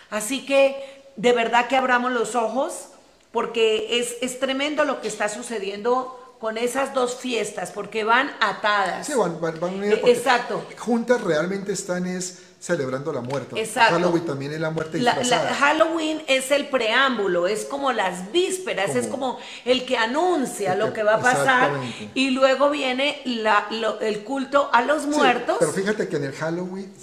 Así 0.10 0.46
que 0.46 1.04
de 1.16 1.32
verdad 1.32 1.68
que 1.68 1.78
abramos 1.78 2.12
los 2.12 2.36
ojos, 2.36 2.90
porque 3.32 4.00
es, 4.00 4.18
es 4.22 4.40
tremendo 4.40 4.84
lo 4.84 5.02
que 5.02 5.08
está 5.08 5.30
sucediendo 5.30 6.29
con 6.40 6.58
esas 6.58 6.94
dos 6.94 7.16
fiestas, 7.16 7.72
porque 7.72 8.04
van 8.04 8.32
atadas. 8.40 9.06
Sí, 9.08 9.14
van, 9.14 9.40
van, 9.42 9.60
van 9.60 9.74
unidas 9.76 10.00
Eh, 10.00 10.12
exacto. 10.12 10.66
Juntas 10.78 11.22
realmente 11.22 11.74
están 11.74 12.06
es 12.08 12.40
celebrando 12.62 13.12
la 13.14 13.22
muerte. 13.22 13.60
Exacto. 13.62 13.96
Halloween 13.96 14.26
también 14.26 14.52
es 14.54 14.60
la 14.60 14.70
muerte 14.70 14.98
La- 15.00 15.14
la- 15.16 15.20
disfrazada. 15.22 15.54
Halloween 15.56 16.22
es 16.28 16.52
el 16.52 16.68
preámbulo, 16.68 17.48
es 17.48 17.64
como 17.66 17.92
las 17.94 18.32
vísperas, 18.34 18.96
es 18.96 19.08
Como- 19.08 19.40
el 19.66 19.86
que 19.86 19.98
anuncia 19.98 20.74
El 20.74 20.80
lo 20.80 20.94
que- 20.94 21.04
va 21.04 21.16
a 21.16 21.22
pasar 21.22 21.72
y 22.14 22.32
luego 22.32 22.70
viene 22.70 23.22
la- 23.26 23.68
lo- 23.72 24.00
el 24.02 24.24
culto 24.26 24.70
a 24.74 24.82
los 24.82 25.04
Sí, 25.04 25.10
muertos. 25.10 25.58
pero 25.60 25.72
fíjate 25.72 26.08
que 26.10 26.18
en 26.18 26.24
el 26.26 26.34
Halloween 26.34 26.94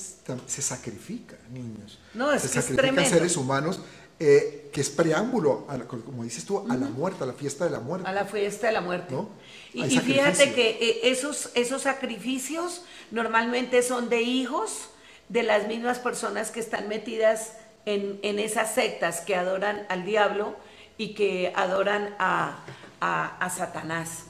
se 0.47 0.61
sacrifican 0.63 1.39
niños. 1.53 1.99
No, 2.15 2.33
es 2.33 2.43
se 2.43 2.49
que 2.51 2.61
sacrifican 2.63 3.07
seres 3.07 3.37
humanos, 3.37 3.81
eh, 4.19 4.71
que 4.73 4.81
es 4.81 4.91
preámbulo, 4.91 5.65
a 5.69 5.77
la- 5.79 5.85
como 5.85 6.23
dices 6.25 6.45
tú, 6.45 6.59
a 6.71 6.77
la 6.77 6.87
muerte, 6.87 7.25
a 7.25 7.27
la 7.27 7.33
fiesta 7.35 7.65
de 7.65 7.71
la 7.71 7.81
muerte. 7.81 8.09
a 8.09 8.13
la 8.13 8.25
fiesta 8.25 8.67
de 8.69 8.73
la 8.73 8.81
muerte. 8.81 9.15
¿No? 9.15 9.29
Y, 9.75 9.85
fíjate 10.01 10.55
que 10.55 10.71
eh, 10.81 11.01
esos, 11.05 11.51
esos 11.55 11.83
sacrificios 11.83 12.83
normalmente 13.11 13.83
son 13.83 14.09
de 14.09 14.23
hijos 14.23 14.89
de 15.29 15.43
las 15.43 15.67
mismas 15.69 15.99
personas 15.99 16.51
que 16.51 16.61
están 16.61 16.89
metidas 16.89 17.55
en, 17.85 18.19
en 18.23 18.39
esas 18.39 18.75
sectas 18.75 19.21
que 19.21 19.35
adoran 19.37 19.85
al 19.89 20.05
diablo 20.05 20.57
y 20.99 21.15
que 21.15 21.53
adoran 21.55 22.15
a, 22.19 22.65
a- 23.01 23.37
a 23.39 23.51
Satanás. 23.51 24.25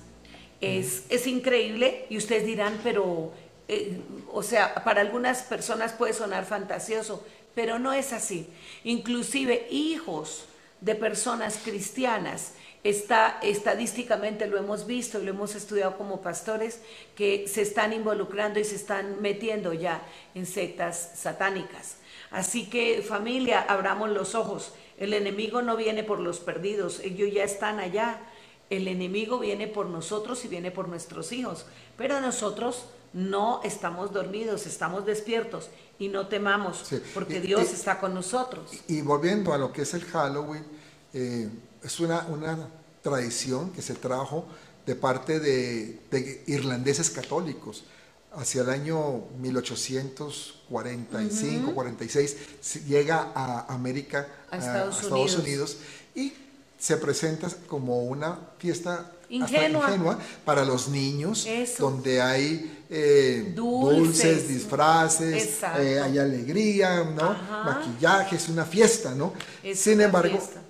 Es, 0.61 1.05
es 1.11 1.27
increíble 1.27 2.07
y 2.09 2.17
ustedes 2.17 2.45
dirán, 2.47 2.81
pero, 2.83 3.31
eh, 3.69 4.01
o 4.33 4.43
sea, 4.43 4.75
para 4.85 5.01
algunas 5.03 5.43
personas 5.43 5.93
puede 5.93 6.13
sonar 6.15 6.45
fantasioso, 6.47 7.25
pero 7.57 7.79
no 7.79 7.95
es 7.95 8.13
así. 8.13 8.47
Inclusive 8.85 9.67
hijos 9.71 10.45
de 10.83 10.95
personas 10.95 11.59
cristianas, 11.65 12.53
está, 12.85 13.39
estadísticamente 13.43 14.47
lo 14.47 14.59
hemos 14.59 14.87
visto 14.87 15.19
y 15.19 15.25
lo 15.25 15.31
hemos 15.31 15.55
estudiado 15.55 15.97
como 15.97 16.21
pastores, 16.21 16.83
que 17.17 17.49
se 17.49 17.63
están 17.63 17.95
involucrando 17.95 18.61
y 18.61 18.65
se 18.65 18.77
están 18.77 19.23
metiendo 19.23 19.73
ya 19.73 20.03
en 20.35 20.45
sectas 20.45 21.13
satánicas. 21.15 21.97
Así 22.31 22.69
que 22.69 23.01
familia, 23.01 23.63
abramos 23.63 24.11
los 24.11 24.35
ojos. 24.35 24.75
El 24.99 25.15
enemigo 25.15 25.63
no 25.63 25.79
viene 25.79 26.05
por 26.05 26.21
los 26.21 26.41
perdidos, 26.41 27.01
ellos 27.01 27.33
ya 27.33 27.45
están 27.45 27.81
allá. 27.81 28.21
El 28.69 28.87
enemigo 28.87 29.39
viene 29.39 29.67
por 29.67 29.87
nosotros 29.87 30.45
y 30.45 30.49
viene 30.49 30.71
por 30.71 30.89
nuestros 30.89 31.33
hijos, 31.33 31.65
pero 31.97 32.21
nosotros 32.21 32.85
no 33.17 33.63
estamos 33.65 34.13
dormidos, 34.13 34.67
estamos 34.67 35.07
despiertos 35.07 35.71
y 35.99 36.09
no 36.09 36.29
temamos, 36.29 36.85
Sí. 36.87 37.01
porque 37.15 37.39
Y- 37.39 37.41
Dios 37.41 37.71
y- 37.71 37.75
está 37.75 37.99
con 37.99 38.13
nosotros. 38.13 38.71
Y 38.89 39.01
volviendo 39.01 39.55
a 39.55 39.59
lo 39.59 39.73
que 39.73 39.83
es 39.83 39.95
el 39.95 40.05
Halloween, 40.05 40.63
eh, 41.15 41.49
es 41.83 41.99
una, 41.99 42.27
una 42.29 42.69
tradición 43.03 43.71
que 43.71 43.81
se 43.81 43.95
trajo 43.95 44.45
de 44.85 44.95
parte 44.97 45.41
de, 45.41 45.99
de 46.11 46.45
irlandeses 46.47 47.09
católicos. 47.11 47.85
Hacia 48.35 48.61
el 48.63 48.69
año 48.71 49.23
1845, 49.41 51.75
46, 51.75 52.37
se 52.61 52.81
llega 52.85 53.33
a 53.35 53.73
América, 53.73 54.29
A 54.51 54.59
Estados 54.59 54.99
a 54.99 55.03
Estados 55.03 55.37
Unidos. 55.37 55.41
Unidos, 55.41 55.77
y 56.15 56.35
se 56.79 56.99
presenta 56.99 57.49
como 57.67 58.03
una 58.05 58.39
fiesta 58.59 59.11
Ingenua. 59.29 59.87
ingenua 59.89 60.19
para 60.45 60.65
los 60.65 60.89
niños, 60.89 61.47
Eso. 61.47 61.83
donde 61.91 62.21
hay 62.23 62.85
eh, 62.89 63.53
Dulces. 63.55 63.97
dulces, 63.97 64.49
disfraces, 64.49 65.59
eh, 65.79 66.01
hay 66.01 66.19
alegría, 66.19 67.03
¿no? 67.05 67.31
Ajá. 67.31 67.65
Maquillaje, 67.65 68.37
es 68.37 68.49
una 68.49 68.65
fiesta, 68.65 69.15
¿no? 69.15 69.33
Es 69.63 69.81
Sin 69.81 70.01
embargo, 70.01 70.39
fiesta. 70.39 70.63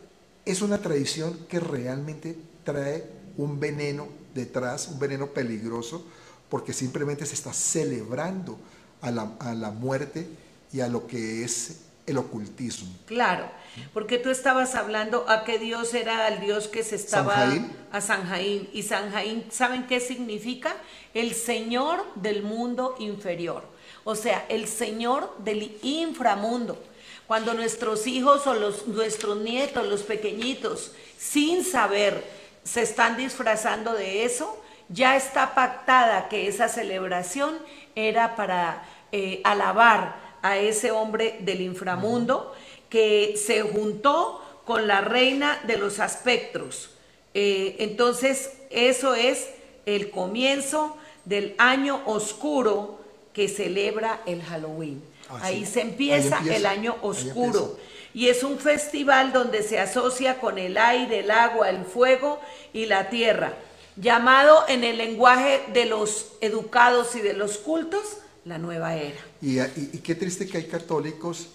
es 0.44 0.62
una 0.62 0.78
tradición 0.78 1.38
que 1.48 1.60
realmente 1.60 2.36
trae 2.64 3.04
un 3.36 3.60
veneno 3.60 4.08
detrás, 4.34 4.88
un 4.88 4.98
veneno 4.98 5.26
peligroso, 5.28 6.04
porque 6.48 6.72
simplemente 6.72 7.26
se 7.26 7.34
está 7.34 7.52
celebrando 7.52 8.58
a 9.02 9.10
la, 9.10 9.32
a 9.40 9.54
la 9.54 9.70
muerte 9.70 10.26
y 10.72 10.80
a 10.80 10.88
lo 10.88 11.06
que 11.06 11.44
es 11.44 11.76
el 12.06 12.18
ocultismo. 12.18 12.94
Claro, 13.06 13.50
porque 13.92 14.18
tú 14.18 14.30
estabas 14.30 14.74
hablando 14.74 15.28
a 15.28 15.44
qué 15.44 15.58
Dios 15.58 15.92
era 15.94 16.28
el 16.28 16.40
Dios 16.40 16.68
que 16.68 16.82
se 16.82 16.96
estaba 16.96 17.34
Sanjaín. 17.34 17.76
a 17.92 18.00
Sanjaín. 18.00 18.70
Y 18.72 18.82
Sanjaín, 18.82 19.44
¿saben 19.50 19.86
qué 19.86 20.00
significa? 20.00 20.74
El 21.14 21.34
Señor 21.34 22.04
del 22.14 22.42
mundo 22.42 22.94
inferior. 22.98 23.64
O 24.04 24.14
sea, 24.14 24.46
el 24.48 24.68
Señor 24.68 25.36
del 25.38 25.78
inframundo. 25.82 26.82
Cuando 27.26 27.54
nuestros 27.54 28.06
hijos 28.06 28.46
o 28.46 28.54
los, 28.54 28.86
nuestros 28.86 29.38
nietos, 29.38 29.86
los 29.86 30.02
pequeñitos, 30.02 30.92
sin 31.18 31.64
saber, 31.64 32.22
se 32.62 32.82
están 32.82 33.16
disfrazando 33.16 33.94
de 33.94 34.24
eso, 34.24 34.62
ya 34.88 35.16
está 35.16 35.54
pactada 35.54 36.28
que 36.28 36.46
esa 36.46 36.68
celebración 36.68 37.58
era 37.96 38.36
para 38.36 38.84
eh, 39.10 39.40
alabar 39.44 40.25
a 40.48 40.59
ese 40.59 40.90
hombre 40.90 41.37
del 41.40 41.61
inframundo 41.61 42.54
que 42.88 43.35
se 43.37 43.62
juntó 43.62 44.42
con 44.64 44.87
la 44.87 45.00
reina 45.00 45.61
de 45.66 45.76
los 45.76 46.00
aspectos. 46.00 46.90
Eh, 47.35 47.76
entonces, 47.80 48.52
eso 48.70 49.14
es 49.14 49.48
el 49.87 50.11
comienzo 50.11 50.96
del 51.24 51.54
año 51.59 52.02
oscuro 52.06 52.98
que 53.32 53.48
celebra 53.48 54.20
el 54.26 54.42
Halloween. 54.42 55.02
Así. 55.28 55.42
Ahí 55.44 55.66
se 55.66 55.80
empieza, 55.82 56.37
Ahí 56.37 56.42
empieza. 56.42 56.56
el 56.56 56.66
año 56.66 56.96
oscuro. 57.02 57.76
Y 58.14 58.28
es 58.28 58.42
un 58.42 58.59
festival 58.59 59.32
donde 59.32 59.62
se 59.62 59.78
asocia 59.78 60.40
con 60.40 60.59
el 60.59 60.78
aire, 60.78 61.20
el 61.20 61.30
agua, 61.30 61.68
el 61.68 61.85
fuego 61.85 62.40
y 62.72 62.87
la 62.87 63.11
tierra, 63.11 63.52
llamado 63.96 64.64
en 64.68 64.85
el 64.85 64.96
lenguaje 64.96 65.61
de 65.74 65.85
los 65.85 66.32
educados 66.40 67.14
y 67.14 67.20
de 67.20 67.35
los 67.35 67.59
cultos, 67.59 68.18
la 68.44 68.59
nueva 68.59 68.94
era. 68.96 69.20
Y, 69.46 69.61
y- 69.61 69.90
y 69.92 69.98
qué 69.98 70.16
triste 70.16 70.44
que 70.48 70.56
hay 70.59 70.66
católicos, 70.66 71.46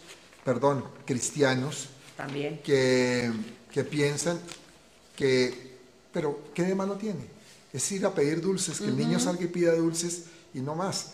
perdón, 0.45 0.85
cristianos, 1.05 1.89
También. 2.15 2.61
que, 2.63 3.29
que 3.69 3.83
piensan 3.83 4.39
que, 5.15 5.75
pero 6.13 6.39
¿qué 6.53 6.63
de 6.63 6.73
malo 6.73 6.95
tiene? 6.95 7.25
Es 7.73 7.91
ir 7.91 8.05
a 8.05 8.13
pedir 8.13 8.39
dulces, 8.41 8.79
que 8.79 8.85
el 8.85 8.95
niño 8.97 9.19
salga 9.19 9.43
y 9.43 9.47
pida 9.47 9.75
dulces 9.75 10.23
y 10.53 10.59
no 10.61 10.73
más. 10.75 11.13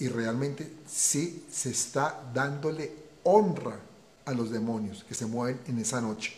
Y 0.00 0.08
realmente 0.08 0.68
sí 0.92 1.44
se 1.50 1.70
está 1.70 2.20
dándole 2.34 2.92
honra 3.22 3.78
a 4.24 4.32
los 4.32 4.50
demonios 4.50 5.04
que 5.08 5.14
se 5.14 5.26
mueven 5.26 5.60
en 5.68 5.78
esa 5.78 6.00
noche, 6.00 6.32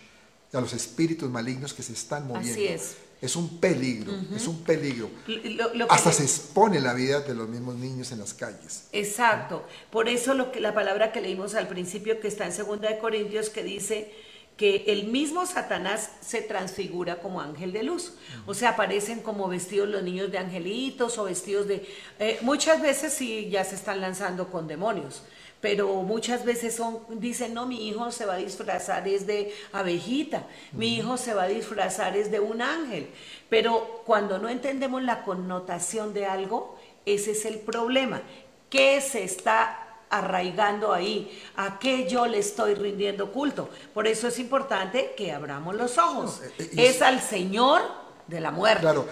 a 0.53 0.61
los 0.61 0.75
espíritus 0.75 1.31
malignos 1.31 1.73
que 1.73 1.83
se 1.83 1.95
están 1.95 2.27
moviendo. 2.29 2.53
Así 2.53 2.67
es. 2.67 2.97
Es 3.21 3.35
un 3.35 3.59
peligro, 3.59 4.13
es 4.35 4.47
un 4.47 4.61
peligro. 4.63 5.11
Lo- 5.27 5.75
lo 5.75 5.89
que- 5.89 5.95
Hasta 5.95 6.13
se 6.13 6.23
expone 6.23 6.81
la 6.81 6.95
vida 6.95 7.21
de 7.21 7.35
los 7.35 7.49
mismos 7.49 7.75
niños 7.75 8.13
en 8.13 8.21
las 8.21 8.33
calles. 8.33 8.85
Exacto. 8.93 9.65
Por 9.91 10.09
eso 10.09 10.35
lo 10.35 10.53
que 10.53 10.61
la 10.61 10.73
palabra 10.73 11.11
que 11.11 11.21
leímos 11.21 11.55
al 11.57 11.67
principio 11.67 12.21
que 12.21 12.29
está 12.29 12.47
en 12.47 12.53
2 12.57 12.81
de 12.81 12.99
Corintios 12.99 13.51
que 13.51 13.65
dice 13.65 14.13
que 14.57 14.85
el 14.89 15.05
mismo 15.07 15.47
Satanás 15.47 16.11
se 16.21 16.43
transfigura 16.43 17.21
como 17.21 17.41
ángel 17.41 17.73
de 17.73 17.85
luz. 17.85 18.15
O 18.47 18.55
sea, 18.55 18.71
aparecen 18.71 19.21
como 19.21 19.47
vestidos 19.49 19.89
los 19.89 20.03
niños 20.03 20.31
de 20.33 20.39
angelitos 20.39 21.17
o 21.19 21.25
vestidos 21.25 21.67
de... 21.69 21.87
eh, 22.19 22.39
muchas 22.43 22.81
veces 22.83 23.13
sí 23.13 23.49
ya 23.51 23.65
se 23.65 23.77
están 23.77 24.01
lanzando 24.01 24.49
con 24.51 24.67
demonios, 24.67 25.23
pero 25.61 25.89
muchas 26.03 26.45
veces 26.45 26.77
son, 26.77 26.99
dicen, 27.21 27.53
no, 27.55 27.67
mi 27.67 27.89
hijo 27.89 28.11
se 28.13 28.27
va 28.27 28.35
a 28.35 28.39
disfrazar 28.39 29.09
es 29.09 29.27
de 29.27 29.53
abejita, 29.73 30.47
mi 30.73 30.97
hijo 30.97 31.17
se 31.17 31.35
va 31.35 31.45
a 31.45 31.49
disfrazar 31.49 32.17
es 32.17 32.31
de 32.31 32.39
un 32.41 32.63
ángel. 32.63 33.09
Pero 33.49 34.03
cuando 34.07 34.39
no 34.39 34.49
entendemos 34.49 35.03
la 35.03 35.25
connotación 35.25 36.15
de 36.15 36.27
algo, 36.27 36.79
ese 37.07 37.33
es 37.33 37.45
el 37.45 37.59
problema. 37.59 38.23
¿Qué 38.71 39.01
se 39.01 39.25
está 39.25 39.85
arraigando 40.11 40.93
ahí? 40.93 41.41
¿A 41.57 41.79
qué 41.79 42.07
yo 42.09 42.27
le 42.27 42.39
estoy 42.39 42.75
rindiendo 42.75 43.33
culto? 43.33 43.69
Por 43.95 44.07
eso 44.07 44.29
es 44.29 44.39
importante 44.39 45.15
que 45.17 45.33
abramos 45.33 45.75
los 45.75 45.99
ojos. 45.99 46.41
No, 46.41 46.47
eh, 46.65 46.71
y- 46.73 46.81
es 46.83 47.03
al 47.03 47.21
Señor 47.21 47.83
de 48.27 48.41
la 48.41 48.51
muerte. 48.51 48.83
Claro, 48.83 49.07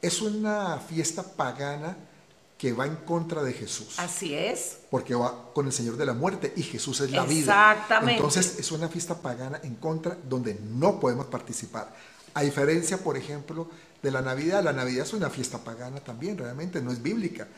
es 0.00 0.20
una 0.20 0.78
fiesta 0.78 1.22
pagana 1.22 1.96
que 2.62 2.72
va 2.72 2.86
en 2.86 2.94
contra 2.94 3.42
de 3.42 3.52
Jesús. 3.52 3.98
Así 3.98 4.34
es. 4.34 4.76
porque 4.88 5.16
va 5.16 5.52
con 5.52 5.66
el 5.66 5.72
Señor 5.72 5.96
de 5.96 6.06
la 6.06 6.12
muerte 6.12 6.52
y 6.54 6.62
Jesús 6.62 7.00
es 7.00 7.10
la 7.10 7.24
vida. 7.24 7.72
Exactamente. 7.72 8.14
Entonces 8.14 8.56
es 8.56 8.70
una 8.70 8.88
fiesta 8.88 9.20
pagana 9.20 9.58
en 9.64 9.74
contra 9.74 10.16
donde 10.28 10.54
no 10.62 11.00
podemos 11.00 11.26
participar. 11.26 11.92
A 12.34 12.42
diferencia, 12.42 12.98
por 12.98 13.16
ejemplo, 13.16 13.68
de 14.00 14.12
la 14.12 14.22
Navidad, 14.22 14.62
la 14.62 14.72
Navidad 14.72 15.04
es 15.04 15.12
una 15.12 15.28
fiesta 15.28 15.58
pagana 15.58 15.98
también, 16.04 16.38
realmente 16.38 16.80
no 16.80 16.92
es 16.92 17.02
bíblica, 17.02 17.48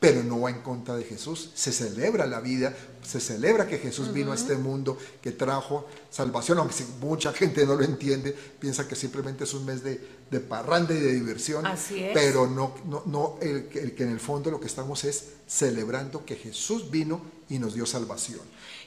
pero 0.00 0.22
no 0.22 0.40
va 0.40 0.50
en 0.50 0.62
contra 0.62 0.96
de 0.96 1.04
Jesús. 1.04 1.50
Se 1.54 1.70
celebra 1.70 2.26
la 2.26 2.40
vida, 2.40 2.74
se 3.02 3.20
celebra 3.20 3.66
que 3.66 3.76
Jesús 3.76 4.14
vino 4.14 4.32
a 4.32 4.34
este 4.34 4.56
mundo, 4.56 4.96
que 5.20 5.32
trajo 5.32 5.86
salvación, 6.10 6.58
aunque 6.58 6.84
mucha 7.00 7.34
gente 7.34 7.66
no 7.66 7.74
lo 7.74 7.84
entiende, 7.84 8.32
piensa 8.58 8.88
que 8.88 8.96
simplemente 8.96 9.44
es 9.44 9.52
un 9.52 9.66
mes 9.66 9.84
de, 9.84 10.00
de 10.30 10.40
parranda 10.40 10.92
y 10.94 10.98
de 11.00 11.12
diversión. 11.12 11.66
Así 11.66 12.02
es. 12.02 12.10
Pero 12.14 12.46
no, 12.46 12.74
no, 12.86 13.02
no 13.06 13.38
el, 13.40 13.66
que- 13.68 13.80
el 13.80 13.94
que 13.94 14.02
en 14.04 14.10
el 14.10 14.20
fondo 14.20 14.50
lo 14.50 14.58
que 14.60 14.66
estamos 14.66 15.04
es 15.04 15.24
celebrando 15.46 16.24
que 16.24 16.36
Jesús 16.36 16.90
vino 16.90 17.20
y 17.48 17.58
nos 17.58 17.74
dio 17.74 17.84
salvación. 17.86 18.40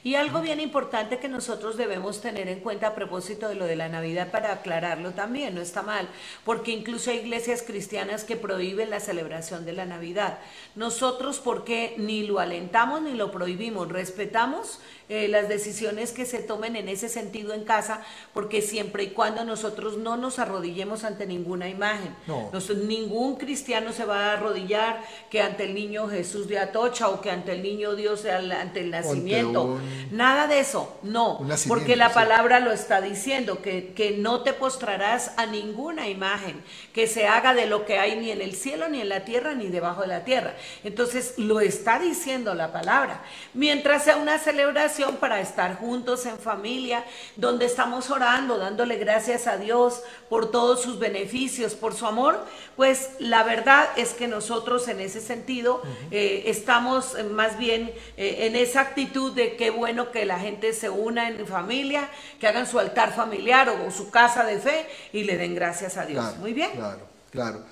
Y 0.04 0.16
algo 0.16 0.42
bien 0.42 0.60
importante 0.62 1.20
que 1.20 1.28
nosotros 1.28 1.76
debemos 1.76 2.22
tener 2.22 2.48
en 2.48 2.62
cuenta 2.62 2.88
a 2.88 2.96
propósito 2.96 3.50
de 3.50 3.56
lo 3.56 3.66
de 3.66 3.76
la 3.76 3.90
Navidad 3.90 4.32
para 4.32 4.54
aclararlo 4.54 5.12
también, 5.12 5.54
no 5.54 5.62
está 5.62 5.82
mal, 5.82 6.08
porque 6.46 6.72
incluso 6.72 7.12
hay 7.12 7.18
iglesias 7.18 7.62
cristianas 7.62 8.24
que 8.24 8.38
prohíben 8.38 8.90
la 8.90 9.00
celebración 9.00 9.66
de 9.66 9.74
la 9.74 9.86
Navidad. 9.86 10.40
Nosotros, 10.76 11.40
porque 11.40 11.96
ni 11.98 12.26
lo 12.26 12.40
alentamos 12.40 13.02
ni 13.02 13.14
lo 13.14 13.32
prohibimos, 13.32 13.90
respetamos 13.90 14.80
eh, 15.10 15.28
las 15.28 15.50
decisiones 15.50 16.12
que 16.12 16.26
se 16.26 16.40
tomen 16.40 16.76
en 16.76 16.90
ese 16.90 17.10
sentido 17.10 17.54
en 17.54 17.64
casa, 17.64 18.02
porque 18.34 18.62
siempre 18.62 19.04
y 19.04 19.10
cuando 19.12 19.44
nosotros 19.46 19.98
no 19.98 20.16
nos 20.18 20.40
arrodillemos 20.40 21.04
ante 21.04 21.26
ninguna 21.26 21.70
imagen. 21.70 22.16
No. 22.28 22.50
Nos- 22.54 22.70
ningún 22.76 23.36
cristiano 23.38 23.92
se 23.92 24.06
va 24.06 24.26
a 24.28 24.34
arrodillar 24.34 25.04
que 25.30 25.42
ante 25.42 25.64
el 25.64 25.74
niño 25.74 26.08
Jesús 26.08 26.47
de 26.48 26.60
Atocha 26.60 27.10
o 27.10 27.22
que 27.22 27.30
ante 27.32 27.54
el 27.54 27.64
niño 27.64 27.96
Dios 27.96 28.26
ante 28.26 28.80
el 28.82 28.92
nacimiento. 28.92 29.64
un- 29.64 30.08
Nada 30.12 30.48
de 30.48 30.60
eso, 30.60 30.98
no, 31.04 31.40
porque 31.68 31.96
la 31.96 32.08
sí. 32.10 32.14
palabra 32.16 32.60
lo 32.60 32.72
está 32.72 33.02
diciendo, 33.02 33.62
que, 33.62 33.94
que 33.94 34.12
no 34.12 34.42
te 34.44 34.54
postrarás 34.54 35.32
a 35.38 35.46
ninguna 35.46 36.08
imagen 36.08 36.64
que 36.94 37.08
se 37.08 37.28
haga 37.28 37.54
de 37.54 37.66
lo 37.68 37.86
que 37.86 38.00
hay 38.00 38.16
ni 38.20 38.32
en 38.32 38.42
el 38.42 38.56
cielo, 38.56 38.88
ni 38.90 39.02
en 39.02 39.10
la 39.10 39.26
tierra, 39.26 39.54
ni 39.54 39.68
debajo 39.68 40.02
de 40.02 40.08
la 40.08 40.24
tierra. 40.24 40.56
Entonces 40.84 41.34
lo 41.38 41.60
está 41.60 42.00
diciendo 42.00 42.54
la 42.54 42.72
palabra. 42.72 43.22
Mientras 43.54 44.04
sea 44.06 44.16
una 44.18 44.40
celebración 44.40 45.18
para 45.18 45.40
estar 45.42 45.76
juntos 45.78 46.26
en 46.26 46.38
familia, 46.40 47.04
donde 47.36 47.66
estamos 47.66 48.10
orando, 48.10 48.58
dándole 48.58 48.96
gracias 48.98 49.48
a 49.48 49.58
Dios 49.58 50.02
por 50.30 50.52
todos 50.52 50.82
sus 50.82 51.00
beneficios, 51.00 51.76
por 51.76 51.94
su 51.94 52.06
amor, 52.06 52.46
pues 52.76 53.12
la 53.20 53.44
verdad 53.44 53.88
es 53.98 54.14
que 54.14 54.28
nosotros 54.28 54.88
en 54.88 55.00
ese 55.02 55.20
sentido 55.22 55.82
eh, 56.12 56.37
estamos 56.46 57.16
eh, 57.16 57.24
más 57.24 57.58
bien 57.58 57.92
eh, 58.18 58.48
en 58.48 58.56
esa 58.56 58.82
actitud 58.82 59.34
de 59.34 59.56
qué 59.56 59.70
bueno 59.70 60.12
que 60.12 60.26
la 60.26 60.40
gente 60.40 60.74
se 60.74 60.90
una 60.90 61.30
en 61.30 61.46
familia, 61.48 62.10
que 62.40 62.48
hagan 62.48 62.68
su 62.68 62.80
altar 62.80 63.16
familiar 63.16 63.70
o, 63.70 63.92
su 63.92 64.10
casa 64.10 64.44
de 64.44 64.60
fe 64.60 64.86
y 65.14 65.24
le 65.24 65.38
den 65.38 65.56
gracias 65.56 65.98
a 65.98 66.06
Dios. 66.06 66.24
Claro, 66.24 66.40
Muy 66.40 66.54
bien. 66.54 66.72
Claro, 66.72 67.08
claro. 67.32 67.64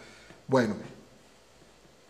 Bueno, 0.48 0.76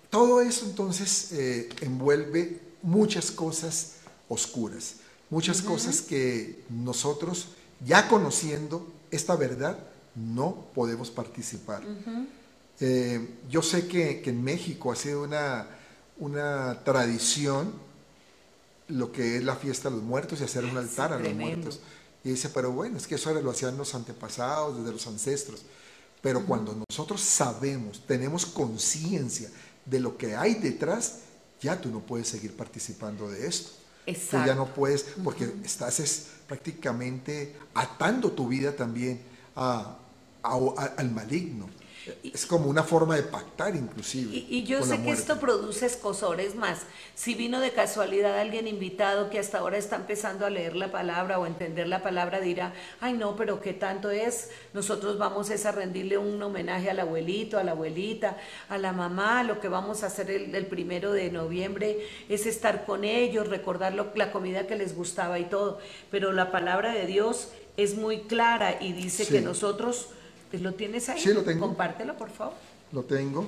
todo 0.10 0.42
eso 0.42 0.66
entonces 0.66 1.32
eh, 1.34 1.70
envuelve 1.82 2.60
muchas 2.82 3.32
cosas 3.32 3.98
oscuras, 4.30 4.98
muchas 5.30 5.62
cosas 5.62 6.02
que 6.02 6.64
nosotros, 6.70 7.50
ya 7.86 8.08
conociendo 8.08 8.88
esta 9.12 9.36
verdad, 9.36 9.78
no 10.16 10.68
podemos 10.74 11.10
participar. 11.10 11.84
Eh, 12.80 13.28
yo 13.50 13.62
sé 13.62 13.88
que, 13.88 14.22
que 14.22 14.30
en 14.30 14.44
México 14.44 14.92
ha 14.92 14.96
sido 14.96 15.24
una, 15.24 15.68
una 16.18 16.84
tradición 16.84 17.74
lo 18.88 19.12
que 19.12 19.38
es 19.38 19.44
la 19.44 19.56
fiesta 19.56 19.90
de 19.90 19.96
los 19.96 20.04
muertos 20.06 20.40
y 20.42 20.44
hacer 20.44 20.64
un 20.66 20.78
altar 20.78 21.12
a 21.12 21.16
los 21.16 21.24
tremendo. 21.24 21.46
muertos. 21.66 21.80
Y 22.24 22.30
dice, 22.30 22.50
pero 22.50 22.72
bueno, 22.72 22.98
es 22.98 23.08
que 23.08 23.16
eso 23.16 23.34
lo 23.34 23.52
hacían 23.52 23.78
los 23.78 23.94
antepasados, 23.96 24.78
desde 24.80 24.92
los 24.92 25.06
ancestros. 25.08 25.64
Pero 26.22 26.46
cuando 26.46 26.76
nosotros 26.90 27.22
sabemos, 27.22 28.04
tenemos 28.08 28.46
conciencia 28.46 29.50
de 29.86 30.00
lo 30.00 30.18
que 30.18 30.36
hay 30.36 30.56
detrás, 30.56 31.20
ya 31.62 31.80
tú 31.80 31.90
no 31.90 32.00
puedes 32.00 32.28
seguir 32.28 32.56
participando 32.56 33.30
de 33.30 33.48
esto. 33.48 33.70
Tú 34.06 34.12
ya 34.12 34.12
Exacto. 34.14 34.56
no 34.56 34.74
puedes, 34.74 35.04
porque 35.24 35.52
estás 35.64 36.00
es, 36.00 36.28
prácticamente 36.48 37.56
atando 37.74 38.32
tu 38.32 38.48
vida 38.48 38.76
también 38.76 39.22
a- 39.56 39.98
a- 40.44 40.54
a- 40.78 40.94
al 40.98 41.12
maligno. 41.12 41.68
Es 42.24 42.46
como 42.46 42.70
una 42.70 42.84
forma 42.84 43.16
de 43.16 43.24
pactar 43.24 43.76
inclusive. 43.76 44.36
Y, 44.36 44.48
y 44.50 44.64
yo 44.64 44.84
sé 44.84 45.02
que 45.02 45.12
esto 45.12 45.40
produce 45.40 45.86
escosores 45.88 46.54
más. 46.56 46.82
Si 47.16 47.34
vino 47.34 47.60
de 47.60 47.72
casualidad 47.72 48.38
alguien 48.40 48.68
invitado 48.68 49.30
que 49.30 49.40
hasta 49.40 49.60
ahora 49.60 49.78
está 49.78 49.96
empezando 49.96 50.46
a 50.46 50.50
leer 50.50 50.76
la 50.76 50.92
palabra 50.92 51.40
o 51.40 51.46
a 51.46 51.48
entender 51.48 51.88
la 51.88 52.04
palabra, 52.04 52.40
dirá, 52.42 52.74
ay 53.02 53.14
no, 53.14 53.36
pero 53.36 53.60
¿qué 53.62 53.74
tanto 53.74 54.12
es? 54.12 54.50
Nosotros 54.74 55.18
vamos 55.18 55.50
es 55.50 55.66
a 55.66 55.72
rendirle 55.72 56.18
un 56.18 56.42
homenaje 56.44 56.90
al 56.90 57.00
abuelito, 57.00 57.58
a 57.58 57.64
la 57.64 57.72
abuelita, 57.72 58.38
a 58.70 58.78
la 58.78 58.92
mamá. 58.92 59.44
Lo 59.44 59.60
que 59.60 59.68
vamos 59.70 60.04
a 60.04 60.08
hacer 60.08 60.30
el, 60.30 60.54
el 60.54 60.66
primero 60.68 61.12
de 61.12 61.32
noviembre 61.32 62.06
es 62.30 62.46
estar 62.46 62.86
con 62.86 63.04
ellos, 63.04 63.48
recordar 63.48 63.94
lo- 63.94 64.12
la 64.16 64.32
comida 64.32 64.68
que 64.68 64.76
les 64.76 64.96
gustaba 64.96 65.40
y 65.40 65.46
todo. 65.46 65.80
Pero 66.12 66.34
la 66.34 66.52
palabra 66.52 66.94
de 66.94 67.06
Dios 67.08 67.50
es 67.78 67.96
muy 67.96 68.22
clara 68.22 68.78
y 68.80 68.94
dice 68.94 69.26
Sí. 69.26 69.34
que 69.34 69.42
nosotros, 69.42 70.10
¿lo 70.54 70.74
tienes 70.74 71.10
ahí? 71.10 71.20
Sí, 71.20 71.34
lo 71.34 71.44
tengo. 71.44 71.68
Compártelo, 71.68 72.18
por 72.18 72.30
favor. 72.32 72.54
Lo 72.92 73.04
tengo. 73.04 73.46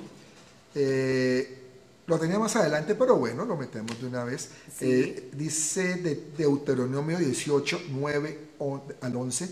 Eh, 0.74 1.58
lo 2.06 2.18
tenía 2.18 2.38
más 2.38 2.56
adelante, 2.56 2.94
pero 2.94 3.16
bueno, 3.16 3.44
lo 3.44 3.56
metemos 3.56 4.00
de 4.00 4.06
una 4.06 4.24
vez. 4.24 4.50
Sí. 4.78 4.84
Eh, 4.86 5.30
dice 5.34 5.96
de 5.96 6.14
Deuteronomio 6.36 7.18
18, 7.18 7.80
9 7.90 8.38
on- 8.58 8.82
al 9.00 9.16
11, 9.16 9.50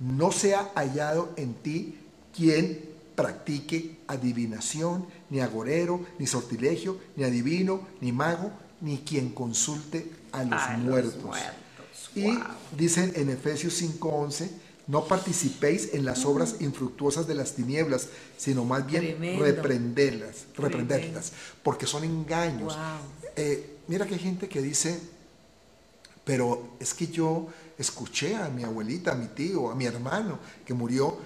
no 0.00 0.30
sea 0.30 0.70
hallado 0.74 1.32
en 1.36 1.54
ti 1.54 1.98
quien 2.34 2.96
practique 3.16 3.96
adivinación, 4.08 5.06
ni 5.30 5.40
agorero, 5.40 6.04
ni 6.18 6.26
sortilegio, 6.26 6.98
ni 7.16 7.24
adivino, 7.24 7.80
ni 8.00 8.12
mago, 8.12 8.50
ni 8.82 8.98
quien 8.98 9.30
consulte 9.30 10.10
a 10.32 10.44
los 10.44 10.60
A 10.62 10.76
los 10.76 10.82
muertos. 10.84 11.24
muertos, 11.24 12.10
Y 12.14 12.24
wow. 12.26 12.44
dicen 12.76 13.12
en 13.16 13.30
Efesios 13.30 13.72
5:11, 13.74 14.50
no 14.86 15.04
participéis 15.06 15.94
en 15.94 16.04
las 16.04 16.24
obras 16.24 16.56
infructuosas 16.60 17.26
de 17.26 17.34
las 17.34 17.54
tinieblas, 17.54 18.08
sino 18.36 18.64
más 18.64 18.86
bien 18.86 19.02
Tremendo. 19.02 19.44
reprenderlas, 19.44 20.44
reprenderlas, 20.56 21.32
porque 21.62 21.86
son 21.86 22.04
engaños. 22.04 22.74
Wow. 22.76 22.84
Eh, 23.36 23.76
mira 23.88 24.06
que 24.06 24.14
hay 24.14 24.20
gente 24.20 24.48
que 24.48 24.62
dice, 24.62 25.00
pero 26.24 26.70
es 26.80 26.94
que 26.94 27.06
yo 27.08 27.46
escuché 27.78 28.36
a 28.36 28.48
mi 28.48 28.64
abuelita, 28.64 29.12
a 29.12 29.14
mi 29.14 29.26
tío, 29.28 29.70
a 29.70 29.74
mi 29.74 29.84
hermano 29.86 30.38
que 30.64 30.74
murió, 30.74 31.16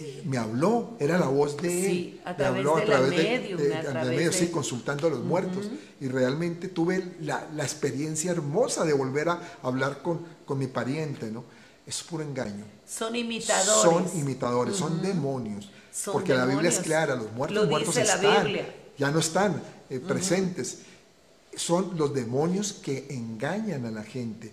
eh, 0.00 0.22
me 0.26 0.36
habló, 0.36 0.96
era 0.98 1.18
la 1.18 1.28
voz 1.28 1.56
de 1.56 1.68
él, 1.86 1.90
Sí, 1.90 2.20
a 2.24 2.30
me 2.30 2.36
través 2.36 2.58
habló 2.66 2.76
de 2.76 3.10
medium, 3.16 3.58
a 3.60 3.62
de- 3.62 3.68
través 3.82 4.08
medium, 4.16 4.32
de- 4.32 4.38
sí, 4.38 4.46
consultando 4.48 5.06
a 5.06 5.10
los 5.10 5.20
muertos. 5.24 5.70
Y 6.00 6.08
realmente 6.08 6.68
tuve 6.68 7.14
la, 7.20 7.48
la 7.54 7.62
experiencia 7.64 8.30
hermosa 8.32 8.84
de 8.84 8.92
volver 8.92 9.28
a 9.30 9.40
hablar 9.62 10.02
con, 10.02 10.20
con 10.44 10.58
mi 10.58 10.66
pariente, 10.66 11.30
¿no? 11.30 11.44
Es 11.90 12.04
puro 12.04 12.22
engaño. 12.22 12.64
Son 12.86 13.16
imitadores. 13.16 13.82
Son 13.82 14.18
imitadores, 14.20 14.76
son 14.76 15.02
demonios. 15.02 15.68
Son 15.92 16.12
porque 16.12 16.32
la 16.34 16.46
Biblia 16.46 16.68
es 16.70 16.78
clara, 16.78 17.16
los 17.16 17.32
muertos 17.32 17.56
Lo 17.64 17.66
muertos 17.68 17.96
dice 17.96 18.06
la 18.06 18.14
están, 18.14 18.44
Biblia. 18.44 18.74
ya 18.96 19.10
no 19.10 19.18
están 19.18 19.60
eh, 19.90 19.98
presentes. 19.98 20.78
Son 21.56 21.96
los 21.96 22.14
demonios 22.14 22.72
que 22.74 23.08
engañan 23.10 23.86
a 23.86 23.90
la 23.90 24.04
gente. 24.04 24.52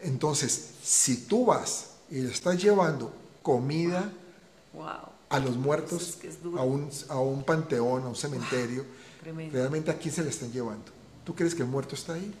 Entonces, 0.00 0.68
si 0.84 1.16
tú 1.26 1.46
vas 1.46 1.86
y 2.08 2.20
le 2.20 2.30
estás 2.30 2.62
llevando 2.62 3.12
comida 3.42 4.12
Wow. 4.72 4.86
a 5.30 5.38
los 5.40 5.56
muertos, 5.56 6.02
Eso 6.02 6.10
es 6.10 6.16
que 6.16 6.28
es 6.28 6.40
duro. 6.40 6.60
a, 6.60 6.64
un, 6.64 6.88
a 7.08 7.18
un 7.18 7.42
panteón, 7.42 8.04
a 8.04 8.08
un 8.08 8.14
cementerio, 8.14 8.84
realmente 9.24 9.90
a 9.90 9.98
quién 9.98 10.14
se 10.14 10.22
le 10.22 10.30
están 10.30 10.52
llevando. 10.52 10.92
¿Tú 11.24 11.34
crees 11.34 11.52
que 11.52 11.62
el 11.62 11.68
muerto 11.68 11.96
está 11.96 12.12
ahí? 12.14 12.32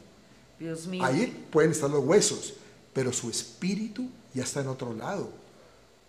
Dios 0.60 0.86
mío. 0.86 1.02
Ahí 1.04 1.46
pueden 1.50 1.72
estar 1.72 1.90
los 1.90 2.04
huesos, 2.04 2.54
pero 2.92 3.12
su 3.12 3.28
espíritu 3.28 4.08
ya 4.36 4.44
está 4.44 4.60
en 4.60 4.68
otro 4.68 4.92
lado. 4.94 5.30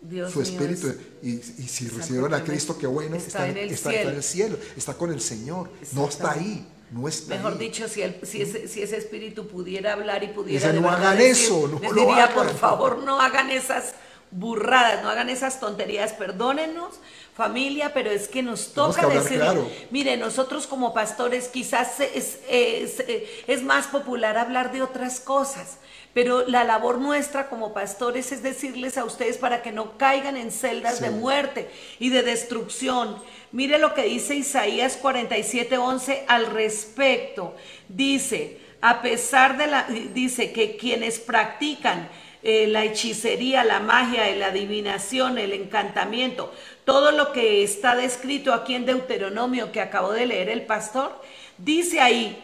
Dios 0.01 0.31
su 0.31 0.39
mío, 0.41 0.49
espíritu. 0.51 0.87
es- 0.89 0.97
Y, 1.23 1.63
y 1.63 1.67
si 1.67 1.87
recibieron 1.87 2.33
a. 2.33 2.43
Cristo, 2.43 2.77
qué 2.77 2.85
bueno, 2.85 3.15
Está 3.15 3.27
está, 3.27 3.47
en 3.49 3.57
el 3.57 3.71
está- 3.71 3.89
está 3.89 3.91
cielo. 3.91 4.09
en 4.11 4.15
el 4.17 4.23
cielo, 4.23 4.57
está 4.77 4.93
con 4.93 5.11
el 5.11 5.21
Señor. 5.21 5.69
No 5.93 6.07
está 6.07 6.33
ahí, 6.33 6.67
no 6.91 7.07
está 7.07 7.35
Mejor 7.35 7.53
ahí. 7.53 7.57
dicho, 7.57 7.87
si, 7.87 8.03
el- 8.03 8.19
si, 8.23 8.41
ese, 8.43 8.67
si 8.67 8.83
ese 8.83 8.97
espíritu 8.97 9.47
pudiera 9.47 9.93
hablar 9.93 10.23
y 10.23 10.27
pudiera. 10.27 10.67
Dice, 10.71 10.79
"No 10.81 10.89
hagan 10.91 11.17
decir", 11.17 11.45
eso, 11.45 11.67
no 11.67 11.79
les 11.79 11.91
lo 11.91 12.01
diría, 12.01 12.25
hagan. 12.25 12.35
por 12.35 12.53
favor, 12.57 12.99
no 12.99 13.19
hagan 13.19 13.49
esas 13.49 13.93
burradas, 14.29 15.01
no 15.03 15.09
hagan 15.09 15.29
esas 15.29 15.59
tonterías, 15.59 16.13
perdónennos, 16.13 16.95
familia, 17.37 17.93
pero 17.93 18.09
es 18.09 18.27
que 18.27 18.41
nos 18.41 18.73
toca 18.73 19.07
que 19.07 19.35
claro. 19.35 19.69
mire, 19.91 20.17
nosotros 20.17 20.65
como 20.67 20.93
pastores 20.93 21.47
quizás 21.47 21.99
es, 21.99 22.39
es- 22.49 23.03
es 23.47 23.63
más 23.63 23.87
popular 23.87 24.37
hablar 24.37 24.71
de 24.71 24.81
otras 24.81 25.19
cosas, 25.19 25.77
pero 26.15 26.47
la 26.47 26.63
labor 26.63 26.97
nuestra 26.97 27.47
como 27.47 27.73
pastores 27.73 28.31
es 28.31 28.41
decirles 28.41 28.97
a 28.97 29.05
ustedes 29.05 29.37
para 29.37 29.61
que 29.61 29.71
no 29.71 29.97
caigan 29.99 30.35
en 30.35 30.51
celdas 30.51 30.97
Sí. 30.97 31.03
de 31.03 31.11
muerte 31.11 31.69
y 31.99 32.09
de 32.09 32.23
destrucción. 32.23 33.21
Mire 33.51 33.77
lo 33.77 33.93
que 33.93 34.03
dice 34.03 34.33
Isaías 34.33 34.97
47:11 34.97 36.23
al 36.27 36.47
respecto. 36.47 37.55
Dice, 37.87 38.57
a 38.81 39.01
pesar 39.03 39.57
de 39.57 39.67
la, 39.67 39.83
dice 40.13 40.51
que 40.51 40.75
quienes 40.75 41.19
practican 41.19 42.09
eh, 42.43 42.67
la 42.67 42.83
hechicería, 42.85 43.63
la 43.63 43.79
magia, 43.79 44.23
la 44.35 44.47
adivinación, 44.47 45.37
el 45.37 45.53
encantamiento, 45.53 46.53
todo 46.87 47.11
lo 47.11 47.33
que 47.33 47.65
está 47.65 47.97
descrito 47.97 48.53
aquí 48.53 48.73
en 48.73 48.85
Deuteronomio 48.85 49.73
que 49.73 49.81
acabó 49.81 50.13
de 50.13 50.25
leer 50.25 50.47
el 50.47 50.61
pastor, 50.65 51.21
dice 51.57 51.99
ahí, 51.99 52.41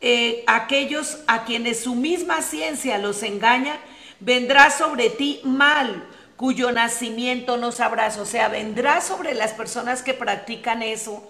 eh, 0.00 0.42
aquellos 0.48 1.18
a 1.28 1.44
quienes 1.44 1.78
su 1.78 1.94
misma 1.94 2.42
ciencia 2.42 2.98
los 2.98 3.22
engaña, 3.22 3.78
vendrá 4.18 4.72
sobre 4.72 5.08
ti 5.08 5.40
mal 5.44 6.04
cuyo 6.36 6.72
nacimiento 6.72 7.58
no 7.58 7.70
sabrás. 7.70 8.18
O 8.18 8.26
sea, 8.26 8.48
vendrá 8.48 9.00
sobre 9.00 9.34
las 9.34 9.52
personas 9.52 10.02
que 10.02 10.14
practican 10.14 10.82
eso 10.82 11.28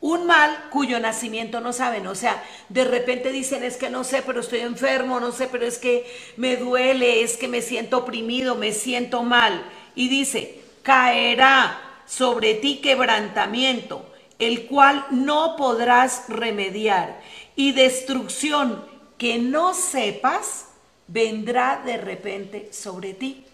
un 0.00 0.26
mal 0.26 0.68
cuyo 0.70 1.00
nacimiento 1.00 1.60
no 1.60 1.74
saben. 1.74 2.06
O 2.06 2.14
sea, 2.14 2.42
de 2.70 2.84
repente 2.84 3.30
dicen, 3.30 3.62
es 3.62 3.76
que 3.76 3.90
no 3.90 4.04
sé, 4.04 4.22
pero 4.22 4.40
estoy 4.40 4.60
enfermo, 4.60 5.20
no 5.20 5.32
sé, 5.32 5.48
pero 5.48 5.66
es 5.66 5.76
que 5.76 6.10
me 6.38 6.56
duele, 6.56 7.20
es 7.22 7.36
que 7.36 7.46
me 7.46 7.60
siento 7.60 7.98
oprimido, 7.98 8.54
me 8.54 8.72
siento 8.72 9.22
mal. 9.22 9.62
Y 9.94 10.08
dice, 10.08 10.62
caerá 10.86 11.80
sobre 12.06 12.54
ti 12.54 12.80
quebrantamiento, 12.80 14.08
el 14.38 14.66
cual 14.66 15.04
no 15.10 15.56
podrás 15.56 16.28
remediar, 16.28 17.20
y 17.56 17.72
destrucción 17.72 18.84
que 19.18 19.38
no 19.38 19.74
sepas 19.74 20.66
vendrá 21.08 21.82
de 21.84 21.96
repente 21.96 22.68
sobre 22.72 23.14
ti. 23.14 23.44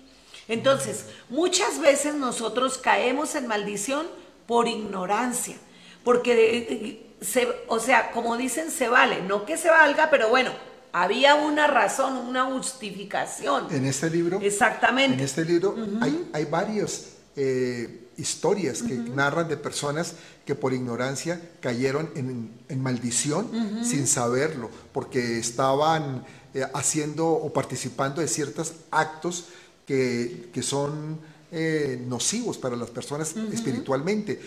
Entonces, 0.46 1.06
muchas 1.30 1.80
veces 1.80 2.14
nosotros 2.14 2.76
caemos 2.76 3.34
en 3.34 3.46
maldición 3.46 4.06
por 4.46 4.68
ignorancia, 4.68 5.56
porque, 6.04 7.14
se, 7.22 7.48
o 7.66 7.80
sea, 7.80 8.10
como 8.10 8.36
dicen, 8.36 8.70
se 8.70 8.88
vale, 8.88 9.22
no 9.22 9.46
que 9.46 9.56
se 9.56 9.70
valga, 9.70 10.10
pero 10.10 10.28
bueno, 10.28 10.50
había 10.92 11.36
una 11.36 11.66
razón, 11.66 12.18
una 12.18 12.44
justificación. 12.44 13.68
En 13.70 13.86
este 13.86 14.10
libro. 14.10 14.38
Exactamente. 14.42 15.14
En 15.14 15.20
este 15.20 15.46
libro 15.46 15.74
hay, 16.02 16.28
hay 16.34 16.44
varios 16.44 17.11
eh, 17.36 18.08
historias 18.18 18.82
que 18.82 18.94
narran 18.94 19.48
de 19.48 19.56
personas 19.56 20.14
que 20.44 20.54
por 20.54 20.74
ignorancia 20.74 21.40
cayeron 21.60 22.10
en, 22.14 22.82
maldición 22.82 23.48
sin 23.84 24.06
saberlo, 24.06 24.68
porque 24.92 25.38
estaban 25.38 26.24
eh, 26.52 26.66
haciendo 26.74 27.28
o 27.28 27.52
participando 27.52 28.20
de 28.20 28.28
ciertos 28.28 28.74
actos 28.90 29.46
que, 29.86 30.50
son 30.62 31.20
eh, 31.50 32.02
nocivos 32.06 32.58
para 32.58 32.76
las 32.76 32.90
personas 32.90 33.34
espiritualmente. 33.52 34.40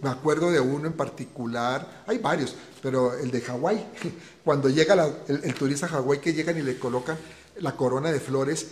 Me 0.00 0.10
acuerdo 0.10 0.52
de 0.52 0.60
uno 0.60 0.86
en 0.86 0.94
particular, 0.94 2.04
hay 2.06 2.18
varios, 2.18 2.54
pero 2.80 3.14
el 3.14 3.32
de 3.32 3.40
Hawái, 3.40 3.84
cuando 4.44 4.68
llega 4.68 4.94
el, 5.26 5.54
turista 5.54 5.86
a 5.86 5.90
Hawái 5.90 6.20
que 6.20 6.32
llegan 6.32 6.56
y 6.56 6.62
le 6.62 6.78
colocan 6.78 7.18
la 7.60 7.76
corona 7.76 8.12
de 8.12 8.20
flores, 8.20 8.68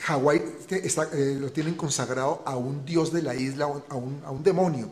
Hawái 0.00 0.42
eh, 0.70 1.38
lo 1.40 1.52
tienen 1.52 1.74
consagrado 1.74 2.42
a 2.44 2.56
un 2.56 2.84
dios 2.84 3.12
de 3.12 3.22
la 3.22 3.34
isla, 3.34 3.66
a 3.66 3.94
un, 3.94 4.20
a 4.24 4.30
un 4.30 4.42
demonio. 4.42 4.90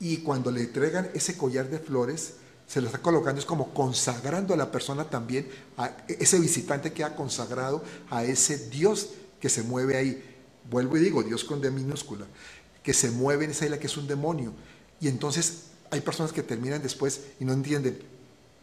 Y 0.00 0.18
cuando 0.18 0.50
le 0.50 0.62
entregan 0.62 1.10
ese 1.14 1.36
collar 1.36 1.68
de 1.68 1.78
flores, 1.78 2.34
se 2.66 2.80
lo 2.80 2.86
está 2.86 2.98
colocando, 2.98 3.40
es 3.40 3.46
como 3.46 3.72
consagrando 3.72 4.54
a 4.54 4.56
la 4.56 4.70
persona 4.70 5.04
también, 5.04 5.48
a 5.76 5.90
ese 6.06 6.38
visitante 6.38 6.92
que 6.92 7.02
ha 7.02 7.16
consagrado 7.16 7.82
a 8.10 8.24
ese 8.24 8.68
Dios 8.68 9.10
que 9.40 9.48
se 9.48 9.62
mueve 9.62 9.96
ahí. 9.96 10.22
Vuelvo 10.70 10.98
y 10.98 11.00
digo, 11.00 11.22
Dios 11.22 11.44
con 11.44 11.62
D 11.62 11.70
minúscula, 11.70 12.26
que 12.82 12.92
se 12.92 13.10
mueve 13.10 13.46
en 13.46 13.52
esa 13.52 13.64
isla 13.64 13.78
que 13.78 13.86
es 13.86 13.96
un 13.96 14.06
demonio. 14.06 14.52
Y 15.00 15.08
entonces 15.08 15.68
hay 15.90 16.00
personas 16.00 16.32
que 16.32 16.42
terminan 16.42 16.82
después 16.82 17.22
y 17.40 17.44
no 17.44 17.54
entienden, 17.54 17.98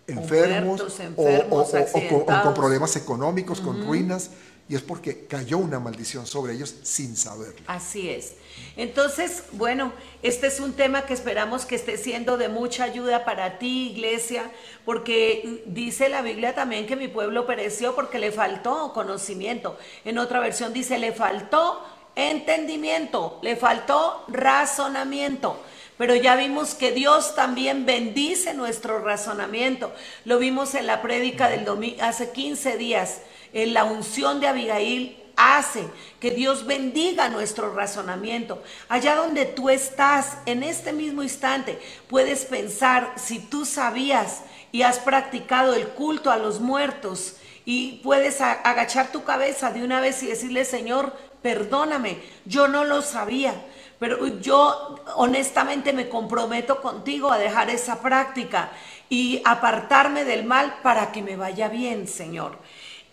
enfermos, 0.07 0.81
o, 1.15 2.25
con, 2.25 2.53
problemas 2.53 2.95
económicos, 2.95 3.59
con 3.59 3.85
ruinas 3.87 4.29
y 4.67 4.75
es 4.75 4.81
porque 4.81 5.27
cayó 5.27 5.59
una 5.59 5.79
maldición 5.79 6.25
sobre 6.25 6.53
ellos 6.53 6.75
sin 6.81 7.15
saberlo. 7.15 7.61
Así 7.67 8.09
es. 8.09 8.33
Entonces, 8.75 9.43
bueno, 9.51 9.93
este 10.23 10.47
es 10.47 10.59
un 10.59 10.73
tema 10.73 11.05
que 11.05 11.13
esperamos 11.13 11.65
que 11.65 11.75
esté 11.75 11.97
siendo 11.97 12.37
de 12.37 12.49
mucha 12.49 12.83
ayuda 12.83 13.25
para 13.25 13.59
ti, 13.59 13.91
iglesia, 13.91 14.51
porque 14.83 15.63
dice 15.67 16.09
la 16.09 16.21
Biblia 16.23 16.55
también 16.55 16.87
que 16.87 16.95
mi 16.95 17.07
pueblo 17.07 17.45
pereció 17.45 17.95
porque 17.95 18.17
le 18.17 18.31
faltó 18.31 18.91
conocimiento. 18.93 19.77
En 20.03 20.17
otra 20.17 20.39
versión 20.39 20.73
dice, 20.73 20.97
le 20.97 21.11
faltó 21.11 21.83
entendimiento, 22.15 23.39
le 23.43 23.55
faltó 23.55 24.23
razonamiento. 24.29 25.61
Pero 25.97 26.15
ya 26.15 26.35
vimos 26.35 26.73
que 26.73 26.91
Dios 26.91 27.35
también 27.35 27.85
bendice 27.85 28.53
nuestro 28.53 28.99
razonamiento. 28.99 29.93
Lo 30.25 30.39
vimos 30.39 30.73
en 30.75 30.87
la 30.87 31.01
prédica 31.01 31.49
del 31.49 31.65
domingo 31.65 32.01
hace 32.01 32.31
15 32.31 32.77
días 32.77 33.21
en 33.55 33.73
la 33.73 33.85
unción 33.85 34.41
de 34.41 34.47
Abigail 34.47 35.17
hace 35.37 35.87
que 36.19 36.31
Dios 36.31 36.65
bendiga 36.65 37.29
nuestro 37.29 37.73
razonamiento. 37.73 38.61
Allá 38.89 39.15
donde 39.15 39.45
tú 39.45 39.69
estás, 39.69 40.37
en 40.45 40.61
este 40.61 40.91
mismo 40.91 41.23
instante, 41.23 41.79
puedes 42.09 42.45
pensar 42.45 43.13
si 43.15 43.39
tú 43.39 43.65
sabías 43.65 44.43
y 44.73 44.81
has 44.81 44.99
practicado 44.99 45.73
el 45.73 45.87
culto 45.87 46.31
a 46.31 46.37
los 46.37 46.59
muertos 46.59 47.37
y 47.63 48.01
puedes 48.03 48.41
agachar 48.41 49.13
tu 49.13 49.23
cabeza 49.23 49.71
de 49.71 49.83
una 49.83 50.01
vez 50.01 50.21
y 50.21 50.27
decirle, 50.27 50.65
Señor, 50.65 51.13
perdóname, 51.41 52.21
yo 52.43 52.67
no 52.67 52.83
lo 52.83 53.01
sabía. 53.01 53.53
Pero 53.99 54.27
yo 54.41 54.99
honestamente 55.15 55.93
me 55.93 56.09
comprometo 56.09 56.81
contigo 56.81 57.31
a 57.31 57.37
dejar 57.37 57.69
esa 57.69 58.01
práctica 58.01 58.71
y 59.07 59.41
apartarme 59.45 60.25
del 60.25 60.43
mal 60.43 60.79
para 60.83 61.13
que 61.13 61.21
me 61.21 61.37
vaya 61.37 61.69
bien, 61.69 62.09
Señor. 62.09 62.57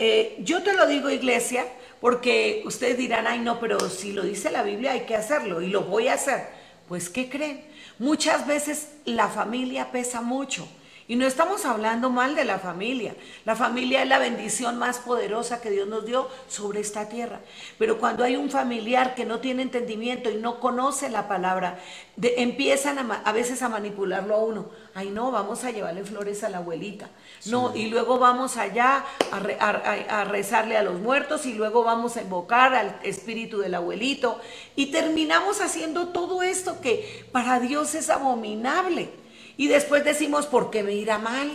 Eh, 0.05 0.35
yo 0.41 0.65
te 0.65 0.73
lo 0.73 0.88
digo, 0.88 1.11
iglesia, 1.11 1.65
porque 2.01 2.65
ustedes 2.67 2.99
dirán, 2.99 3.29
ay 3.29 3.38
no, 3.38 3.61
pero 3.61 3.79
si 3.88 4.12
lo 4.12 4.23
dice 4.23 4.51
la 4.51 4.65
Biblia 4.65 4.91
hay 4.91 5.03
que 5.03 5.15
hacerlo 5.15 5.62
y 5.62 5.69
lo 5.69 5.83
voy 5.83 6.09
a 6.09 6.15
hacer. 6.15 6.49
Pues, 6.88 7.09
¿qué 7.09 7.29
creen? 7.29 7.65
Muchas 8.01 8.45
veces 8.45 8.88
la 9.05 9.29
familia 9.29 9.93
pesa 9.93 10.21
mucho. 10.21 10.67
Y 11.09 11.17
no 11.17 11.27
estamos 11.27 11.65
hablando 11.65 12.11
mal 12.11 12.37
de 12.37 12.45
la 12.45 12.59
familia. 12.59 13.15
La 13.45 13.57
familia 13.57 14.03
es 14.03 14.09
la 14.09 14.19
bendición 14.19 14.79
más 14.79 14.99
poderosa 14.99 15.61
que 15.61 15.71
Dios 15.71 15.88
nos 15.88 16.07
dio 16.07 16.29
sobre 16.49 16.81
esta 16.81 17.09
tierra. 17.09 17.41
Pero 17.79 17.99
cuando 17.99 18.23
hay 18.23 18.37
un 18.37 18.51
familiar 18.51 19.15
que 19.15 19.25
no 19.25 19.41
tiene 19.41 19.62
entendimiento 19.62 20.31
y 20.31 20.37
no 20.37 20.61
conoce 20.61 21.11
la 21.11 21.27
palabra, 21.27 21.79
empiezan 22.21 22.99
a, 22.99 23.33
veces 23.33 23.62
a 23.62 23.69
manipularlo 23.69 24.35
a 24.35 24.38
uno. 24.38 24.71
Ay, 24.95 25.11
no, 25.11 25.33
vamos 25.33 25.65
a 25.65 25.71
llevarle 25.71 26.05
flores 26.05 26.45
a 26.45 26.49
la 26.49 26.59
abuelita. 26.59 27.11
No, 27.47 27.75
y 27.75 27.88
luego 27.88 28.19
vamos 28.19 28.57
allá 28.57 29.05
a, 29.33 30.21
a 30.21 30.25
rezarle 30.25 30.77
a 30.77 30.83
los 30.83 31.01
muertos 31.01 31.47
y 31.47 31.55
luego 31.55 31.83
vamos 31.83 32.17
a 32.17 32.23
invocar 32.23 32.75
al 32.75 33.01
espíritu 33.03 33.59
del 33.59 33.75
abuelito. 33.75 34.41
Y 34.77 34.87
terminamos 34.87 35.61
haciendo 35.61 36.09
todo 36.09 36.43
esto 36.43 36.81
que 36.81 37.27
para 37.33 37.59
Dios 37.59 37.95
es 37.97 38.09
abominable. 38.09 39.22
Y 39.62 39.68
después 39.68 40.03
decimos, 40.03 40.46
¿por 40.46 40.72
qué 40.72 40.83
me 40.83 40.92
irá 40.92 41.18
mal? 41.18 41.48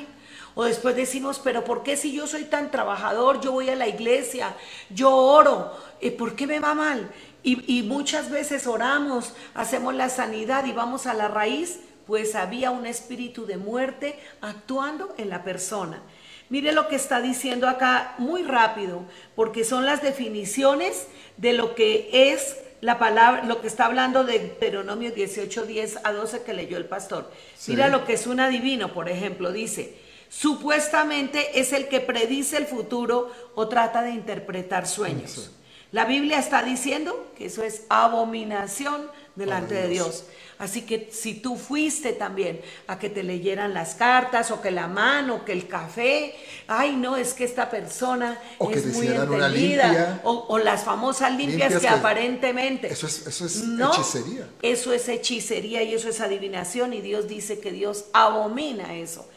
O 0.55 0.63
después 0.63 0.95
decimos, 0.95 1.41
pero 1.43 1.65
¿por 1.65 1.83
qué 1.83 1.97
si 1.97 2.13
yo 2.13 2.25
soy 2.25 2.45
tan 2.45 2.71
trabajador, 2.71 3.41
yo 3.41 3.51
voy 3.51 3.69
a 3.69 3.75
la 3.75 3.89
iglesia, 3.89 4.55
yo 4.89 5.13
oro, 5.13 5.77
¿y 5.99 6.11
¿por 6.11 6.33
qué 6.33 6.47
me 6.47 6.61
va 6.61 6.73
mal? 6.73 7.11
Y, 7.43 7.79
y 7.79 7.83
muchas 7.83 8.29
veces 8.29 8.65
oramos, 8.65 9.33
hacemos 9.53 9.93
la 9.93 10.07
sanidad 10.07 10.63
y 10.63 10.71
vamos 10.71 11.05
a 11.05 11.13
la 11.13 11.27
raíz, 11.27 11.81
pues 12.05 12.33
había 12.35 12.71
un 12.71 12.85
espíritu 12.85 13.45
de 13.45 13.57
muerte 13.57 14.17
actuando 14.39 15.13
en 15.17 15.27
la 15.27 15.43
persona. 15.43 16.01
Mire 16.47 16.71
lo 16.71 16.87
que 16.87 16.95
está 16.95 17.19
diciendo 17.19 17.67
acá 17.67 18.15
muy 18.19 18.43
rápido, 18.43 19.01
porque 19.35 19.65
son 19.65 19.85
las 19.85 20.01
definiciones 20.01 21.07
de 21.35 21.51
lo 21.51 21.75
que 21.75 22.09
es 22.31 22.55
la 22.81 22.99
palabra, 22.99 23.43
lo 23.43 23.61
que 23.61 23.67
está 23.67 23.85
hablando 23.85 24.23
de 24.23 24.39
Deuteronomio 24.39 25.11
18, 25.11 25.65
10 25.65 25.99
a 26.03 26.13
12 26.13 26.43
que 26.43 26.53
leyó 26.53 26.77
el 26.77 26.85
pastor. 26.85 27.31
Mira 27.67 27.87
lo 27.87 28.05
que 28.05 28.13
es 28.13 28.27
un 28.27 28.39
adivino, 28.39 28.93
por 28.93 29.09
ejemplo, 29.09 29.51
dice, 29.51 29.97
supuestamente 30.29 31.59
es 31.59 31.73
el 31.73 31.87
que 31.87 31.99
predice 32.01 32.57
el 32.57 32.65
futuro 32.65 33.31
o 33.55 33.67
trata 33.67 34.01
de 34.03 34.11
interpretar 34.11 34.87
sueños. 34.87 35.51
La 35.91 36.05
Biblia 36.05 36.37
está 36.37 36.63
diciendo 36.63 37.31
que 37.37 37.45
eso 37.45 37.63
es 37.63 37.83
abominación 37.89 39.09
delante 39.35 39.73
de 39.73 39.87
Dios. 39.87 40.25
Así 40.59 40.81
que 40.81 41.09
si 41.11 41.35
tú 41.35 41.55
fuiste 41.55 42.13
también 42.13 42.61
a 42.87 42.97
que 42.97 43.09
te 43.09 43.21
leyeran 43.21 43.75
las 43.75 43.93
cartas 43.93 44.49
o 44.49 44.59
que 44.59 44.71
la 44.71 44.87
mano, 44.87 45.45
que 45.45 45.51
el 45.51 45.67
café, 45.67 46.33
ay 46.67 46.95
no, 46.95 47.15
es 47.15 47.35
que 47.35 47.43
esta 47.43 47.69
persona 47.69 48.39
es 48.71 48.85
muy 48.87 49.07
entendida, 49.07 50.19
o, 50.23 50.57
las 50.57 50.83
famosas 50.83 51.35
limpias, 51.37 51.79
que, 51.79 51.87
aparentemente... 51.87 52.91
Eso 52.91 53.05
es, 53.05 53.27
eso 53.27 53.45
es 53.45 53.57
hechicería. 53.57 54.47
Eso 54.63 54.93
es 54.93 55.07
hechicería 55.07 55.83
y 55.83 55.93
eso 55.93 56.09
es 56.09 56.21
adivinación 56.21 56.93
y 56.93 57.01
Dios 57.01 57.27
dice 57.27 57.59
que 57.59 57.71
Dios 57.71 58.05
abomina 58.13 58.95
eso. 58.95 59.29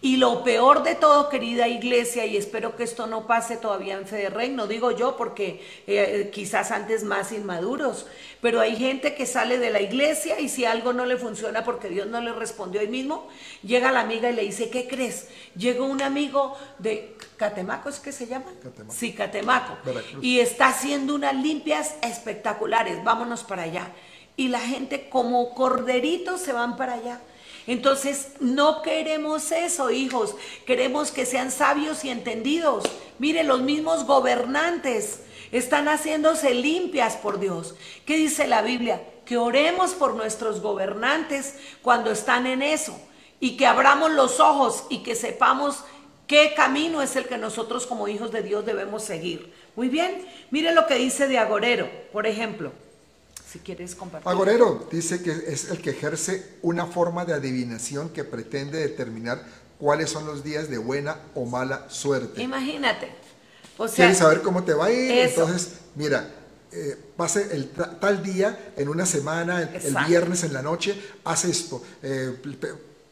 Y 0.00 0.18
lo 0.18 0.44
peor 0.44 0.82
de 0.82 0.96
todo, 0.96 1.30
querida 1.30 1.66
iglesia, 1.66 2.26
y 2.26 2.36
espero 2.36 2.76
que 2.76 2.84
esto 2.84 3.06
no 3.06 3.26
pase 3.26 3.56
todavía 3.56 3.94
en 3.94 4.06
Fe 4.06 4.16
de 4.16 4.28
Reino, 4.28 4.66
digo 4.66 4.90
yo 4.90 5.16
porque 5.16 5.64
eh, 5.86 6.30
quizás 6.32 6.72
antes 6.72 7.04
más 7.04 7.32
inmaduros, 7.32 8.06
pero 8.42 8.60
hay 8.60 8.76
gente 8.76 9.14
que 9.14 9.24
sale 9.24 9.56
de 9.56 9.70
la 9.70 9.80
iglesia 9.80 10.38
y 10.40 10.50
si 10.50 10.66
algo 10.66 10.92
no 10.92 11.06
le 11.06 11.16
funciona 11.16 11.64
porque 11.64 11.88
Dios 11.88 12.06
no 12.06 12.20
le 12.20 12.32
respondió 12.32 12.82
ahí 12.82 12.88
mismo, 12.88 13.26
llega 13.62 13.92
la 13.92 14.00
amiga 14.00 14.30
y 14.30 14.34
le 14.34 14.42
dice, 14.42 14.68
¿qué 14.68 14.86
crees? 14.86 15.28
Llegó 15.56 15.86
un 15.86 16.02
amigo 16.02 16.54
de 16.78 17.16
Catemaco, 17.38 17.88
¿es 17.88 17.98
que 17.98 18.12
se 18.12 18.26
llama? 18.26 18.52
Catemaco. 18.62 18.94
Sí, 18.94 19.14
Catemaco. 19.14 19.78
Y 20.20 20.40
está 20.40 20.66
haciendo 20.68 21.14
unas 21.14 21.34
limpias 21.34 21.94
espectaculares, 22.02 23.02
vámonos 23.04 23.42
para 23.42 23.62
allá. 23.62 23.88
Y 24.36 24.48
la 24.48 24.60
gente 24.60 25.08
como 25.08 25.54
corderitos 25.54 26.42
se 26.42 26.52
van 26.52 26.76
para 26.76 26.94
allá 26.94 27.20
entonces, 27.66 28.28
no 28.40 28.82
queremos 28.82 29.50
eso, 29.50 29.90
hijos. 29.90 30.34
Queremos 30.66 31.10
que 31.10 31.24
sean 31.24 31.50
sabios 31.50 32.04
y 32.04 32.10
entendidos. 32.10 32.84
Mire, 33.18 33.42
los 33.42 33.62
mismos 33.62 34.04
gobernantes 34.04 35.20
están 35.50 35.88
haciéndose 35.88 36.52
limpias 36.52 37.16
por 37.16 37.40
Dios. 37.40 37.74
¿Qué 38.04 38.16
dice 38.16 38.46
la 38.46 38.60
Biblia? 38.60 39.02
Que 39.24 39.38
oremos 39.38 39.92
por 39.92 40.14
nuestros 40.14 40.60
gobernantes 40.60 41.54
cuando 41.80 42.10
están 42.10 42.46
en 42.46 42.60
eso 42.60 42.98
y 43.40 43.56
que 43.56 43.66
abramos 43.66 44.12
los 44.12 44.40
ojos 44.40 44.84
y 44.90 45.02
que 45.02 45.14
sepamos 45.14 45.84
qué 46.26 46.52
camino 46.54 47.00
es 47.00 47.16
el 47.16 47.26
que 47.26 47.38
nosotros 47.38 47.86
como 47.86 48.08
hijos 48.08 48.30
de 48.30 48.42
Dios 48.42 48.66
debemos 48.66 49.04
seguir. 49.04 49.54
Muy 49.76 49.88
bien, 49.88 50.26
mire 50.50 50.74
lo 50.74 50.86
que 50.86 50.96
dice 50.96 51.28
de 51.28 51.38
Agorero, 51.38 51.88
por 52.12 52.26
ejemplo. 52.26 52.72
Si 53.54 53.60
quieres 53.60 53.94
compartir. 53.94 54.28
Agorero 54.28 54.88
dice 54.90 55.22
que 55.22 55.30
es 55.30 55.70
el 55.70 55.80
que 55.80 55.90
ejerce 55.90 56.44
una 56.62 56.86
forma 56.86 57.24
de 57.24 57.34
adivinación 57.34 58.08
que 58.08 58.24
pretende 58.24 58.80
determinar 58.80 59.46
cuáles 59.78 60.10
son 60.10 60.26
los 60.26 60.42
días 60.42 60.68
de 60.68 60.78
buena 60.78 61.18
o 61.36 61.46
mala 61.46 61.88
suerte. 61.88 62.42
Imagínate. 62.42 63.12
O 63.78 63.86
sea, 63.86 64.06
Quieres 64.06 64.18
saber 64.18 64.42
cómo 64.42 64.64
te 64.64 64.74
va 64.74 64.86
a 64.86 64.90
ir, 64.90 65.08
entonces, 65.08 65.74
mira, 65.94 66.28
eh, 66.72 66.96
pase 67.16 67.46
el 67.52 67.70
tal 67.70 68.24
día 68.24 68.72
en 68.76 68.88
una 68.88 69.06
semana, 69.06 69.62
el, 69.62 69.96
viernes 70.08 70.42
en 70.42 70.52
la 70.52 70.60
noche, 70.60 71.00
haz 71.22 71.44
esto. 71.44 71.80
Eh, 72.02 72.36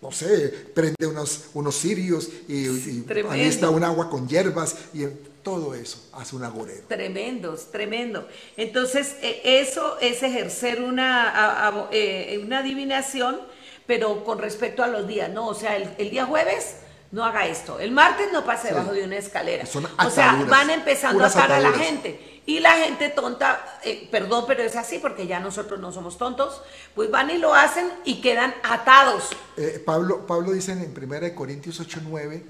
no 0.02 0.10
sé, 0.10 0.48
prende 0.74 1.06
unos, 1.06 1.44
unos 1.54 1.76
cirios 1.76 2.28
y, 2.48 3.04
ahí 3.30 3.42
está 3.42 3.70
un 3.70 3.84
agua 3.84 4.10
con 4.10 4.26
hierbas 4.26 4.74
y 4.92 5.04
todo 5.42 5.74
eso 5.74 5.98
hace 6.12 6.36
un 6.36 6.44
agorero. 6.44 6.84
Tremendos, 6.88 7.70
tremendo. 7.70 8.28
Entonces, 8.56 9.16
e, 9.22 9.60
eso 9.60 9.98
es 10.00 10.22
ejercer 10.22 10.82
una, 10.82 11.88
eh, 11.90 12.40
una 12.44 12.58
adivinación, 12.58 13.40
pero 13.86 14.24
con 14.24 14.38
respecto 14.38 14.82
a 14.82 14.88
los 14.88 15.06
días, 15.06 15.30
¿no? 15.30 15.48
O 15.48 15.54
sea, 15.54 15.76
el, 15.76 16.10
día 16.10 16.26
jueves 16.26 16.76
no 17.10 17.24
haga 17.24 17.46
esto, 17.46 17.78
el 17.78 17.90
martes 17.90 18.32
no 18.32 18.44
pase 18.44 18.68
debajo 18.68 18.92
de 18.92 19.04
una 19.04 19.16
escalera. 19.16 19.64
o 20.04 20.10
sea, 20.10 20.44
van 20.48 20.70
empezando 20.70 21.24
a 21.24 21.26
atar 21.26 21.52
a 21.52 21.60
la 21.60 21.72
gente. 21.72 22.32
Y 22.44 22.58
la 22.58 22.72
gente 22.72 23.08
tonta, 23.10 23.78
eh, 23.84 24.08
perdón, 24.10 24.44
pero 24.48 24.64
es 24.64 24.74
así 24.74 24.98
porque 24.98 25.28
ya 25.28 25.38
nosotros 25.38 25.78
no 25.78 25.92
somos 25.92 26.18
tontos, 26.18 26.60
pues 26.94 27.08
van 27.08 27.30
y 27.30 27.38
lo 27.38 27.54
hacen 27.54 27.88
y 28.04 28.20
quedan 28.20 28.52
atados. 28.64 29.30
Eh, 29.56 29.80
Pablo, 29.84 30.26
Pablo 30.26 30.50
dice 30.50 30.72
en 30.72 30.92
1 30.96 31.34
Corintios 31.36 31.78
8, 31.78 32.00
9, 32.02 32.42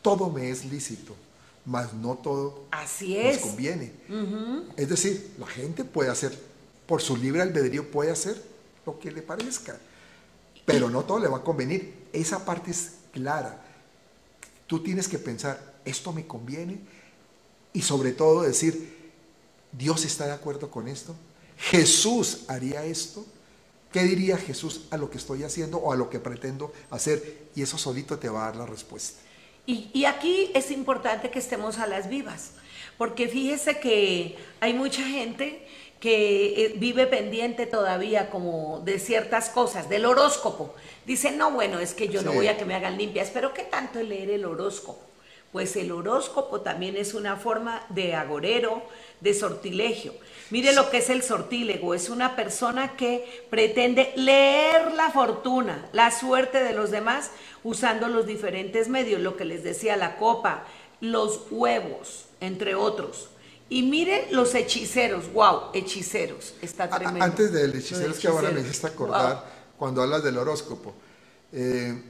todo 0.00 0.30
me 0.30 0.48
es 0.48 0.64
lícito, 0.64 1.14
mas 1.64 1.94
no 1.94 2.16
todo 2.16 2.66
así 2.70 3.16
es. 3.16 3.36
nos 3.40 3.50
conviene. 3.50 3.92
Es 4.76 4.88
decir, 4.88 5.34
la 5.38 5.46
gente 5.46 5.84
puede 5.84 6.10
hacer, 6.10 6.38
por 6.86 7.00
su 7.00 7.16
libre 7.16 7.42
albedrío 7.42 7.90
puede 7.90 8.10
hacer 8.10 8.40
lo 8.84 8.98
que 8.98 9.10
le 9.10 9.22
parezca, 9.22 9.78
pero 10.64 10.90
no 10.90 11.04
todo 11.04 11.18
le 11.18 11.28
va 11.28 11.38
a 11.38 11.42
convenir. 11.42 12.08
Esa 12.12 12.44
parte 12.44 12.70
es 12.70 12.92
clara. 13.12 13.62
Tú 14.66 14.82
tienes 14.82 15.08
que 15.08 15.18
pensar, 15.18 15.74
esto 15.84 16.12
me 16.12 16.26
conviene 16.26 16.80
y 17.72 17.82
sobre 17.82 18.12
todo 18.12 18.42
decir, 18.42 18.94
¿Dios 19.76 20.04
está 20.04 20.26
de 20.26 20.32
acuerdo 20.32 20.70
con 20.70 20.88
esto? 20.88 21.14
¿Jesús 21.56 22.44
haría 22.48 22.84
esto? 22.84 23.24
¿Qué 23.92 24.02
diría 24.02 24.36
Jesús 24.36 24.86
a 24.90 24.96
lo 24.96 25.10
que 25.10 25.18
estoy 25.18 25.44
haciendo 25.44 25.78
o 25.78 25.92
a 25.92 25.96
lo 25.96 26.10
que 26.10 26.18
pretendo 26.18 26.72
hacer? 26.90 27.48
Y 27.54 27.62
eso 27.62 27.78
solito 27.78 28.18
te 28.18 28.28
va 28.28 28.42
a 28.42 28.46
dar 28.46 28.56
la 28.56 28.66
respuesta. 28.66 29.20
Y, 29.66 30.04
aquí 30.04 30.50
es 30.54 30.70
importante 30.70 31.30
que 31.30 31.38
estemos 31.38 31.78
a 31.78 31.86
las 31.86 32.10
vivas, 32.10 32.52
porque 32.98 33.28
fíjese 33.28 33.80
que 33.80 34.36
hay 34.60 34.74
mucha 34.74 35.02
gente 35.02 35.66
que 36.00 36.66
eh, 36.66 36.74
vive 36.76 37.06
pendiente 37.06 37.64
todavía 37.64 38.28
como 38.28 38.82
de 38.84 38.98
ciertas 38.98 39.48
cosas, 39.48 39.88
del 39.88 40.04
horóscopo. 40.04 40.74
Dice, 41.06 41.30
no, 41.32 41.50
bueno, 41.50 41.78
es 41.78 41.94
que 41.94 42.08
yo 42.08 42.20
no 42.20 42.32
voy 42.32 42.48
a 42.48 42.58
que 42.58 42.66
me 42.66 42.74
hagan 42.74 42.98
limpias, 42.98 43.30
pero 43.32 43.54
¿qué 43.54 43.62
tanto 43.62 43.98
es 43.98 44.06
leer 44.06 44.28
el 44.30 44.44
horóscopo? 44.44 45.00
Pues 45.50 45.76
el 45.76 45.92
horóscopo 45.92 46.60
también 46.60 46.98
es 46.98 47.14
una 47.14 47.36
forma 47.36 47.86
de 47.88 48.14
agorero, 48.14 48.82
de 49.20 49.32
sortilegio. 49.32 50.12
Mire 50.50 50.74
lo 50.74 50.90
que 50.90 50.98
es 50.98 51.10
el 51.10 51.22
sortílego, 51.22 51.94
es 51.94 52.10
una 52.10 52.36
persona 52.36 52.96
que 52.96 53.46
pretende 53.50 54.12
leer 54.16 54.92
la 54.92 55.10
fortuna, 55.10 55.88
la 55.92 56.10
suerte 56.10 56.62
de 56.62 56.74
los 56.74 56.90
demás 56.90 57.30
usando 57.62 58.08
los 58.08 58.26
diferentes 58.26 58.88
medios, 58.88 59.20
lo 59.20 59.36
que 59.36 59.44
les 59.44 59.64
decía 59.64 59.96
la 59.96 60.16
copa, 60.16 60.64
los 61.00 61.46
huevos, 61.50 62.26
entre 62.40 62.74
otros. 62.74 63.30
Y 63.70 63.82
mire 63.82 64.28
los 64.30 64.54
hechiceros, 64.54 65.32
wow, 65.32 65.70
hechiceros, 65.72 66.54
está 66.60 66.88
tremendo. 66.88 67.24
Antes 67.24 67.50
del 67.50 67.74
hechicero, 67.74 68.14
que 68.14 68.28
ahora 68.28 68.50
me 68.50 68.60
hiciste 68.60 68.86
acordar 68.86 69.44
cuando 69.78 70.02
hablas 70.02 70.22
del 70.22 70.36
horóscopo, 70.36 70.94
eh, 71.52 72.00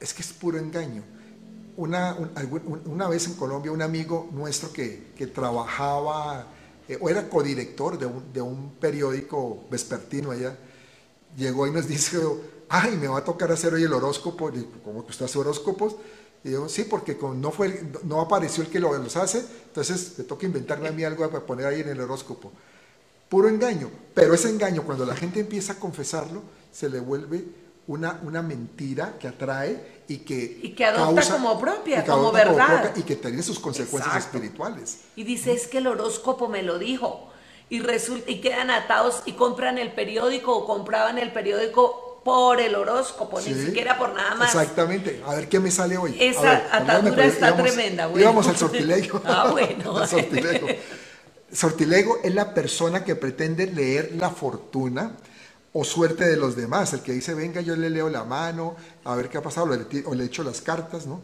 es 0.00 0.14
que 0.14 0.22
es 0.22 0.32
puro 0.32 0.58
engaño. 0.58 1.04
Una, 1.76 2.16
una, 2.84 3.08
vez 3.08 3.26
en 3.26 3.34
Colombia 3.34 3.72
un 3.72 3.80
amigo 3.80 4.28
nuestro 4.32 4.72
que, 4.72 5.12
que 5.16 5.26
trabajaba 5.26 6.46
eh, 6.92 6.98
o 7.00 7.08
era 7.08 7.28
codirector 7.28 7.98
de 7.98 8.06
un, 8.06 8.32
de 8.32 8.40
un 8.40 8.72
periódico 8.80 9.64
vespertino 9.70 10.30
allá, 10.30 10.56
llegó 11.36 11.66
y 11.66 11.70
nos 11.70 11.88
dice, 11.88 12.18
ay, 12.68 12.96
me 12.96 13.08
va 13.08 13.18
a 13.18 13.24
tocar 13.24 13.50
hacer 13.52 13.74
hoy 13.74 13.82
el 13.82 13.92
horóscopo, 13.92 14.50
y, 14.50 14.68
¿cómo 14.84 15.04
que 15.04 15.10
usted 15.10 15.26
hace 15.26 15.38
horóscopos? 15.38 15.96
Y 16.44 16.50
yo, 16.50 16.68
sí, 16.68 16.84
porque 16.84 17.16
no, 17.36 17.52
fue, 17.52 17.84
no 18.04 18.20
apareció 18.20 18.64
el 18.64 18.70
que 18.70 18.80
los 18.80 19.16
hace, 19.16 19.44
entonces 19.66 20.14
me 20.18 20.24
toca 20.24 20.44
inventarme 20.44 20.88
a 20.88 20.92
mí 20.92 21.04
algo 21.04 21.28
para 21.30 21.46
poner 21.46 21.66
ahí 21.66 21.80
en 21.80 21.88
el 21.88 22.00
horóscopo. 22.00 22.50
Puro 23.28 23.48
engaño, 23.48 23.90
pero 24.12 24.34
ese 24.34 24.50
engaño 24.50 24.82
cuando 24.82 25.06
la 25.06 25.14
gente 25.14 25.40
empieza 25.40 25.74
a 25.74 25.76
confesarlo, 25.76 26.42
se 26.72 26.88
le 26.88 27.00
vuelve 27.00 27.44
una, 27.86 28.20
una 28.22 28.42
mentira 28.42 29.14
que 29.18 29.28
atrae 29.28 30.02
y 30.08 30.18
que, 30.18 30.60
y 30.62 30.70
que 30.70 30.84
adopta 30.84 31.28
como 31.30 31.58
propia, 31.58 32.04
como 32.04 32.32
verdad. 32.32 32.92
y 32.96 33.02
que 33.02 33.16
tiene 33.16 33.42
sus 33.42 33.58
consecuencias 33.58 34.16
espirituales. 34.16 35.00
Y 35.16 35.24
dice, 35.24 35.52
es 35.52 35.66
que 35.66 35.78
el 35.78 35.86
horóscopo 35.86 36.48
me 36.48 36.62
lo 36.62 36.78
dijo. 36.78 37.28
Y, 37.70 37.80
resulta, 37.80 38.30
y 38.30 38.40
quedan 38.40 38.70
atados 38.70 39.22
y 39.24 39.32
compran 39.32 39.78
el 39.78 39.92
periódico 39.92 40.54
o 40.54 40.66
compraban 40.66 41.18
el 41.18 41.32
periódico 41.32 42.20
por 42.22 42.60
el 42.60 42.74
horóscopo, 42.74 43.40
ni 43.40 43.54
siquiera 43.54 43.98
por 43.98 44.12
nada 44.12 44.34
más. 44.34 44.54
Exactamente. 44.54 45.22
A 45.26 45.34
ver 45.34 45.48
qué 45.48 45.58
me 45.58 45.70
sale 45.70 45.96
hoy. 45.96 46.16
Esa 46.20 46.68
atadura 46.70 47.24
está 47.24 47.56
tremenda. 47.56 48.06
Bueno. 48.06 48.22
Íbamos 48.22 48.46
al 48.46 48.56
sortilego. 48.56 49.22
ah, 49.24 49.48
bueno. 49.50 50.06
sortilego. 50.06 50.68
sortilego 51.50 52.18
es 52.22 52.34
la 52.34 52.52
persona 52.52 53.04
que 53.04 53.16
pretende 53.16 53.66
leer 53.66 54.12
la 54.16 54.30
fortuna 54.30 55.16
o 55.72 55.84
suerte 55.84 56.26
de 56.26 56.36
los 56.36 56.54
demás, 56.54 56.92
el 56.92 57.00
que 57.00 57.12
dice, 57.12 57.34
venga, 57.34 57.60
yo 57.60 57.74
le 57.76 57.88
leo 57.88 58.10
la 58.10 58.24
mano, 58.24 58.76
a 59.04 59.14
ver 59.14 59.28
qué 59.28 59.38
ha 59.38 59.42
pasado, 59.42 59.70
o 60.04 60.14
le 60.14 60.24
echo 60.24 60.42
las 60.42 60.60
cartas, 60.60 61.06
¿no? 61.06 61.22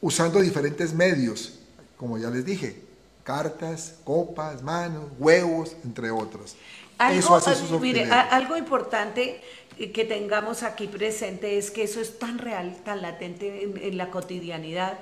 Usando 0.00 0.40
diferentes 0.40 0.94
medios, 0.94 1.60
como 1.96 2.16
ya 2.16 2.30
les 2.30 2.44
dije, 2.44 2.82
cartas, 3.22 3.96
copas, 4.04 4.62
manos, 4.62 5.04
huevos, 5.18 5.76
entre 5.84 6.10
otros. 6.10 6.56
Algo, 6.98 7.38
eso 7.38 7.80
mire, 7.80 8.04
algo 8.10 8.56
importante 8.56 9.40
que 9.76 10.04
tengamos 10.04 10.62
aquí 10.62 10.86
presente 10.86 11.58
es 11.58 11.70
que 11.70 11.82
eso 11.82 12.00
es 12.00 12.18
tan 12.18 12.38
real, 12.38 12.76
tan 12.84 13.02
latente 13.02 13.64
en, 13.64 13.96
la 13.96 14.10
cotidianidad. 14.10 14.98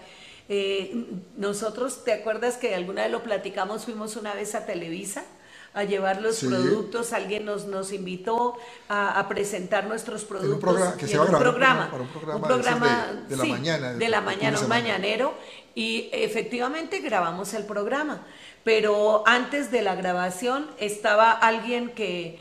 Eh, 0.49 1.07
nosotros, 1.36 2.05
¿te 2.05 2.12
acuerdas 2.12 2.57
que 2.57 2.74
alguna 2.74 3.03
vez 3.03 3.12
lo 3.12 3.22
platicamos? 3.22 3.84
Fuimos 3.84 4.16
una 4.16 4.34
vez 4.34 4.55
a 4.55 4.66
Televisa 4.66 5.24
a 5.72 5.84
llevar 5.84 6.20
los 6.20 6.40
productos, 6.40 7.12
alguien 7.12 7.44
nos, 7.44 7.66
nos 7.66 7.92
invitó 7.92 8.56
a, 8.88 9.26
presentar 9.28 9.86
nuestros 9.86 10.24
productos. 10.24 10.54
un 10.54 10.60
programa 10.60 10.96
que 10.96 11.06
se 11.06 11.16
va 11.16 11.24
a 11.24 11.38
programa, 11.38 11.90
un 12.34 12.42
programa, 12.42 13.24
de, 13.28 13.36
la 13.36 13.44
mañana. 13.44 13.92
De 13.94 14.08
la 14.08 14.20
mañana, 14.20 14.60
un 14.60 14.68
mañanero, 14.68 15.34
y 15.74 16.08
efectivamente 16.12 16.98
grabamos 17.00 17.54
el 17.54 17.64
programa. 17.64 18.26
Pero 18.64 19.22
antes 19.26 19.70
de 19.70 19.80
la 19.82 19.94
grabación 19.94 20.68
estaba 20.78 21.30
alguien 21.30 21.90
que 21.90 22.38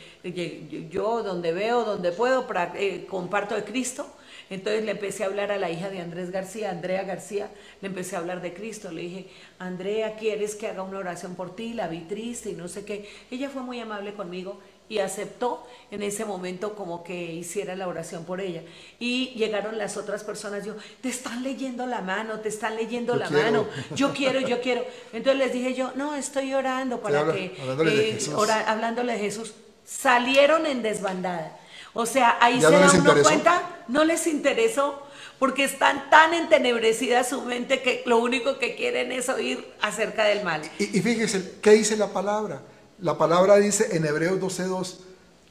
yo 0.90 1.24
donde 1.24 1.54
veo, 1.54 1.86
donde 1.86 2.12
puedo, 2.12 2.46
eh, 2.76 3.06
comparto 3.10 3.56
de 3.56 3.64
Cristo, 3.64 4.08
entonces 4.50 4.84
le 4.84 4.92
empecé 4.92 5.24
a 5.24 5.28
hablar 5.28 5.52
a 5.52 5.58
la 5.58 5.70
hija 5.70 5.90
de 5.90 6.00
Andrés 6.00 6.32
García, 6.32 6.72
Andrea 6.72 7.04
García, 7.04 7.52
le 7.82 7.88
empecé 7.88 8.16
a 8.16 8.20
hablar 8.20 8.42
de 8.42 8.54
Cristo. 8.54 8.92
Le 8.92 9.02
dije, 9.02 9.28
Andrea, 9.60 10.16
¿quieres 10.16 10.56
que 10.56 10.68
haga 10.68 10.82
una 10.82 10.98
oración 10.98 11.36
por 11.36 11.56
ti? 11.56 11.74
La 11.74 11.88
vi 11.88 12.02
triste 12.02 12.50
y 12.50 12.54
no 12.54 12.68
sé 12.68 12.84
qué. 12.84 13.08
Ella 13.30 13.50
fue 13.50 13.62
muy 13.62 13.80
amable 13.80 14.14
conmigo 14.14 14.60
y 14.90 14.98
aceptó 14.98 15.68
en 15.92 16.02
ese 16.02 16.26
momento 16.26 16.74
como 16.74 17.04
que 17.04 17.34
hiciera 17.34 17.76
la 17.76 17.88
oración 17.88 18.26
por 18.26 18.42
ella. 18.42 18.64
Y 19.00 19.28
llegaron 19.36 19.78
las 19.78 19.98
otras 19.98 20.24
personas, 20.24 20.66
yo, 20.66 20.76
te 21.02 21.10
están 21.10 21.44
leyendo 21.44 21.86
la 21.86 22.02
mano, 22.02 22.40
te 22.40 22.50
están 22.50 22.76
leyendo 22.76 23.16
la 23.16 23.30
mano, 23.30 23.68
yo 23.96 24.14
quiero, 24.16 24.40
yo 24.40 24.62
quiero. 24.62 24.84
Entonces 25.14 25.38
les 25.38 25.54
dije 25.54 25.76
yo, 25.76 25.92
no, 25.96 26.16
estoy 26.16 26.56
orando 26.56 27.02
para 27.02 27.32
que, 27.32 27.56
eh, 27.56 28.20
hablándole 28.66 29.14
de 29.14 29.20
Jesús, 29.20 29.54
salieron 29.86 30.66
en 30.66 30.82
desbandada. 30.82 31.56
O 31.94 32.06
sea, 32.06 32.38
ahí 32.40 32.62
se 32.62 32.70
da 32.70 32.92
uno 32.92 33.24
cuenta, 33.24 33.84
no 33.88 34.04
les 34.04 34.28
interesó, 34.28 35.02
porque 35.40 35.64
están 35.64 36.10
tan 36.10 36.34
entenebrecida 36.34 37.24
su 37.24 37.42
mente 37.42 37.82
que 37.82 38.04
lo 38.06 38.20
único 38.20 38.60
que 38.60 38.76
quieren 38.76 39.12
es 39.12 39.30
oír 39.30 39.66
acerca 39.82 40.26
del 40.26 40.44
mal. 40.44 40.62
Y, 40.78 40.98
y 40.98 41.02
fíjese, 41.02 41.56
¿qué 41.62 41.72
dice 41.72 41.98
la 41.98 42.08
palabra? 42.08 42.62
La 43.00 43.18
palabra 43.18 43.58
dice 43.58 43.96
en 43.96 44.06
Hebreos 44.06 44.40
12.2, 44.40 44.98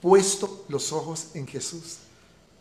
puesto 0.01 0.65
los 0.69 0.93
ojos 0.93 1.29
en 1.35 1.47
Jesús. 1.47 1.99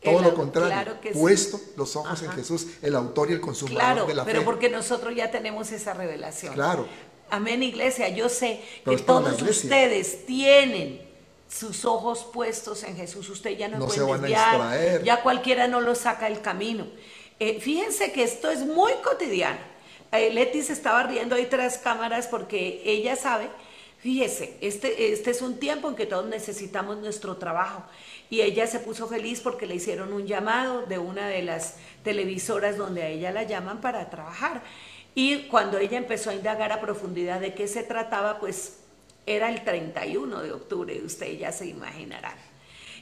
Todo 0.02 0.22
lo 0.22 0.36
contrario, 0.36 0.96
puesto 1.14 1.60
los 1.76 1.96
ojos 1.96 2.22
en 2.22 2.32
Jesús, 2.32 2.68
el 2.82 2.96
autor 2.96 3.30
y 3.30 3.34
el 3.34 3.42
consumador 3.42 4.08
de 4.08 4.16
la 4.16 4.24
fe. 4.24 4.32
Pero 4.32 4.46
porque 4.46 4.70
nosotros 4.70 5.14
ya 5.16 5.32
tenemos 5.32 5.72
esa 5.72 5.94
revelación. 5.94 6.54
Claro. 6.54 6.88
Amén, 7.30 7.62
iglesia. 7.62 8.08
Yo 8.10 8.30
sé 8.30 8.62
Pero 8.86 8.96
que 8.96 9.04
todos 9.04 9.42
ustedes 9.42 10.26
tienen 10.26 11.07
sus 11.58 11.86
ojos 11.86 12.28
puestos 12.32 12.84
en 12.84 12.95
Jesús. 12.95 13.30
Usted 13.30 13.58
ya 13.58 13.68
no, 13.68 13.80
No 13.80 13.86
puede 13.86 13.97
se 13.97 14.03
van 14.03 14.26
a 14.26 15.01
ya 15.01 15.22
cualquiera 15.22 15.68
no 15.68 15.82
lo 15.82 15.95
saca 15.95 16.26
del 16.30 16.41
camino. 16.41 16.88
Eh, 17.39 17.60
fíjense 17.60 18.12
que 18.12 18.24
esto 18.24 18.49
es 18.49 18.66
muy 18.66 18.93
cotidiano. 19.03 19.60
Eh, 20.12 20.32
Leti 20.34 20.62
se 20.62 20.74
estaba 20.74 21.03
riendo 21.03 21.36
ahí 21.36 21.45
tras 21.45 21.78
cámaras 21.78 22.28
porque 22.28 22.82
ella 22.86 23.16
sabe, 23.16 23.49
fíjese, 23.99 24.58
este, 24.62 25.14
este 25.14 25.32
es 25.32 25.41
un 25.41 25.60
tiempo 25.60 25.89
en 25.89 25.95
que 25.95 26.05
todos 26.05 26.26
necesitamos 26.28 26.97
nuestro 26.97 27.38
trabajo. 27.38 27.84
Y 28.30 28.41
ella 28.41 28.68
se 28.68 28.80
puso 28.80 29.08
feliz 29.08 29.41
porque 29.41 29.66
le 29.66 29.76
hicieron 29.76 30.14
un 30.14 30.26
llamado 30.26 30.86
de 30.86 30.97
una 30.97 31.28
de 31.28 31.43
las 31.43 31.76
televisoras 32.03 32.78
donde 32.78 33.03
a 33.03 33.10
ella 33.10 33.32
la 33.32 33.43
llaman 33.43 33.82
para 33.82 34.10
trabajar. 34.10 34.62
Y 35.16 35.47
cuando 35.47 35.78
ella 35.78 35.97
empezó 35.97 36.30
a 36.30 36.36
indagar 36.36 36.72
a 36.72 36.82
profundidad 36.82 37.39
de 37.39 37.53
qué 37.53 37.68
se 37.68 37.84
trataba, 37.84 38.39
pues 38.39 38.77
era 39.28 39.50
el 39.50 39.64
31 39.64 40.42
de 40.42 40.52
octubre, 40.54 41.00
usted 41.06 41.38
ya 41.38 41.52
se 41.52 41.68
imaginarán. 41.68 42.38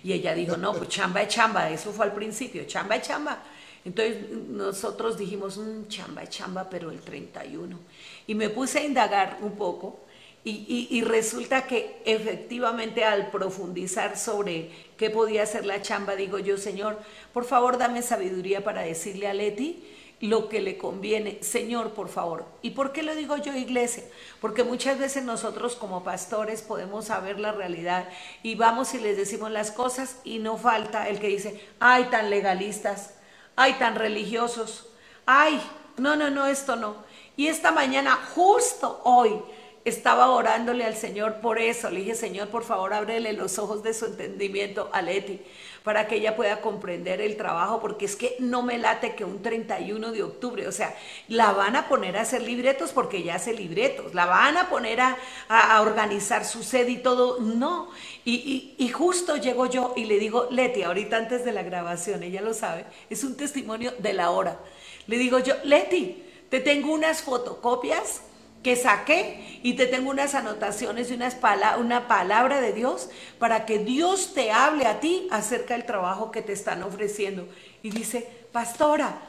Y 0.03 0.11
ella 0.13 0.33
dijo, 0.35 0.57
no, 0.57 0.73
pues 0.73 0.89
chamba 0.89 1.21
es 1.21 1.29
chamba, 1.29 1.69
eso 1.69 1.91
fue 1.93 2.05
al 2.05 2.13
principio, 2.13 2.65
chamba 2.65 2.97
es 2.97 3.07
chamba. 3.07 3.41
Entonces 3.85 4.29
nosotros 4.49 5.17
dijimos, 5.17 5.57
"Mm, 5.57 5.87
chamba 5.87 6.23
es 6.23 6.29
chamba, 6.31 6.67
pero 6.69 6.89
el 6.91 6.99
31. 7.01 7.79
Y 8.27 8.33
me 8.35 8.49
puse 8.49 8.79
a 8.79 8.83
indagar 8.83 9.37
un 9.41 9.51
poco 9.55 9.99
y, 10.43 10.51
y- 10.67 10.87
y 10.97 11.01
resulta 11.03 11.65
que 11.67 12.01
efectivamente 12.05 13.03
al 13.03 13.29
profundizar 13.31 14.17
sobre 14.17 14.69
qué 14.97 15.09
podía 15.11 15.45
ser 15.45 15.65
la 15.65 15.81
chamba, 15.81 16.15
digo 16.15 16.39
yo, 16.39 16.57
Señor, 16.57 16.99
por 17.33 17.45
favor 17.45 17.77
dame 17.77 18.01
sabiduría 18.01 18.63
para 18.63 18.81
decirle 18.81 19.27
a 19.27 19.33
Leti 19.33 19.83
lo 20.21 20.49
que 20.49 20.61
le 20.61 20.77
conviene. 20.77 21.39
Señor, 21.41 21.91
por 21.91 22.09
favor. 22.09 22.45
¿Y 22.61 22.71
por 22.71 22.91
qué 22.91 23.03
lo 23.03 23.15
digo 23.15 23.37
yo, 23.37 23.53
iglesia? 23.53 24.03
Porque 24.41 24.63
muchas 24.63 24.97
veces 24.97 25.23
nosotros 25.23 25.75
como 25.75 26.03
pastores 26.03 26.61
podemos 26.61 27.05
saber 27.05 27.39
la 27.39 27.51
realidad 27.51 28.07
y 28.43 28.55
vamos 28.55 28.93
y 28.93 28.99
les 28.99 29.17
decimos 29.17 29.51
las 29.51 29.71
cosas 29.71 30.17
y 30.23 30.39
no 30.39 30.57
falta 30.57 31.09
el 31.09 31.19
que 31.19 31.27
dice, 31.27 31.61
ay, 31.79 32.05
tan 32.05 32.29
legalistas, 32.29 33.15
ay, 33.55 33.73
tan 33.73 33.95
religiosos, 33.95 34.89
ay, 35.25 35.61
no, 35.97 36.15
no, 36.15 36.29
no, 36.29 36.47
esto 36.47 36.75
no. 36.75 37.03
Y 37.37 37.47
esta 37.47 37.71
mañana, 37.71 38.17
justo 38.33 39.01
hoy, 39.03 39.41
estaba 39.83 40.31
orándole 40.31 40.83
al 40.83 40.95
Señor 40.95 41.41
por 41.41 41.59
eso. 41.59 41.89
Le 41.89 41.99
dije, 41.99 42.15
Señor, 42.15 42.47
por 42.47 42.63
favor, 42.63 42.93
ábrele 42.93 43.33
los 43.33 43.59
ojos 43.59 43.83
de 43.83 43.93
su 43.93 44.05
entendimiento 44.05 44.89
a 44.91 45.01
Leti 45.01 45.41
para 45.85 46.07
que 46.07 46.15
ella 46.15 46.35
pueda 46.35 46.59
comprender 46.61 47.21
el 47.21 47.37
trabajo, 47.37 47.79
porque 47.79 48.05
es 48.05 48.17
que 48.17 48.35
no 48.39 48.63
me 48.63 48.77
late 48.77 49.15
que 49.15 49.23
un 49.23 49.41
31 49.41 50.11
de 50.11 50.23
octubre, 50.23 50.67
o 50.67 50.71
sea, 50.73 50.93
la 51.29 51.53
van 51.53 51.77
a 51.77 51.87
poner 51.87 52.17
a 52.17 52.21
hacer 52.23 52.41
libretos 52.41 52.91
porque 52.91 53.23
ya 53.23 53.35
hace 53.35 53.53
libretos, 53.53 54.13
la 54.13 54.25
van 54.25 54.57
a 54.57 54.69
poner 54.69 54.99
a, 54.99 55.17
a- 55.47 55.81
organizar 55.81 56.43
su 56.43 56.63
sede 56.63 56.91
y 56.91 56.97
todo, 56.97 57.39
no. 57.39 57.89
Y, 58.25 58.33
y- 58.77 58.83
y 58.83 58.89
justo 58.89 59.37
llego 59.37 59.67
yo 59.67 59.93
y 59.95 60.05
le 60.05 60.19
digo, 60.19 60.47
Leti, 60.51 60.83
ahorita 60.83 61.17
antes 61.17 61.45
de 61.45 61.53
la 61.53 61.63
grabación, 61.63 62.23
ella 62.23 62.41
lo 62.41 62.53
sabe, 62.53 62.85
es 63.09 63.23
un 63.23 63.37
testimonio 63.37 63.93
de 63.99 64.13
la 64.13 64.31
hora. 64.31 64.59
Le 65.07 65.17
digo 65.17 65.39
yo, 65.39 65.53
Leti, 65.63 66.23
te 66.49 66.59
tengo 66.59 66.91
unas 66.93 67.21
fotocopias 67.21 68.21
que 68.65 68.75
saqué 68.75 69.59
y 69.61 69.75
te 69.75 69.85
tengo 69.85 70.09
unas 70.09 70.33
anotaciones 70.33 71.11
y 71.11 71.13
unas 71.13 71.35
pala- 71.35 71.77
una 71.77 72.07
palabra 72.07 72.61
de 72.61 72.73
Dios 72.73 73.09
para 73.37 73.67
que 73.67 73.77
Dios 73.77 74.33
te 74.33 74.51
hable 74.51 74.87
a 74.87 74.99
ti 74.99 75.27
acerca 75.29 75.75
del 75.75 75.85
trabajo 75.85 76.31
que 76.31 76.41
te 76.41 76.51
están 76.53 76.81
ofreciendo. 76.81 77.47
Y 77.83 77.91
dice, 77.91 78.27
pastora, 78.51 79.19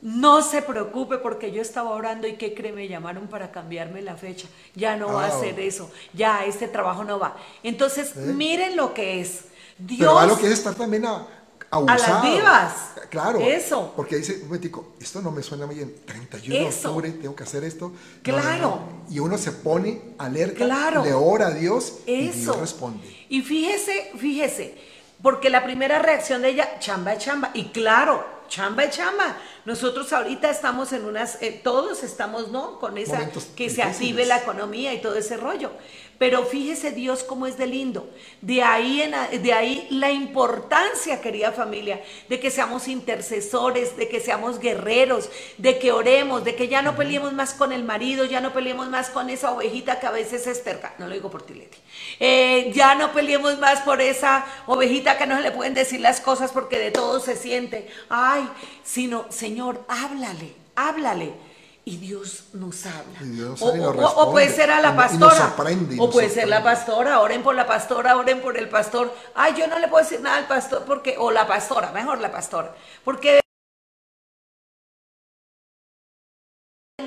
no 0.00 0.40
se 0.42 0.62
preocupe 0.62 1.18
porque 1.18 1.52
yo 1.52 1.60
estaba 1.60 1.90
orando 1.90 2.26
y 2.26 2.36
que 2.36 2.54
cree, 2.54 2.72
me 2.72 2.88
llamaron 2.88 3.26
para 3.28 3.52
cambiarme 3.52 4.00
la 4.00 4.16
fecha. 4.16 4.48
Ya 4.74 4.96
no 4.96 5.12
va 5.12 5.24
a 5.24 5.28
hacer 5.28 5.60
eso, 5.60 5.90
ya 6.14 6.46
este 6.46 6.66
trabajo 6.68 7.04
no 7.04 7.18
va. 7.18 7.36
Entonces, 7.62 8.12
¿Eh? 8.16 8.20
miren 8.20 8.76
lo 8.76 8.94
que 8.94 9.20
es. 9.20 9.44
Dios 9.78 9.98
Pero 9.98 10.18
algo 10.18 10.38
que 10.38 10.46
es 10.46 10.52
estar 10.52 10.74
también 10.74 11.04
a, 11.04 11.26
abusado. 11.70 12.22
vivas. 12.30 12.72
Claro. 13.10 13.40
Eso. 13.40 13.92
Porque 13.96 14.16
dice, 14.16 14.34
un 14.42 14.46
momentico, 14.46 14.94
esto 15.00 15.20
no 15.22 15.30
me 15.30 15.42
suena 15.42 15.66
bien. 15.66 15.94
31 16.06 16.58
de 16.58 16.64
octubre, 16.74 17.10
tengo 17.12 17.36
que 17.36 17.44
hacer 17.44 17.64
esto. 17.64 17.88
No, 17.88 17.92
no, 17.92 18.22
Claro. 18.42 18.60
no. 19.08 19.14
Y 19.14 19.18
uno 19.20 19.38
se 19.38 19.52
pone 19.52 20.00
alerta, 20.18 20.64
Claro. 20.64 21.04
le 21.04 21.12
ora 21.12 21.48
a 21.48 21.50
Dios 21.52 21.98
y 22.06 22.28
Eso. 22.28 22.38
Dios 22.52 22.60
responde. 22.60 23.26
Y 23.28 23.42
fíjese, 23.42 24.12
fíjese, 24.18 24.74
porque 25.22 25.50
la 25.50 25.64
primera 25.64 25.98
reacción 26.00 26.42
de 26.42 26.50
ella, 26.50 26.78
chamba 26.80 27.14
es 27.14 27.24
chamba. 27.24 27.50
Y 27.54 27.66
claro, 27.68 28.24
chamba 28.48 28.84
es 28.84 28.96
chamba. 28.96 29.36
Nosotros 29.64 30.12
ahorita 30.12 30.50
estamos 30.50 30.92
en 30.92 31.04
unas, 31.04 31.40
eh, 31.42 31.60
todos 31.64 32.02
estamos, 32.04 32.48
¿no? 32.52 32.78
Con 32.78 32.98
esa, 32.98 33.14
Momentos 33.14 33.46
que 33.56 33.68
se 33.70 33.82
active 33.82 34.26
la 34.26 34.38
economía 34.38 34.94
y 34.94 35.00
todo 35.00 35.16
ese 35.16 35.36
rollo. 35.36 35.70
Pero 36.18 36.44
fíjese 36.44 36.92
Dios 36.92 37.22
cómo 37.22 37.46
es 37.46 37.58
de 37.58 37.66
lindo. 37.66 38.08
De 38.40 38.62
ahí, 38.62 39.02
en 39.02 39.42
de 39.42 39.52
ahí 39.52 39.86
la 39.90 40.10
importancia, 40.10 41.20
querida 41.20 41.52
familia, 41.52 42.02
de 42.28 42.40
que 42.40 42.50
seamos 42.50 42.88
intercesores, 42.88 43.96
de 43.96 44.08
que 44.08 44.20
seamos 44.20 44.58
guerreros, 44.58 45.28
de 45.58 45.78
que 45.78 45.92
oremos, 45.92 46.42
de 46.44 46.54
que 46.54 46.68
ya 46.68 46.80
no 46.80 46.96
peleemos 46.96 47.34
más 47.34 47.52
con 47.52 47.72
el 47.72 47.84
marido, 47.84 48.24
ya 48.24 48.40
no 48.40 48.54
peleemos 48.54 48.88
más 48.88 49.10
con 49.10 49.28
esa 49.28 49.52
ovejita 49.52 50.00
que 50.00 50.06
a 50.06 50.10
veces 50.10 50.46
es 50.46 50.64
terca. 50.64 50.94
No 50.98 51.06
lo 51.06 51.14
digo 51.14 51.30
por 51.30 51.42
ti, 51.42 51.54
Leti. 51.54 51.78
Eh, 52.18 52.72
ya 52.74 52.94
no 52.94 53.12
peleemos 53.12 53.58
más 53.58 53.80
por 53.82 54.00
esa 54.00 54.46
ovejita 54.66 55.18
que 55.18 55.26
no 55.26 55.36
se 55.36 55.42
le 55.42 55.50
pueden 55.50 55.74
decir 55.74 56.00
las 56.00 56.20
cosas 56.20 56.50
porque 56.50 56.78
de 56.78 56.90
todo 56.90 57.20
se 57.20 57.36
siente. 57.36 57.88
Ay, 58.08 58.48
sino, 58.84 59.26
Señor, 59.30 59.84
háblale, 59.88 60.54
háblale. 60.74 61.45
Y 61.88 61.98
Dios 61.98 62.46
nos 62.52 62.84
habla. 62.84 63.20
Dios 63.20 63.62
o, 63.62 63.76
nos 63.76 64.12
o- 64.12 64.22
o 64.22 64.32
puede 64.32 64.48
ser 64.50 64.72
a 64.72 64.80
la 64.80 64.96
pastora. 64.96 65.36
sorprende, 65.36 65.94
y 65.94 65.98
o 66.00 66.10
puede 66.10 66.28
ser 66.28 66.48
la 66.48 66.60
pastora. 66.64 67.20
Oren 67.20 67.44
por 67.44 67.54
la 67.54 67.64
pastora, 67.64 68.16
oren 68.16 68.40
por 68.42 68.58
el 68.58 68.68
pastor. 68.68 69.14
Ay, 69.36 69.54
yo 69.56 69.68
no 69.68 69.78
le 69.78 69.86
puedo 69.86 70.02
decir 70.02 70.20
nada 70.20 70.36
al 70.38 70.48
pastor 70.48 70.82
porque, 70.84 71.14
o 71.16 71.30
la 71.30 71.46
pastora, 71.46 71.92
mejor 71.92 72.18
la 72.20 72.32
pastora. 72.32 72.74
Porque 73.04 73.40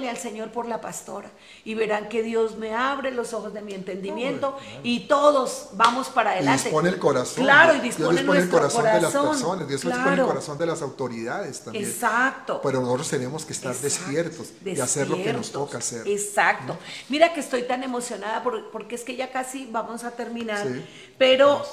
al 0.10 0.18
Señor 0.18 0.52
por 0.52 0.68
la 0.68 0.82
pastora 0.82 1.30
y 1.64 1.74
verán 1.76 2.10
que 2.10 2.24
Dios 2.24 2.58
me 2.58 2.74
abre 2.76 3.12
los 3.12 3.34
ojos 3.34 3.54
de 3.54 3.62
mi 3.62 3.74
entendimiento 3.74 4.58
y 4.84 5.02
todos 5.08 5.70
vamos 5.74 6.10
para 6.10 6.32
Y 6.32 6.38
adelante. 6.40 6.64
dispone 6.64 6.90
el 6.90 7.00
corazón. 7.00 7.44
Claro, 7.44 7.76
y 7.76 7.80
Dios 7.80 7.96
dispone, 7.98 8.20
el 8.40 8.50
corazón, 8.50 8.84
de 8.84 9.02
las 9.02 9.12
personas. 9.14 9.68
Dios 9.68 9.82
dispone 9.82 10.14
el 10.16 10.22
corazón 10.26 10.58
de 10.58 10.66
las 10.66 10.82
autoridades 10.82 11.62
también. 11.62 11.86
Exacto. 11.86 12.60
Pero 12.64 12.82
nosotros 12.82 13.10
tenemos 13.10 13.46
que 13.46 13.54
estar 13.54 13.72
Exacto, 13.74 13.88
despiertos 14.06 14.48
y 14.66 14.80
hacer 14.80 15.10
lo 15.10 15.18
que 15.18 15.32
nos 15.34 15.52
toca 15.52 15.78
hacer. 15.78 16.08
Exacto. 16.08 16.78
Mira 17.10 17.34
que 17.34 17.40
estoy 17.40 17.64
tan 17.64 17.84
emocionada 17.84 18.44
por- 18.44 18.72
porque 18.72 18.96
es 18.96 19.04
que 19.04 19.16
ya 19.16 19.32
casi 19.32 19.68
vamos 19.72 20.04
a 20.04 20.12
terminar, 20.12 20.68
Sí. 20.68 20.86
pero 21.18 21.64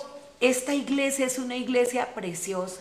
esta 0.41 0.75
iglesia 0.75 1.27
es 1.27 1.39
una 1.39 1.57
iglesia 1.57 2.15
preciosa. 2.15 2.77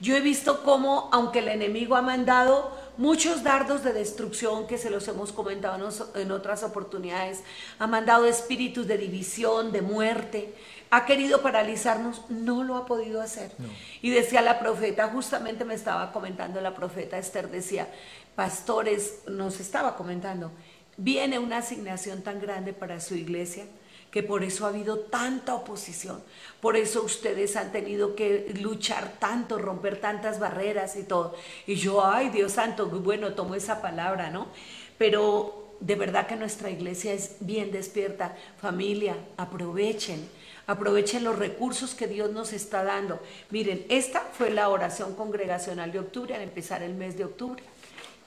Yo 0.00 0.16
he 0.16 0.20
visto 0.20 0.62
cómo, 0.62 1.08
aunque 1.12 1.40
el 1.40 1.48
enemigo 1.48 1.96
ha 1.96 2.02
mandado 2.02 2.70
muchos 2.98 3.42
dardos 3.42 3.82
de 3.82 3.92
destrucción, 3.92 4.66
que 4.66 4.78
se 4.78 4.90
los 4.90 5.08
hemos 5.08 5.32
comentado 5.32 5.88
en 6.14 6.30
otras 6.30 6.62
oportunidades, 6.62 7.42
ha 7.78 7.86
mandado 7.86 8.26
espíritus 8.26 8.86
de 8.86 8.98
división, 8.98 9.72
de 9.72 9.82
muerte, 9.82 10.54
ha 10.90 11.04
querido 11.04 11.42
paralizarnos, 11.42 12.22
no 12.28 12.64
lo 12.64 12.76
ha 12.76 12.86
podido 12.86 13.20
hacer. 13.20 13.52
Y 14.00 14.10
decía 14.10 14.40
la 14.40 14.60
profeta, 14.60 15.08
justamente 15.08 15.64
me 15.64 15.74
estaba 15.74 16.12
comentando 16.12 16.60
la 16.60 16.74
profeta 16.74 17.18
Esther, 17.18 17.50
decía, 17.50 17.88
pastores, 18.36 19.20
nos 19.26 19.58
estaba 19.58 19.96
comentando, 19.96 20.52
viene 20.96 21.38
una 21.38 21.58
asignación 21.58 22.22
tan 22.22 22.40
grande 22.40 22.72
para 22.72 23.00
su 23.00 23.14
iglesia 23.14 23.66
que 24.10 24.22
por 24.22 24.42
eso 24.42 24.64
ha 24.64 24.70
habido 24.70 24.98
tanta 24.98 25.54
oposición, 25.54 26.22
por 26.60 26.76
eso 26.76 27.02
ustedes 27.02 27.56
han 27.56 27.72
tenido 27.72 28.14
que 28.14 28.52
luchar 28.60 29.12
tanto, 29.18 29.58
romper 29.58 30.00
tantas 30.00 30.38
barreras 30.40 30.96
y 30.96 31.04
todo. 31.04 31.34
Y 31.66 31.74
yo, 31.74 32.04
ay 32.04 32.30
Dios 32.30 32.52
santo, 32.52 32.86
bueno, 32.86 33.34
tomo 33.34 33.54
esa 33.54 33.82
palabra, 33.82 34.30
¿no? 34.30 34.48
Pero 34.96 35.76
de 35.80 35.94
verdad 35.94 36.26
que 36.26 36.36
nuestra 36.36 36.70
iglesia 36.70 37.12
es 37.12 37.36
bien 37.40 37.70
despierta. 37.70 38.36
Familia, 38.60 39.16
aprovechen, 39.36 40.28
aprovechen 40.66 41.24
los 41.24 41.38
recursos 41.38 41.94
que 41.94 42.06
Dios 42.06 42.30
nos 42.30 42.52
está 42.52 42.82
dando. 42.82 43.20
Miren, 43.50 43.84
esta 43.88 44.20
fue 44.20 44.50
la 44.50 44.68
oración 44.68 45.14
congregacional 45.14 45.92
de 45.92 46.00
octubre 46.00 46.34
al 46.34 46.42
empezar 46.42 46.82
el 46.82 46.94
mes 46.94 47.16
de 47.16 47.24
octubre. 47.24 47.62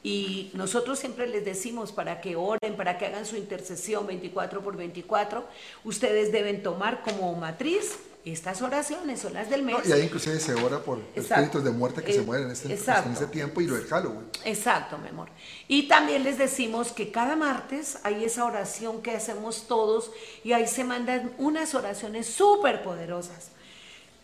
Y 0.04 0.50
nosotros 0.56 0.98
siempre 0.98 1.28
les 1.28 1.46
decimos 1.46 1.92
para 1.92 2.22
que 2.22 2.36
oren, 2.36 2.76
para 2.76 2.98
que 2.98 3.06
hagan 3.06 3.26
su 3.26 3.36
intercesión 3.36 4.08
24 4.08 4.62
por 4.62 4.76
24. 4.76 5.46
Ustedes 5.84 6.32
deben 6.32 6.64
tomar 6.64 7.04
como 7.04 7.36
matriz 7.36 8.00
estas 8.26 8.62
oraciones, 8.62 9.20
son 9.20 9.34
las 9.34 9.50
del 9.50 9.64
mes. 9.64 9.78
No, 9.78 9.90
y 9.90 9.92
ahí 9.92 10.04
inclusive 10.04 10.40
se 10.40 10.54
ora 10.54 10.80
por 10.80 11.00
Exacto. 11.16 11.34
espíritus 11.44 11.64
de 11.64 11.72
muerte 11.72 12.04
que 12.04 12.12
Eh, 12.12 12.16
se 12.16 12.22
mueren 12.22 12.48
en 12.48 12.52
este, 12.52 12.68
en 12.74 13.12
este 13.14 13.28
tiempo 13.28 13.62
y 13.62 13.68
lo 13.68 13.76
del 13.76 13.86
Halloween. 13.86 14.28
Exacto, 14.46 14.98
mi 14.98 15.10
amor. 15.10 15.30
Y 15.68 15.88
también 15.88 16.24
les 16.24 16.38
decimos 16.38 16.92
que 16.92 17.12
cada 17.12 17.36
martes 17.36 17.98
hay 18.04 18.24
esa 18.24 18.46
oración 18.46 19.02
que 19.02 19.12
hacemos 19.12 19.68
todos 19.68 20.12
y 20.44 20.54
ahí 20.54 20.68
se 20.68 20.84
mandan 20.84 21.32
unas 21.38 21.74
oraciones 21.76 22.28
súper 22.28 22.84
poderosas. 22.84 23.50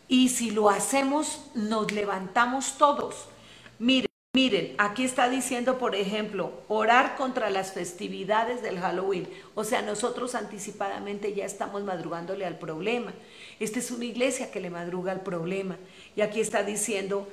Y 0.07 0.29
si 0.29 0.51
lo 0.51 0.69
hacemos, 0.69 1.41
nos 1.55 1.91
levantamos 1.91 2.77
todos. 2.77 3.15
Mire, 3.79 4.06
Miren, 4.33 4.75
aquí 4.77 5.03
está 5.03 5.29
diciendo, 5.29 5.79
por 5.79 5.95
ejemplo, 5.95 6.51
orar 6.67 7.15
contra 7.15 7.49
las 7.49 7.73
festividades 7.73 8.61
del 8.61 8.79
Halloween. 8.79 9.27
O 9.55 9.63
sea, 9.63 9.81
nosotros 9.81 10.35
anticipadamente 10.35 11.33
ya 11.33 11.45
estamos 11.45 11.83
madrugándole 11.83 12.45
al 12.45 12.59
problema. 12.59 13.13
Esta 13.59 13.79
es 13.79 13.89
una 13.89 14.05
iglesia 14.05 14.51
que 14.51 14.59
le 14.59 14.69
madruga 14.69 15.11
al 15.11 15.21
problema. 15.21 15.77
Y 16.15 16.21
aquí 16.21 16.39
está 16.39 16.61
diciendo, 16.63 17.27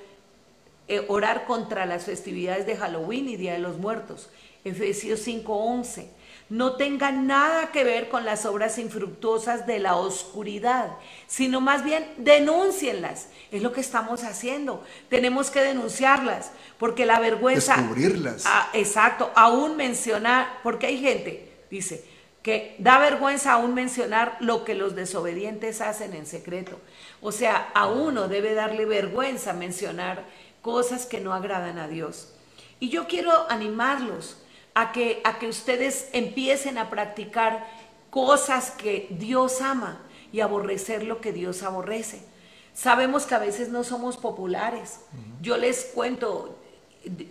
eh, 0.89 1.05
orar 1.09 1.45
contra 1.47 1.87
las 1.87 2.05
festividades 2.05 2.67
de 2.67 2.77
Halloween 2.77 3.29
y 3.29 3.37
Día 3.37 3.53
de 3.53 3.59
los 3.59 3.79
Muertos. 3.79 4.31
Efesios 4.65 5.21
5:11 5.21 6.09
no 6.51 6.77
tenga 6.77 7.11
nada 7.11 7.73
que 7.73 7.85
ver 7.85 8.09
con 8.09 8.25
las 8.25 8.45
obras 8.45 8.79
infructuosas 8.79 9.67
de 9.67 9.79
la 9.79 9.97
oscuridad, 9.97 10.97
sino 11.27 11.61
más 11.61 11.85
bien 11.85 12.07
denúncienlas. 12.19 13.29
Es 13.51 13.63
lo 13.63 13.73
que 13.73 13.81
estamos 13.81 14.25
haciendo. 14.25 14.85
Tenemos 15.09 15.51
que 15.51 15.63
denunciarlas, 15.63 16.51
porque 16.79 17.07
la 17.07 17.19
vergüenza... 17.19 17.77
Descubrirlas. 17.77 18.45
Ah, 18.47 18.69
exacto, 18.73 19.33
aún 19.35 19.77
mencionar, 19.77 20.61
porque 20.63 20.87
hay 20.87 21.01
gente, 21.01 21.53
dice, 21.71 22.05
que 22.43 22.77
da 22.79 22.99
vergüenza 22.99 23.53
aún 23.53 23.73
mencionar 23.73 24.37
lo 24.41 24.65
que 24.65 24.75
los 24.75 24.95
desobedientes 24.95 25.81
hacen 25.81 26.13
en 26.13 26.27
secreto. 26.27 26.79
O 27.23 27.33
sea, 27.33 27.71
a 27.75 27.87
uno 27.87 28.29
debe 28.29 28.53
darle 28.53 28.85
vergüenza 28.85 29.55
mencionar 29.55 30.25
cosas 30.61 31.07
que 31.07 31.23
no 31.23 31.33
agradan 31.33 31.79
a 31.79 31.89
Dios. 31.89 32.35
Y 32.81 32.91
yo 32.91 33.07
quiero 33.07 33.51
animarlos 33.51 34.37
a 34.75 34.93
que, 34.93 35.21
a 35.25 35.39
que 35.39 35.49
ustedes 35.49 36.09
empiecen 36.13 36.79
a 36.79 36.91
practicar 36.91 37.67
cosas 38.11 38.71
que 38.71 39.09
Dios 39.11 39.61
ama 39.61 40.01
y 40.33 40.41
aborrecer 40.41 41.05
lo 41.05 41.21
que 41.21 41.33
Dios 41.33 41.63
aborrece. 41.63 42.23
Sabemos 42.75 43.25
que 43.25 43.37
a 43.37 43.39
veces 43.39 43.69
no 43.69 43.85
somos 43.85 44.17
populares. 44.17 45.01
Yo 45.41 45.57
les 45.57 45.85
cuento, 45.95 46.59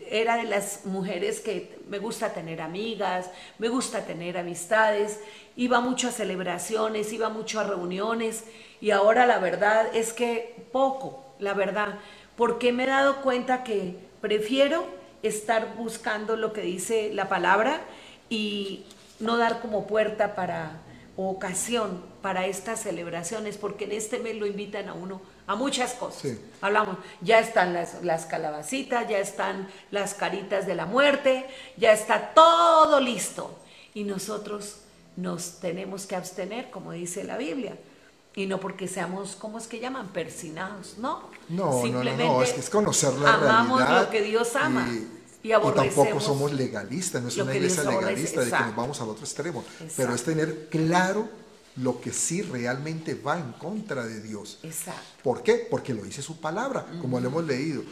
era 0.10 0.38
de 0.38 0.44
las 0.44 0.86
mujeres 0.86 1.42
que 1.42 1.80
me 1.90 2.00
gusta 2.00 2.34
tener 2.34 2.62
amigas, 2.62 3.30
me 3.60 3.68
gusta 3.68 4.06
tener 4.06 4.38
amistades, 4.38 5.20
iba 5.58 5.82
mucho 5.82 6.08
a 6.08 6.12
celebraciones, 6.12 7.12
iba 7.12 7.28
mucho 7.28 7.60
a 7.60 7.66
reuniones 7.66 8.46
y 8.80 8.92
ahora 8.92 9.26
la 9.26 9.40
verdad 9.40 9.94
es 9.94 10.14
que 10.14 10.66
poco, 10.72 11.26
la 11.40 11.54
verdad, 11.54 12.00
porque 12.38 12.72
me 12.72 12.84
he 12.84 12.88
dado 12.88 13.22
cuenta 13.22 13.64
que 13.64 13.98
prefiero 14.22 14.86
estar 15.24 15.76
buscando 15.76 16.36
lo 16.36 16.54
que 16.54 16.62
dice 16.62 17.12
la 17.14 17.30
palabra 17.30 17.82
y 18.30 18.86
no 19.20 19.38
dar 19.38 19.62
como 19.62 19.88
puerta 19.88 20.36
para 20.36 20.82
ocasión 21.16 22.04
para 22.22 22.46
estas 22.48 22.82
celebraciones, 22.82 23.58
porque 23.58 23.86
en 23.86 23.92
este 23.92 24.20
mes 24.20 24.36
lo 24.36 24.46
invitan 24.46 24.90
a 24.90 24.94
uno 24.94 25.22
a 25.46 25.56
muchas 25.56 25.94
cosas. 25.94 26.38
Hablamos, 26.62 26.98
ya 27.22 27.40
están 27.40 27.74
las, 27.74 28.04
las 28.04 28.26
calabacitas, 28.26 29.08
ya 29.10 29.20
están 29.20 29.68
las 29.92 30.14
caritas 30.14 30.66
de 30.66 30.76
la 30.76 30.86
muerte, 30.86 31.46
ya 31.78 31.92
está 31.92 32.34
todo 32.34 33.00
listo. 33.00 33.60
Y 33.94 34.06
nosotros 34.06 34.78
nos 35.16 35.60
tenemos 35.60 36.06
que 36.06 36.16
abstener, 36.16 36.72
como 36.72 36.94
dice 36.94 37.24
la 37.24 37.38
Biblia. 37.38 37.78
Y 38.36 38.48
no 38.48 38.60
porque 38.60 38.88
seamos, 38.88 39.36
¿cómo 39.36 39.58
es 39.58 39.68
que 39.68 39.80
llaman? 39.80 40.08
Persinados, 40.08 40.98
¿no? 40.98 41.30
No, 41.50 41.82
Simplemente 41.82 42.26
no, 42.26 42.34
no, 42.34 42.44
es, 42.44 42.70
conocer 42.70 43.14
la 43.14 43.36
amamos 43.36 43.82
lo 43.88 44.10
que 44.10 44.22
Dios 44.22 44.56
ama. 44.56 44.88
Y, 45.44 45.50
tampoco 45.76 46.20
somos 46.20 46.54
legalistas, 46.54 47.22
no 47.22 47.28
es 47.28 47.38
una 47.38 47.56
iglesia 47.56 47.84
legalista 47.84 48.42
de 48.42 48.50
que 48.50 48.60
nos 48.60 48.76
vamos 48.76 49.02
al 49.02 49.10
otro 49.10 49.24
extremo, 49.24 49.64
pero 49.96 50.16
es 50.16 50.24
tener 50.24 50.68
claro 50.70 51.28
lo 51.76 52.00
que 52.00 52.14
sí 52.14 52.42
realmente 52.42 53.16
va 53.16 53.38
en 53.38 53.52
contra 53.54 54.06
de 54.06 54.22
Dios. 54.22 54.60
Exacto. 54.64 55.02
¿Por 55.24 55.44
qué? 55.44 55.68
Porque 55.70 55.94
lo 55.94 56.04
dice 56.04 56.22
su 56.22 56.40
palabra, 56.40 56.86
como 57.02 57.20
lo 57.20 57.28
hemos 57.28 57.44
leído. 57.46 57.84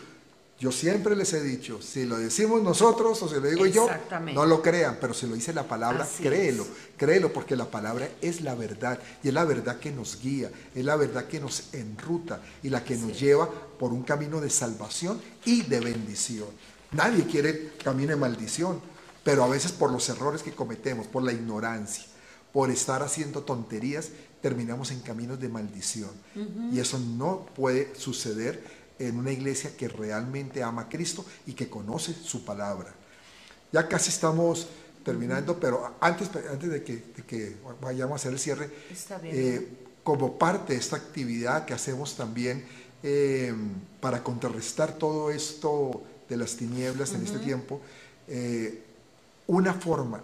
Yo 0.62 0.72
siempre 0.72 1.16
les 1.16 1.34
he 1.34 1.42
dicho, 1.42 1.82
si 1.82 2.06
lo 2.06 2.20
decimos 2.20 2.62
nosotros 2.62 3.20
o 3.24 3.28
si 3.28 3.34
lo 3.34 3.42
digo 3.42 3.66
yo, 3.66 3.90
no 4.32 4.46
lo 4.46 4.62
crean, 4.62 5.00
pero 5.02 5.12
si 5.12 5.26
lo 5.26 5.34
dice 5.34 5.54
la 5.54 5.68
palabra, 5.68 6.08
créelo, 6.20 6.68
créelo, 6.98 7.34
porque 7.34 7.56
la 7.56 7.66
palabra 7.66 8.08
es 8.22 8.42
la 8.42 8.54
verdad 8.54 9.00
y 9.24 9.30
es 9.30 9.34
la 9.34 9.44
verdad 9.44 9.80
que 9.80 9.90
nos 9.90 10.22
guía, 10.22 10.52
es 10.76 10.86
la 10.86 10.96
verdad 10.98 11.26
que 11.26 11.40
nos 11.40 11.74
enruta 11.74 12.44
y 12.62 12.70
la 12.70 12.84
que 12.84 12.96
nos 12.96 13.20
lleva 13.20 13.50
por 13.50 13.92
un 13.92 14.04
camino 14.04 14.40
de 14.40 14.52
salvación 14.52 15.20
y 15.46 15.64
de 15.64 15.80
bendición. 15.80 16.50
Nadie 16.92 17.26
quiere 17.26 17.72
camino 17.84 18.12
de 18.12 18.18
maldición, 18.18 18.82
pero 19.24 19.44
a 19.44 19.48
veces 19.48 19.72
por 19.72 19.92
los 19.92 20.08
errores 20.10 20.44
que 20.44 20.52
cometemos, 20.52 21.08
por 21.08 21.24
la 21.24 21.34
ignorancia, 21.34 22.06
por 22.54 22.70
estar 22.70 23.02
haciendo 23.02 23.42
tonterías, 23.42 24.10
terminamos 24.44 24.92
en 24.92 25.00
caminos 25.00 25.40
de 25.40 25.50
maldición. 25.50 26.12
Y 26.72 26.80
eso 26.80 27.00
no 27.00 27.48
puede 27.56 27.96
suceder 27.96 28.81
en 29.08 29.18
una 29.18 29.32
iglesia 29.32 29.76
que 29.76 29.88
realmente 29.88 30.64
ama 30.64 30.84
a 30.84 30.90
Cristo 30.90 31.26
y 31.46 31.54
que 31.54 31.70
conoce 31.70 32.14
su 32.14 32.46
palabra. 32.46 32.94
Ya 33.72 33.88
casi 33.88 34.10
estamos 34.10 34.68
terminando, 35.04 35.60
pero 35.60 35.96
antes, 36.00 36.30
antes 36.52 36.70
de, 36.70 36.84
que, 36.84 37.58
vayamos 37.82 38.14
a 38.14 38.16
hacer 38.16 38.34
el 38.34 38.40
cierre, 38.40 38.70
eh, 39.24 39.68
como 40.04 40.38
parte 40.38 40.74
de 40.74 40.80
esta 40.80 40.96
actividad 40.96 41.66
que 41.66 41.74
hacemos 41.74 42.16
también 42.16 42.66
eh, 43.04 43.54
para 44.00 44.24
contrarrestar 44.24 44.98
todo 44.98 45.32
esto 45.32 46.04
de 46.30 46.38
las 46.38 46.56
tinieblas 46.56 47.14
en 47.14 47.24
este 47.24 47.40
tiempo, 47.40 47.82
eh, 48.28 48.84
una 49.48 49.74
forma 49.74 50.22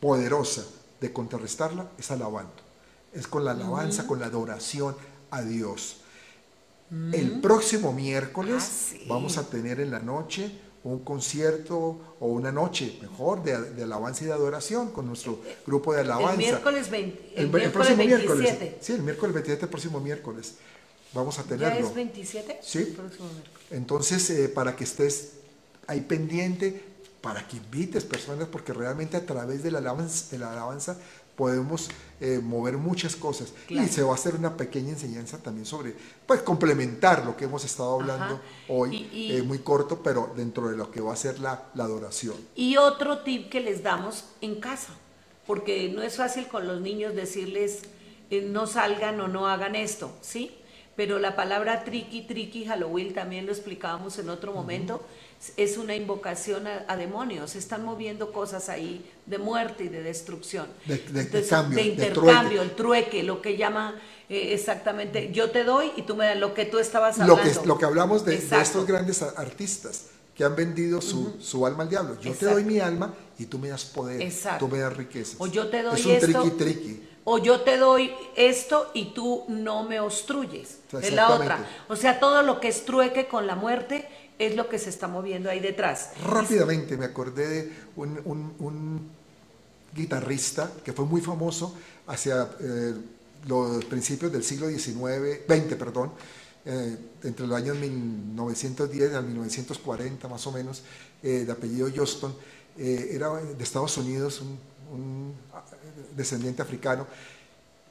poderosa 0.00 0.64
de 1.00 1.12
contrarrestarla 1.12 1.90
es 1.98 2.10
alabando. 2.10 2.54
Es 3.12 3.26
con 3.26 3.44
la 3.44 3.52
alabanza, 3.52 4.06
con 4.06 4.20
la 4.20 4.26
adoración 4.26 4.96
a 5.30 5.42
Dios. 5.42 6.02
El 6.90 7.40
próximo 7.40 7.92
miércoles 7.92 8.94
ah, 8.94 8.98
vamos 9.08 9.38
a 9.38 9.48
tener 9.48 9.80
en 9.80 9.90
la 9.90 9.98
noche 9.98 10.52
un 10.84 11.00
concierto 11.00 12.16
o 12.20 12.26
una 12.28 12.52
noche 12.52 12.98
mejor 13.02 13.42
de, 13.42 13.82
alabanza 13.82 14.22
y 14.22 14.28
de 14.28 14.32
adoración 14.32 14.92
con 14.92 15.06
nuestro 15.06 15.40
grupo 15.66 15.92
de 15.92 16.02
alabanza. 16.02 16.32
El 16.32 16.38
miércoles, 16.38 16.90
20, 16.90 17.32
el, 17.34 17.50
próximo 17.50 17.96
27. 17.96 18.06
Miércoles, 18.06 18.74
sí, 18.80 18.92
el 18.92 19.02
miércoles 19.02 19.34
27, 19.34 19.64
el 19.64 19.68
próximo 19.68 20.00
miércoles. 20.00 20.54
Vamos 21.12 21.38
a 21.40 21.42
tenerlo. 21.42 21.80
¿Ya 21.80 21.88
es 21.88 21.94
27? 21.94 22.58
Sí. 22.62 22.96
Entonces, 23.72 24.30
eh, 24.30 24.48
para 24.48 24.76
que 24.76 24.84
estés 24.84 25.32
ahí 25.88 26.02
pendiente, 26.02 26.84
para 27.20 27.48
que 27.48 27.56
invites 27.56 28.04
personas, 28.04 28.46
porque 28.46 28.72
realmente 28.72 29.16
a 29.16 29.26
través 29.26 29.64
de 29.64 29.72
la 29.72 29.78
alabanza, 29.78 30.30
de 30.30 30.38
la 30.38 30.52
alabanza 30.52 30.96
podemos 31.36 31.90
eh, 32.20 32.40
mover 32.42 32.78
muchas 32.78 33.14
cosas. 33.14 33.52
Y 33.68 33.86
se 33.88 34.02
va 34.02 34.12
a 34.12 34.14
hacer 34.14 34.34
una 34.34 34.56
pequeña 34.56 34.90
enseñanza 34.90 35.38
también 35.38 35.66
sobre, 35.66 35.94
pues 36.26 36.42
complementar 36.42 37.24
lo 37.24 37.36
que 37.36 37.44
hemos 37.44 37.64
estado 37.64 38.00
hablando 38.00 38.40
hoy, 38.68 39.08
eh, 39.12 39.42
muy 39.42 39.58
corto, 39.58 40.00
pero 40.02 40.32
dentro 40.34 40.68
de 40.68 40.76
lo 40.76 40.90
que 40.90 41.00
va 41.00 41.12
a 41.12 41.16
ser 41.16 41.38
la, 41.38 41.64
la, 41.74 41.84
adoración. 41.84 42.36
Y 42.54 42.78
otro 42.78 43.18
tip 43.18 43.50
que 43.50 43.60
les 43.60 43.82
damos 43.82 44.24
en 44.40 44.60
casa, 44.60 44.94
porque 45.46 45.90
no 45.94 46.02
es 46.02 46.16
fácil 46.16 46.48
con 46.48 46.66
los 46.66 46.80
niños 46.80 47.14
decirles 47.14 47.82
eh, 48.30 48.42
no 48.42 48.66
salgan 48.66 49.20
o 49.20 49.28
no 49.28 49.46
hagan 49.46 49.76
esto, 49.76 50.10
¿sí? 50.20 50.50
Pero 50.96 51.18
la 51.18 51.36
palabra 51.36 51.84
tricky, 51.84 52.22
tricky, 52.22 52.64
Halloween 52.64 53.12
también 53.12 53.46
lo 53.46 53.52
explicábamos 53.52 54.18
en 54.18 54.30
otro 54.30 54.52
momento 54.52 55.02
es 55.56 55.76
una 55.76 55.94
invocación 55.94 56.66
a, 56.66 56.96
demonios, 56.96 57.52
se 57.52 57.58
están 57.58 57.84
moviendo 57.84 58.32
cosas 58.32 58.68
ahí 58.68 59.04
de 59.26 59.38
muerte 59.38 59.84
y 59.84 59.88
de 59.88 60.02
destrucción. 60.02 60.66
De, 60.86 61.00
cambio, 61.48 61.76
de 61.76 61.88
intercambio, 61.88 62.62
el 62.62 62.72
trueque, 62.72 63.22
lo 63.22 63.42
que 63.42 63.56
llama 63.56 63.94
eh, 64.28 64.54
exactamente, 64.54 65.30
yo 65.32 65.50
te 65.50 65.62
doy 65.64 65.92
y 65.96 66.02
tú 66.02 66.16
me 66.16 66.26
das 66.26 66.36
lo 66.36 66.52
que 66.52 66.64
tú 66.64 66.78
estabas 66.78 67.18
hablando. 67.20 67.36
Lo 67.36 67.60
que, 67.60 67.66
lo 67.66 67.78
que 67.78 67.84
hablamos 67.84 68.24
de, 68.24 68.34
estos 68.34 68.86
grandes 68.86 69.22
artistas 69.22 70.06
que 70.34 70.44
han 70.44 70.54
vendido 70.54 71.00
su, 71.00 71.66
alma 71.66 71.84
al 71.84 71.88
diablo. 71.88 72.20
Yo 72.20 72.32
te 72.32 72.46
doy 72.46 72.64
mi 72.64 72.78
alma 72.78 73.14
y 73.38 73.46
tú 73.46 73.58
me 73.58 73.68
das 73.68 73.84
poder, 73.84 74.32
tú 74.58 74.68
me 74.68 74.78
das 74.78 74.96
riquezas. 74.96 75.36
O 75.38 75.46
yo 75.46 75.68
te 75.68 75.82
doy 75.82 75.98
es 75.98 76.06
un 76.06 76.12
esto, 76.12 76.52
triqui, 76.52 77.08
O 77.24 77.38
yo 77.38 77.62
te 77.62 77.78
doy 77.78 78.12
esto 78.36 78.90
y 78.92 79.14
tú 79.14 79.44
no 79.48 79.84
me 79.84 79.98
obstruyes. 80.00 80.78
Es 81.00 81.12
la 81.12 81.30
otra. 81.30 81.64
O 81.88 81.96
sea, 81.96 82.20
todo 82.20 82.42
lo 82.42 82.60
que 82.60 82.68
es 82.68 82.84
trueque 82.84 83.28
con 83.28 83.46
la 83.46 83.54
muerte 83.54 84.08
es 84.38 84.54
lo 84.54 84.68
que 84.68 84.78
se 84.78 84.90
está 84.90 85.08
moviendo 85.08 85.50
ahí 85.50 85.60
detrás. 85.60 86.10
Rápidamente 86.24 86.96
me 86.96 87.06
acordé 87.06 87.48
de 87.48 87.72
un, 87.96 89.16
guitarrista 89.94 90.70
que 90.84 90.92
fue 90.92 91.06
muy 91.06 91.22
famoso 91.22 91.74
hacia 92.06 92.50
eh, 92.60 92.94
los 93.46 93.82
principios 93.86 94.30
del 94.30 94.44
siglo 94.44 94.68
XIX, 94.68 95.46
20, 95.48 95.76
perdón, 95.76 96.12
eh, 96.66 96.98
entre 97.22 97.46
los 97.46 97.56
años 97.56 97.78
1910 97.78 99.10
y 99.10 99.24
1940 99.24 100.28
más 100.28 100.46
o 100.46 100.52
menos, 100.52 100.82
eh, 101.22 101.44
de 101.46 101.52
apellido 101.52 101.88
Johnston, 101.94 102.34
era 102.76 103.32
de 103.32 103.64
Estados 103.64 103.96
Unidos, 103.96 104.42
un 104.92 105.32
descendiente 106.14 106.60
africano, 106.60 107.06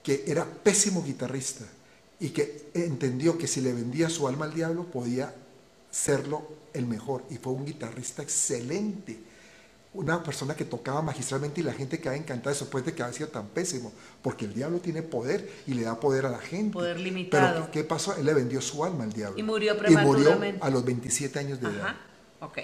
que 0.04 0.24
era 0.28 0.46
pésimo 0.46 1.04
guitarrista 1.04 1.66
y 2.20 2.30
que 2.30 2.70
entendió 2.76 3.36
que 3.36 3.48
si 3.48 3.62
le 3.62 3.74
vendía 3.74 4.12
su 4.12 4.28
alma 4.28 4.46
al 4.46 4.54
diablo 4.54 4.86
podía 4.86 5.34
serlo 5.96 6.46
el 6.74 6.86
mejor. 6.86 7.24
Y 7.30 7.38
fue 7.38 7.54
un 7.54 7.66
guitarrista 7.66 8.22
excelente. 8.22 9.18
Una 9.94 10.22
persona 10.22 10.54
que 10.54 10.66
tocaba 10.66 11.02
magistralmente 11.02 11.62
y 11.62 11.64
la 11.64 11.72
gente 11.72 12.00
quedaba 12.00 12.18
encantada 12.18 12.54
después 12.54 12.86
de 12.86 12.94
que 12.94 13.02
había 13.02 13.14
sido 13.14 13.30
tan 13.30 13.48
pésimo. 13.48 13.94
Porque 14.22 14.44
el 14.44 14.54
diablo 14.54 14.80
tiene 14.80 15.04
poder 15.04 15.50
y 15.66 15.74
le 15.74 15.84
da 15.84 15.98
poder 15.98 16.26
a 16.26 16.30
la 16.30 16.40
gente. 16.40 16.74
Poder 16.74 17.00
limitado. 17.00 17.54
Pero 17.54 17.72
¿qué 17.72 17.84
pasó? 17.86 18.14
Él 18.18 18.26
le 18.26 18.34
vendió 18.34 18.60
su 18.60 18.84
alma 18.84 19.06
al 19.06 19.14
diablo. 19.14 19.40
Y 19.40 19.44
murió 19.44 19.78
prematuramente. 19.78 20.48
Y 20.48 20.52
murió 20.52 20.64
a 20.66 20.70
los 20.70 20.84
27 20.84 21.40
años 21.40 21.62
de 21.62 21.70
edad. 21.70 21.96
Ok. 22.42 22.60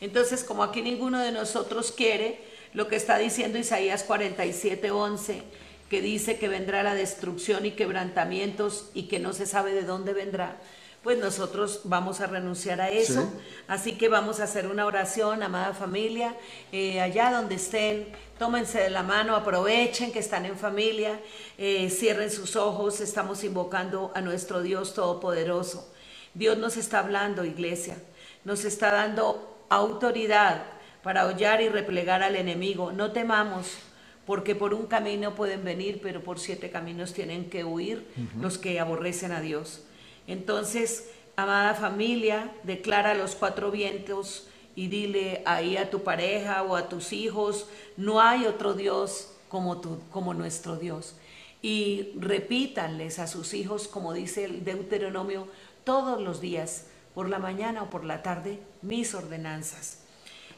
Entonces, 0.00 0.44
como 0.44 0.62
aquí 0.62 0.80
ninguno 0.80 1.18
de 1.18 1.32
nosotros 1.32 1.90
quiere, 1.90 2.40
lo 2.74 2.86
que 2.86 2.94
está 2.94 3.18
diciendo 3.18 3.58
Isaías 3.58 4.04
47, 4.04 4.92
11, 4.92 5.42
que 5.90 6.00
dice 6.00 6.38
que 6.38 6.46
vendrá 6.46 6.84
la 6.84 6.94
destrucción 6.94 7.66
y 7.66 7.72
quebrantamientos 7.72 8.90
y 8.94 9.08
que 9.08 9.18
no 9.18 9.32
se 9.32 9.46
sabe 9.46 9.72
de 9.72 9.82
dónde 9.82 10.12
vendrá, 10.12 10.60
pues 11.02 11.18
nosotros 11.18 11.82
vamos 11.84 12.20
a 12.20 12.26
renunciar 12.26 12.80
a 12.80 12.90
eso. 12.90 13.22
Sí. 13.22 13.28
Así 13.68 13.92
que 13.92 14.08
vamos 14.08 14.40
a 14.40 14.44
hacer 14.44 14.66
una 14.66 14.84
oración, 14.84 15.42
amada 15.42 15.72
familia, 15.74 16.34
eh, 16.72 17.00
allá 17.00 17.30
donde 17.30 17.54
estén, 17.54 18.08
tómense 18.38 18.80
de 18.80 18.90
la 18.90 19.02
mano, 19.02 19.36
aprovechen 19.36 20.12
que 20.12 20.18
están 20.18 20.44
en 20.44 20.56
familia, 20.56 21.20
eh, 21.56 21.88
cierren 21.90 22.30
sus 22.30 22.56
ojos, 22.56 23.00
estamos 23.00 23.44
invocando 23.44 24.10
a 24.14 24.20
nuestro 24.20 24.60
Dios 24.60 24.94
Todopoderoso. 24.94 25.92
Dios 26.34 26.58
nos 26.58 26.76
está 26.76 27.00
hablando, 27.00 27.44
iglesia, 27.44 27.96
nos 28.44 28.64
está 28.64 28.92
dando 28.92 29.64
autoridad 29.68 30.62
para 31.02 31.26
hollar 31.26 31.60
y 31.62 31.68
replegar 31.68 32.22
al 32.22 32.36
enemigo. 32.36 32.92
No 32.92 33.12
temamos, 33.12 33.78
porque 34.26 34.54
por 34.54 34.74
un 34.74 34.86
camino 34.86 35.34
pueden 35.34 35.64
venir, 35.64 36.00
pero 36.02 36.22
por 36.22 36.38
siete 36.38 36.70
caminos 36.70 37.14
tienen 37.14 37.48
que 37.48 37.64
huir 37.64 38.06
los 38.40 38.58
que 38.58 38.78
aborrecen 38.78 39.32
a 39.32 39.40
Dios. 39.40 39.84
Entonces, 40.28 41.10
amada 41.34 41.74
familia, 41.74 42.52
declara 42.62 43.14
los 43.14 43.34
cuatro 43.34 43.72
vientos 43.72 44.46
y 44.76 44.86
dile 44.86 45.42
ahí 45.46 45.76
a 45.76 45.90
tu 45.90 46.04
pareja 46.04 46.62
o 46.62 46.76
a 46.76 46.88
tus 46.88 47.12
hijos, 47.12 47.66
no 47.96 48.20
hay 48.20 48.46
otro 48.46 48.74
Dios 48.74 49.32
como, 49.48 49.80
tu, 49.80 49.98
como 50.12 50.34
nuestro 50.34 50.76
Dios. 50.76 51.16
Y 51.62 52.12
repítanles 52.16 53.18
a 53.18 53.26
sus 53.26 53.54
hijos, 53.54 53.88
como 53.88 54.12
dice 54.12 54.44
el 54.44 54.64
Deuteronomio, 54.64 55.48
todos 55.82 56.20
los 56.20 56.40
días, 56.40 56.84
por 57.14 57.28
la 57.28 57.40
mañana 57.40 57.82
o 57.82 57.90
por 57.90 58.04
la 58.04 58.22
tarde, 58.22 58.60
mis 58.82 59.14
ordenanzas. 59.14 59.98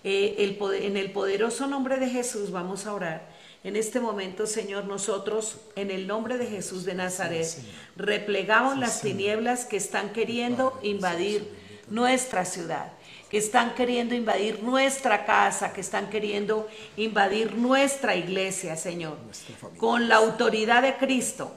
Eh, 0.05 0.35
en 0.83 0.97
el 0.97 1.13
poderoso 1.13 1.67
nombre 1.67 1.99
de 1.99 2.11
Jesús 2.11 2.51
vamos 2.51 2.87
a 2.87 2.93
orar. 2.93 3.30
En 3.63 3.77
este 3.77 4.01
momento, 4.01 4.47
Señor, 4.47 4.87
nosotros, 4.87 5.59
en 5.77 5.91
el 5.91 6.07
nombre 6.07 6.39
de 6.39 6.47
Jesús 6.47 6.87
de 6.87 6.95
Nazaret, 6.95 7.47
replegamos 7.95 8.79
las 8.79 9.03
tinieblas 9.03 9.67
que 9.67 9.77
están 9.77 10.15
queriendo 10.15 10.79
invadir 10.83 11.47
nuestra 11.91 12.47
ciudad, 12.47 12.93
que 13.29 13.37
están 13.37 13.75
queriendo 13.75 14.15
invadir 14.15 14.63
nuestra 14.63 15.27
casa, 15.27 15.75
que 15.75 15.83
están 15.83 16.09
queriendo 16.09 16.69
invadir 16.97 17.55
nuestra 17.55 18.17
iglesia, 18.17 18.77
Señor, 18.77 19.19
Nuestra 19.27 19.55
con 19.77 20.09
la 20.09 20.17
autoridad 20.17 20.81
de 20.81 20.97
Cristo. 20.97 21.53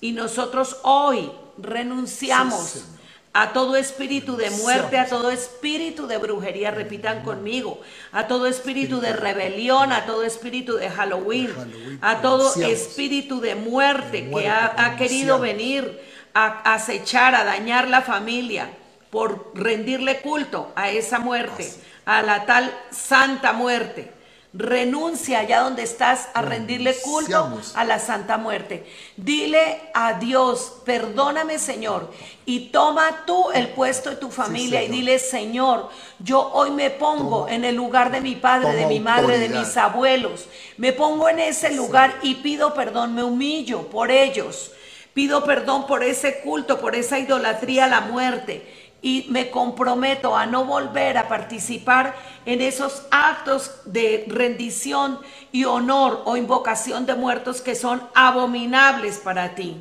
Y 0.00 0.12
nosotros 0.12 0.78
hoy 0.84 1.32
renunciamos. 1.58 2.84
A 3.32 3.52
todo 3.52 3.76
espíritu 3.76 4.36
de 4.36 4.50
muerte, 4.50 4.98
a 4.98 5.06
todo 5.06 5.30
espíritu 5.30 6.08
de 6.08 6.18
brujería, 6.18 6.72
repitan 6.72 7.22
conmigo, 7.22 7.80
a 8.10 8.26
todo 8.26 8.46
espíritu 8.46 9.00
de 9.00 9.12
rebelión, 9.12 9.92
a 9.92 10.04
todo 10.04 10.24
espíritu 10.24 10.76
de 10.76 10.90
Halloween, 10.90 11.98
a 12.02 12.20
todo 12.22 12.60
espíritu 12.62 13.40
de 13.40 13.54
muerte 13.54 14.28
que 14.28 14.48
ha, 14.48 14.74
ha 14.76 14.96
querido 14.96 15.38
venir 15.38 16.00
a 16.34 16.74
acechar, 16.74 17.34
a 17.34 17.44
dañar 17.44 17.88
la 17.88 18.02
familia 18.02 18.68
por 19.10 19.52
rendirle 19.54 20.20
culto 20.20 20.72
a 20.74 20.90
esa 20.90 21.18
muerte, 21.18 21.72
a 22.06 22.22
la 22.22 22.46
tal 22.46 22.72
santa 22.90 23.52
muerte. 23.52 24.12
Renuncia 24.52 25.38
allá 25.38 25.60
donde 25.60 25.84
estás 25.84 26.28
a 26.34 26.42
rendirle 26.42 26.96
culto 27.02 27.60
a 27.74 27.84
la 27.84 28.00
Santa 28.00 28.36
Muerte. 28.36 28.84
Dile 29.16 29.80
a 29.94 30.14
Dios, 30.14 30.80
perdóname 30.84 31.60
Señor, 31.60 32.10
y 32.46 32.70
toma 32.70 33.24
tú 33.26 33.52
el 33.52 33.68
puesto 33.68 34.10
de 34.10 34.16
tu 34.16 34.28
familia 34.28 34.82
y 34.82 34.88
dile, 34.88 35.20
Señor, 35.20 35.88
yo 36.18 36.50
hoy 36.52 36.72
me 36.72 36.90
pongo 36.90 37.46
en 37.48 37.64
el 37.64 37.76
lugar 37.76 38.10
de 38.10 38.20
mi 38.20 38.34
padre, 38.34 38.72
de 38.72 38.86
mi 38.86 38.98
madre, 38.98 39.38
de 39.38 39.50
mis 39.50 39.76
abuelos. 39.76 40.46
Me 40.78 40.92
pongo 40.92 41.28
en 41.28 41.38
ese 41.38 41.72
lugar 41.72 42.12
y 42.22 42.36
pido 42.36 42.74
perdón, 42.74 43.14
me 43.14 43.22
humillo 43.22 43.82
por 43.86 44.10
ellos. 44.10 44.72
Pido 45.14 45.44
perdón 45.44 45.86
por 45.86 46.02
ese 46.02 46.40
culto, 46.40 46.80
por 46.80 46.96
esa 46.96 47.18
idolatría 47.18 47.84
a 47.84 47.88
la 47.88 48.00
muerte. 48.00 48.79
Y 49.02 49.26
me 49.30 49.50
comprometo 49.50 50.36
a 50.36 50.46
no 50.46 50.64
volver 50.64 51.16
a 51.16 51.28
participar 51.28 52.14
en 52.44 52.60
esos 52.60 53.06
actos 53.10 53.72
de 53.84 54.24
rendición 54.28 55.18
y 55.52 55.64
honor 55.64 56.22
o 56.26 56.36
invocación 56.36 57.06
de 57.06 57.14
muertos 57.14 57.60
que 57.62 57.74
son 57.74 58.02
abominables 58.14 59.18
para 59.18 59.54
ti. 59.54 59.76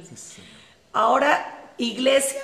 Ahora, 0.94 1.74
iglesia, 1.78 2.42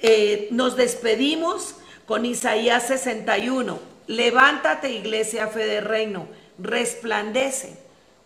eh, 0.00 0.48
nos 0.50 0.76
despedimos 0.76 1.76
con 2.06 2.24
Isaías 2.24 2.86
61. 2.86 3.78
Levántate, 4.06 4.90
iglesia, 4.90 5.48
fe 5.48 5.66
de 5.66 5.80
reino, 5.80 6.26
resplandece, 6.58 7.78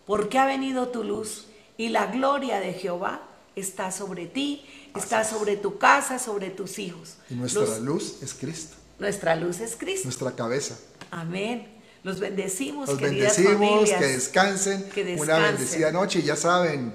porque 0.05 0.39
ha 0.39 0.45
venido 0.45 0.87
tu 0.89 1.03
luz 1.03 1.47
y 1.77 1.89
la 1.89 2.05
gloria 2.07 2.59
de 2.59 2.73
Jehová 2.73 3.21
está 3.55 3.91
sobre 3.91 4.25
ti, 4.25 4.65
está 4.95 5.23
sobre 5.23 5.57
tu 5.57 5.77
casa, 5.77 6.19
sobre 6.19 6.49
tus 6.49 6.79
hijos. 6.79 7.15
Y 7.29 7.35
nuestra 7.35 7.61
Los- 7.63 7.79
luz 7.79 8.15
es 8.21 8.33
Cristo, 8.33 8.75
nuestra 8.99 9.35
luz 9.35 9.59
es 9.59 9.75
Cristo. 9.75 10.05
nuestra 10.05 10.31
cabeza. 10.31 10.77
Amén. 11.11 11.67
Los 12.03 12.19
bendecimos, 12.19 12.89
Los 12.89 12.97
queridas 12.97 13.37
bendecimos, 13.37 13.69
familias. 13.69 13.99
que 13.99 14.07
descansen, 14.07 14.83
Que 14.89 15.01
una 15.01 15.11
descansen. 15.11 15.43
bendecida 15.55 15.91
noche 15.91 16.19
y 16.19 16.23
ya 16.23 16.35
saben, 16.35 16.93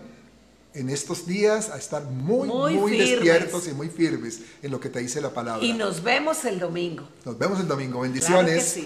en 0.75 0.91
estos 0.91 1.27
días 1.27 1.71
a 1.71 1.79
estar 1.79 2.05
muy, 2.05 2.47
Muy 2.47 2.97
despiertos 2.99 3.67
y 3.69 3.73
muy 3.73 3.89
firmes 3.89 4.41
en 4.63 4.71
lo 4.71 4.79
que 4.79 4.91
te 4.91 4.99
dice 5.01 5.21
la 5.21 5.31
palabra. 5.33 5.65
Y 5.65 5.73
nos 5.73 6.03
vemos 6.03 6.45
el 6.45 6.59
domingo. 6.61 7.09
Nos 7.25 7.39
vemos 7.39 7.59
el 7.59 7.67
domingo. 7.67 8.01
Claro 8.01 8.03
que 8.03 8.09
Bendiciones. 8.21 8.65
sí. 8.65 8.85